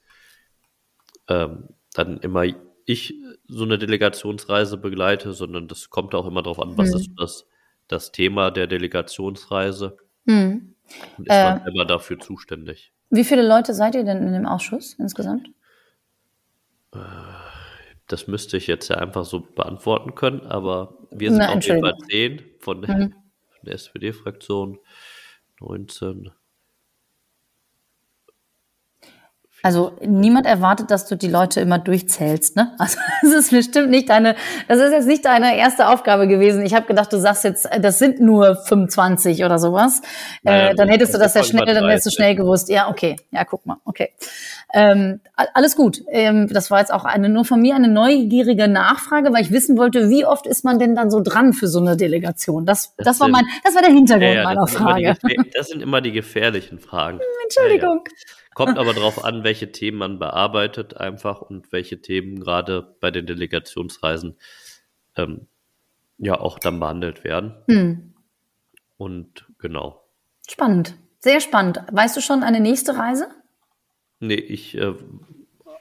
ähm, 1.28 1.70
dann 1.93 2.18
immer 2.20 2.43
ich 2.86 3.16
so 3.47 3.63
eine 3.63 3.78
Delegationsreise 3.80 4.78
begleite, 4.78 5.34
sondern 5.34 5.68
das 5.68 5.89
kommt 5.89 6.13
auch 6.13 6.28
immer 6.28 6.43
darauf 6.43 6.59
an, 6.59 6.78
was 6.78 6.89
Hm. 6.89 6.99
ist 6.99 7.09
das, 7.18 7.47
das 7.88 8.11
Thema 8.11 8.51
der 8.51 8.68
Delegationsreise 8.68 9.97
Hm. 10.28 10.76
und 11.18 11.28
ist 11.28 11.34
man 11.34 11.57
Äh. 11.59 11.63
selber 11.63 11.86
dafür 11.86 12.20
zuständig. 12.20 12.91
Wie 13.09 13.24
viele 13.24 13.47
Leute 13.47 13.74
seid 13.74 13.95
ihr 13.95 14.03
denn 14.03 14.28
in 14.28 14.34
dem 14.34 14.45
Ausschuss 14.45 14.93
insgesamt? 14.99 15.49
Das 18.08 18.28
müsste 18.28 18.58
ich 18.58 18.68
jetzt 18.68 18.89
ja 18.89 18.97
einfach 18.97 19.26
so 19.26 19.39
beantworten 19.41 20.14
können, 20.16 20.41
aber 20.41 20.97
wir 21.12 21.30
sind 21.32 21.39
Na, 21.39 21.53
auf 21.53 21.64
jeden 21.66 21.82
Fall 21.82 21.93
Entschuldigung. 21.93 22.45
10 22.45 22.60
von 22.60 22.82
der, 22.82 22.95
Mhm. 22.95 23.12
von 23.49 23.66
der 23.66 23.74
SPD-Fraktion, 23.76 24.80
19. 25.60 26.32
Also 29.66 29.93
niemand 30.05 30.45
erwartet, 30.45 30.91
dass 30.91 31.07
du 31.07 31.16
die 31.18 31.28
Leute 31.28 31.59
immer 31.59 31.80
durchzählst, 31.80 32.55
ne? 32.55 32.74
Also 32.78 32.99
das 33.24 33.32
ist 33.34 33.49
bestimmt 33.49 33.89
nicht 33.89 34.09
deine, 34.09 34.36
das 34.68 34.78
ist 34.80 34.91
jetzt 34.91 35.07
nicht 35.07 35.26
deine 35.26 35.57
erste 35.57 35.88
Aufgabe 35.88 36.28
gewesen. 36.28 36.63
Ich 36.63 36.76
habe 36.76 36.86
gedacht, 36.86 37.11
du 37.11 37.18
sagst 37.20 37.43
jetzt, 37.45 37.66
äh, 37.72 37.80
das 37.80 37.97
sind 37.97 38.20
nur 38.20 38.57
25 38.57 39.43
oder 39.43 39.57
sowas. 39.57 40.03
Nein, 40.43 40.74
äh, 40.74 40.76
dann 40.76 40.88
hättest 40.88 41.16
du 41.16 41.18
das 41.18 41.34
ja 41.34 41.41
sind 41.41 41.59
schnell, 41.59 41.74
dann 41.74 41.89
hättest 41.89 42.05
du 42.05 42.09
30. 42.11 42.13
schnell 42.16 42.36
gewusst. 42.36 42.70
Ja, 42.70 42.89
okay, 42.89 43.16
ja, 43.32 43.43
guck 43.43 43.66
mal, 43.66 43.78
okay. 43.86 44.09
Ähm, 44.72 45.20
alles 45.36 45.76
gut. 45.76 46.03
Ähm, 46.11 46.47
das 46.51 46.70
war 46.70 46.80
jetzt 46.80 46.93
auch 46.93 47.03
eine 47.05 47.28
nur 47.30 47.43
von 47.43 47.59
mir 47.59 47.76
eine 47.76 47.88
neugierige 47.88 48.68
Nachfrage, 48.68 49.34
weil 49.34 49.41
ich 49.41 49.51
wissen 49.51 49.80
wollte, 49.80 50.11
wie 50.11 50.26
oft 50.28 50.45
ist 50.45 50.63
man 50.63 50.78
denn 50.78 50.93
dann 50.95 51.09
so 51.09 51.22
dran 51.22 51.53
für 51.53 51.68
so 51.68 51.80
eine 51.80 51.97
Delegation? 51.97 52.68
Das, 52.68 52.93
das, 52.97 53.05
Das 53.05 53.20
war 53.20 53.26
sind- 53.28 53.32
mein, 53.34 53.45
das 53.63 53.74
war 53.74 53.82
der 53.82 53.91
Hintergrund 53.91 54.30
Ja, 54.30 54.34
ja, 54.36 54.43
meiner 54.43 54.61
das, 54.61 54.72
sind 54.74 54.82
immer 54.82 54.93
die 54.99 55.05
Frage. 55.16 55.49
das 55.55 55.68
sind 55.70 55.82
immer 55.82 56.01
die 56.01 56.11
gefährlichen 56.11 56.78
Fragen. 56.78 57.20
Entschuldigung. 57.45 58.03
Ja. 58.05 58.11
Kommt 58.56 58.80
aber 58.80 58.93
darauf 58.95 59.24
an, 59.24 59.43
welche 59.43 59.72
Themen 59.72 59.99
man 59.99 60.18
bearbeitet 60.18 60.97
einfach 60.97 61.41
und 61.41 61.72
welche 61.72 62.01
Themen 62.01 62.39
gerade 62.39 62.95
bei 62.99 63.12
den 63.12 63.28
Delegationsreisen 63.28 64.38
ähm, 65.16 65.47
ja 66.18 66.39
auch 66.39 66.58
dann 66.58 66.80
behandelt 66.80 67.24
werden. 67.24 67.53
Hm. 67.68 68.16
Und 68.97 69.45
genau. 69.60 70.01
Spannend, 70.49 70.95
sehr 71.20 71.41
spannend. 71.41 71.82
Weißt 71.91 72.18
du 72.18 72.22
schon 72.22 72.41
eine 72.43 72.60
nächste 72.60 72.97
Reise? 72.97 73.28
Nee, 74.20 74.36
ich, 74.36 74.76
äh, 74.78 74.93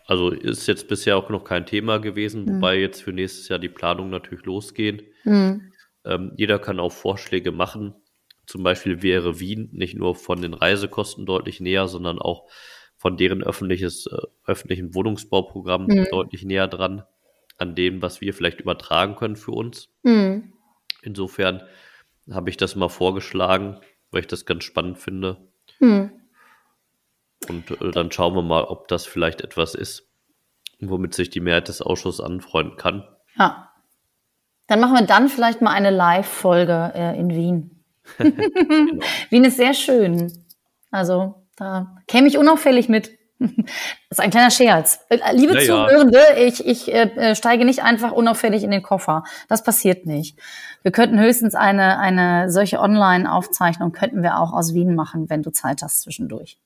also 0.07 0.31
ist 0.31 0.67
jetzt 0.67 0.89
bisher 0.89 1.17
auch 1.17 1.31
noch 1.31 1.45
kein 1.45 1.67
Thema 1.67 1.99
gewesen, 1.99 2.47
wobei 2.47 2.79
jetzt 2.79 3.03
für 3.03 3.13
nächstes 3.13 3.49
Jahr 3.49 3.61
die 3.61 3.69
Planungen 3.69 4.11
natürlich 4.11 4.45
losgehen. 4.45 5.01
Hm. 5.23 5.73
Ähm, 6.05 6.33
jeder 6.37 6.59
kann 6.59 6.81
auch 6.81 6.93
Vorschläge 6.93 7.53
machen. 7.53 7.95
Zum 8.47 8.63
Beispiel 8.63 9.03
wäre 9.03 9.41
Wien 9.41 9.69
nicht 9.73 9.97
nur 9.97 10.15
von 10.15 10.41
den 10.41 10.55
Reisekosten 10.55 11.27
deutlich 11.27 11.61
näher, 11.61 11.89
sondern 11.89 12.19
auch 12.19 12.49
von 12.97 13.17
deren 13.17 13.43
öffentliches, 13.43 14.07
äh, 14.07 14.17
öffentlichen 14.47 14.95
Wohnungsbauprogramm 14.95 15.87
Mhm. 15.87 16.07
deutlich 16.11 16.45
näher 16.45 16.69
dran 16.69 17.05
an 17.59 17.75
dem, 17.75 18.03
was 18.03 18.21
wir 18.21 18.35
vielleicht 18.35 18.61
übertragen 18.61 19.17
können 19.17 19.37
für 19.37 19.53
uns. 19.53 19.89
Hm. 20.03 20.53
Insofern 21.03 21.63
habe 22.31 22.51
ich 22.51 22.57
das 22.57 22.77
mal 22.77 22.89
vorgeschlagen, 22.89 23.79
weil 24.11 24.23
ich 24.23 24.27
das 24.27 24.47
ganz 24.47 24.65
spannend 24.65 24.99
finde. 24.99 25.37
Hm. 25.79 26.11
Und 27.49 27.71
äh, 27.71 27.91
dann 27.91 28.11
schauen 28.11 28.35
wir 28.35 28.43
mal, 28.43 28.65
ob 28.65 28.89
das 28.89 29.07
vielleicht 29.07 29.43
etwas 29.43 29.75
ist, 29.75 30.09
womit 30.81 31.15
sich 31.15 31.31
die 31.31 31.41
Mehrheit 31.41 31.69
des 31.69 31.83
Ausschusses 31.83 32.25
anfreunden 32.25 32.77
kann. 32.77 33.07
Ja. 33.39 33.71
Dann 34.67 34.81
machen 34.81 34.95
wir 34.95 35.07
dann 35.07 35.29
vielleicht 35.29 35.61
mal 35.61 35.73
eine 35.73 35.91
Live-Folge 35.91 36.93
äh, 36.95 37.19
in 37.19 37.31
Wien. 37.31 37.74
Wien 39.31 39.45
ist 39.45 39.57
sehr 39.57 39.75
schön. 39.75 40.33
Also 40.91 41.35
da 41.57 41.97
käme 42.07 42.29
ich 42.29 42.39
unauffällig 42.39 42.89
mit. 42.89 43.11
Das 44.09 44.19
ist 44.19 44.21
ein 44.21 44.31
kleiner 44.31 44.51
Scherz. 44.53 45.01
Äh, 45.09 45.19
Liebe 45.35 45.55
Ja, 45.55 45.61
ja. 45.61 45.67
Zuhörende, 45.89 46.21
ich, 46.39 46.65
ich 46.65 46.93
äh, 46.95 47.11
äh, 47.17 47.35
steige 47.35 47.65
nicht 47.65 47.83
einfach 47.83 48.13
unauffällig 48.13 48.63
in 48.63 48.71
den 48.71 48.83
Koffer. 48.83 49.25
Das 49.49 49.65
passiert 49.65 50.07
nicht. 50.07 50.39
Wir 50.83 50.93
könnten 50.93 51.19
höchstens 51.19 51.57
eine, 51.57 51.99
eine 51.99 52.49
solche 52.51 52.79
Online-Aufzeichnung 52.79 53.91
könnten 53.91 54.23
wir 54.23 54.39
auch 54.39 54.53
aus 54.53 54.73
Wien 54.73 54.95
machen, 54.95 55.29
wenn 55.31 55.43
du 55.43 55.51
Zeit 55.51 55.83
hast 55.83 56.03
zwischendurch. 56.03 56.59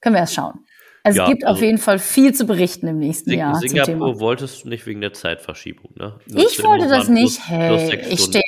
Können 0.00 0.14
wir 0.14 0.20
erst 0.20 0.34
schauen. 0.34 0.60
Also 1.02 1.18
Ja, 1.18 1.24
es 1.24 1.30
gibt 1.30 1.44
auf 1.44 1.54
also- 1.54 1.64
jeden 1.64 1.78
Fall 1.78 1.98
viel 1.98 2.32
zu 2.32 2.46
berichten 2.46 2.86
im 2.86 2.98
nächsten 3.00 3.30
Sing 3.30 3.40
Jahr 3.40 3.54
zum 3.58 3.68
Thema. 3.68 3.84
Singapur 3.84 4.20
wolltest 4.20 4.64
du 4.64 4.68
nicht 4.68 4.86
wegen 4.86 5.00
der 5.00 5.12
Zeitverschiebung, 5.14 5.90
ne? 5.96 6.20
Ich 6.26 6.62
wollte 6.62 6.86
das 6.88 7.08
nicht. 7.08 7.40
plus- 7.42 7.48
Hey, 7.48 7.96
plus 7.98 8.12
ich 8.12 8.20
stehe. 8.20 8.42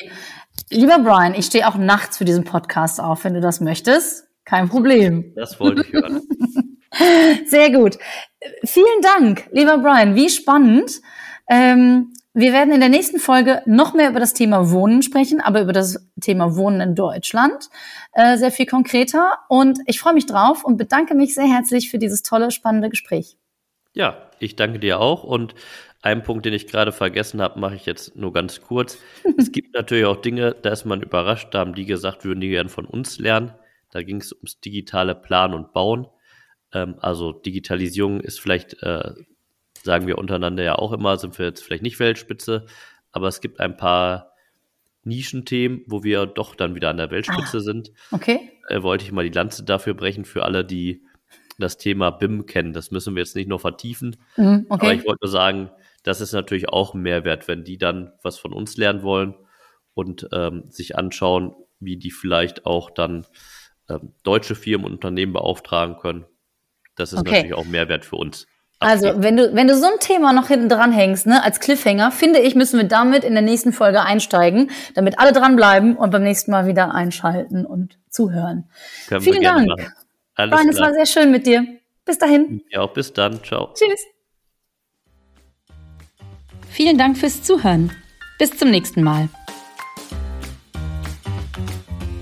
Lieber 0.72 0.98
Brian, 1.00 1.34
ich 1.34 1.46
stehe 1.46 1.68
auch 1.68 1.76
nachts 1.76 2.16
für 2.16 2.24
diesen 2.24 2.44
Podcast 2.44 2.98
auf, 2.98 3.24
wenn 3.24 3.34
du 3.34 3.42
das 3.42 3.60
möchtest. 3.60 4.24
Kein 4.46 4.70
Problem. 4.70 5.34
Das 5.36 5.60
wollte 5.60 5.82
ich 5.82 5.92
hören. 5.92 6.22
Sehr 7.46 7.70
gut. 7.70 7.98
Vielen 8.64 9.02
Dank, 9.02 9.48
lieber 9.52 9.76
Brian. 9.78 10.14
Wie 10.14 10.30
spannend. 10.30 11.02
Ähm, 11.48 12.14
wir 12.32 12.54
werden 12.54 12.72
in 12.72 12.80
der 12.80 12.88
nächsten 12.88 13.18
Folge 13.18 13.60
noch 13.66 13.92
mehr 13.92 14.08
über 14.08 14.18
das 14.18 14.32
Thema 14.32 14.70
Wohnen 14.70 15.02
sprechen, 15.02 15.42
aber 15.42 15.60
über 15.60 15.74
das 15.74 16.08
Thema 16.22 16.56
Wohnen 16.56 16.80
in 16.80 16.94
Deutschland 16.94 17.68
äh, 18.12 18.38
sehr 18.38 18.50
viel 18.50 18.64
konkreter. 18.64 19.40
Und 19.50 19.78
ich 19.86 20.00
freue 20.00 20.14
mich 20.14 20.24
drauf 20.24 20.64
und 20.64 20.78
bedanke 20.78 21.14
mich 21.14 21.34
sehr 21.34 21.46
herzlich 21.46 21.90
für 21.90 21.98
dieses 21.98 22.22
tolle, 22.22 22.50
spannende 22.50 22.88
Gespräch. 22.88 23.36
Ja, 23.92 24.30
ich 24.38 24.56
danke 24.56 24.78
dir 24.78 25.00
auch. 25.00 25.22
Und 25.22 25.54
einen 26.02 26.22
Punkt, 26.24 26.44
den 26.44 26.52
ich 26.52 26.66
gerade 26.66 26.92
vergessen 26.92 27.40
habe, 27.40 27.58
mache 27.58 27.76
ich 27.76 27.86
jetzt 27.86 28.16
nur 28.16 28.32
ganz 28.32 28.60
kurz. 28.60 28.98
es 29.38 29.52
gibt 29.52 29.74
natürlich 29.74 30.04
auch 30.04 30.20
Dinge, 30.20 30.54
da 30.60 30.70
ist 30.70 30.84
man 30.84 31.00
überrascht, 31.00 31.48
da 31.52 31.60
haben 31.60 31.74
die 31.74 31.86
gesagt, 31.86 32.24
würden 32.24 32.40
die 32.40 32.48
gern 32.48 32.68
von 32.68 32.84
uns 32.84 33.18
lernen. 33.18 33.54
Da 33.90 34.02
ging 34.02 34.16
es 34.16 34.32
ums 34.32 34.60
digitale 34.60 35.14
Planen 35.14 35.54
und 35.54 35.72
Bauen. 35.72 36.08
Ähm, 36.72 36.96
also 36.98 37.32
Digitalisierung 37.32 38.20
ist 38.20 38.40
vielleicht, 38.40 38.82
äh, 38.82 39.12
sagen 39.82 40.06
wir 40.06 40.18
untereinander 40.18 40.64
ja 40.64 40.74
auch 40.74 40.92
immer, 40.92 41.16
sind 41.18 41.38
wir 41.38 41.46
jetzt 41.46 41.62
vielleicht 41.62 41.82
nicht 41.82 42.00
Weltspitze, 42.00 42.66
aber 43.12 43.28
es 43.28 43.40
gibt 43.40 43.60
ein 43.60 43.76
paar 43.76 44.32
Nischenthemen, 45.04 45.82
wo 45.86 46.02
wir 46.04 46.26
doch 46.26 46.54
dann 46.54 46.74
wieder 46.74 46.90
an 46.90 46.96
der 46.96 47.10
Weltspitze 47.10 47.60
sind. 47.60 47.92
Okay? 48.10 48.50
Äh, 48.68 48.82
wollte 48.82 49.04
ich 49.04 49.12
mal 49.12 49.24
die 49.24 49.36
Lanze 49.36 49.64
dafür 49.64 49.94
brechen 49.94 50.24
für 50.24 50.44
alle, 50.44 50.64
die 50.64 51.04
das 51.58 51.76
Thema 51.76 52.10
BIM 52.10 52.46
kennen. 52.46 52.72
Das 52.72 52.90
müssen 52.90 53.14
wir 53.14 53.22
jetzt 53.22 53.36
nicht 53.36 53.48
noch 53.48 53.60
vertiefen. 53.60 54.16
Mhm, 54.36 54.66
Aber 54.68 54.86
okay. 54.86 54.96
ich 54.96 55.04
wollte 55.04 55.24
nur 55.24 55.30
sagen, 55.30 55.70
das 56.02 56.20
ist 56.20 56.32
natürlich 56.32 56.68
auch 56.68 56.94
ein 56.94 57.02
Mehrwert, 57.02 57.48
wenn 57.48 57.64
die 57.64 57.78
dann 57.78 58.12
was 58.22 58.38
von 58.38 58.52
uns 58.52 58.76
lernen 58.76 59.02
wollen 59.02 59.34
und 59.94 60.28
ähm, 60.32 60.64
sich 60.68 60.96
anschauen, 60.96 61.54
wie 61.80 61.96
die 61.96 62.10
vielleicht 62.10 62.66
auch 62.66 62.90
dann 62.90 63.26
ähm, 63.88 64.14
deutsche 64.22 64.54
Firmen 64.54 64.86
und 64.86 64.92
Unternehmen 64.92 65.32
beauftragen 65.32 65.96
können. 65.96 66.26
Das 66.96 67.12
ist 67.12 67.20
Okay. 67.20 67.30
natürlich 67.30 67.54
auch 67.54 67.64
Mehrwert 67.66 68.04
für 68.04 68.16
uns. 68.16 68.46
Also, 68.80 69.22
wenn 69.22 69.36
du, 69.36 69.54
wenn 69.54 69.68
du 69.68 69.76
so 69.76 69.86
ein 69.86 70.00
Thema 70.00 70.32
noch 70.32 70.48
hinten 70.48 70.68
dran 70.68 70.90
hängst, 70.90 71.26
ne, 71.26 71.42
als 71.44 71.60
Cliffhanger, 71.60 72.10
finde 72.10 72.40
ich, 72.40 72.56
müssen 72.56 72.80
wir 72.80 72.88
damit 72.88 73.22
in 73.22 73.34
der 73.34 73.42
nächsten 73.42 73.72
Folge 73.72 74.02
einsteigen, 74.02 74.70
damit 74.94 75.20
alle 75.20 75.32
dranbleiben 75.32 75.96
und 75.96 76.10
beim 76.10 76.24
nächsten 76.24 76.50
Mal 76.50 76.66
wieder 76.66 76.92
einschalten 76.92 77.64
und 77.64 77.98
zuhören. 78.10 78.68
Können 79.06 79.20
Vielen 79.20 79.42
Dank. 79.42 79.68
machen. 79.68 79.92
Alles 80.34 80.56
Brian, 80.56 80.68
es 80.68 80.80
war 80.80 80.92
sehr 80.92 81.06
schön 81.06 81.30
mit 81.30 81.46
dir. 81.46 81.64
Bis 82.04 82.18
dahin. 82.18 82.62
Ja, 82.70 82.80
auch 82.80 82.92
bis 82.92 83.12
dann. 83.12 83.42
Ciao. 83.44 83.72
Tschüss. 83.74 84.11
Vielen 86.72 86.96
Dank 86.96 87.18
fürs 87.18 87.42
Zuhören. 87.42 87.92
Bis 88.38 88.56
zum 88.56 88.70
nächsten 88.70 89.02
Mal. 89.02 89.28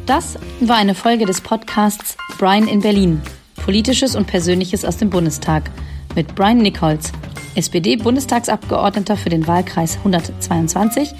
Das 0.07 0.36
war 0.59 0.76
eine 0.76 0.96
Folge 0.96 1.24
des 1.24 1.40
Podcasts 1.40 2.16
Brian 2.36 2.66
in 2.66 2.80
Berlin. 2.80 3.22
Politisches 3.64 4.16
und 4.16 4.26
Persönliches 4.26 4.84
aus 4.84 4.96
dem 4.96 5.09
Bundestag 5.09 5.70
mit 6.16 6.34
Brian 6.34 6.59
Nichols, 6.59 7.12
SPD-Bundestagsabgeordneter 7.55 9.16
für 9.16 9.28
den 9.28 9.46
Wahlkreis 9.46 9.98
122, 9.98 11.12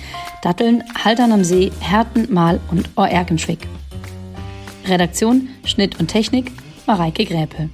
Datteln, 0.43 0.83
Haltern 1.05 1.31
am 1.31 1.45
See, 1.45 1.71
Herten, 1.79 2.35
Mahl 2.35 2.59
und 2.73 2.91
Oerkenschwick. 2.97 3.69
Redaktion, 4.87 5.51
Schnitt 5.65 6.01
und 6.01 6.09
Technik 6.09 6.51
Mareike 6.85 7.25
Gräpe. 7.25 7.71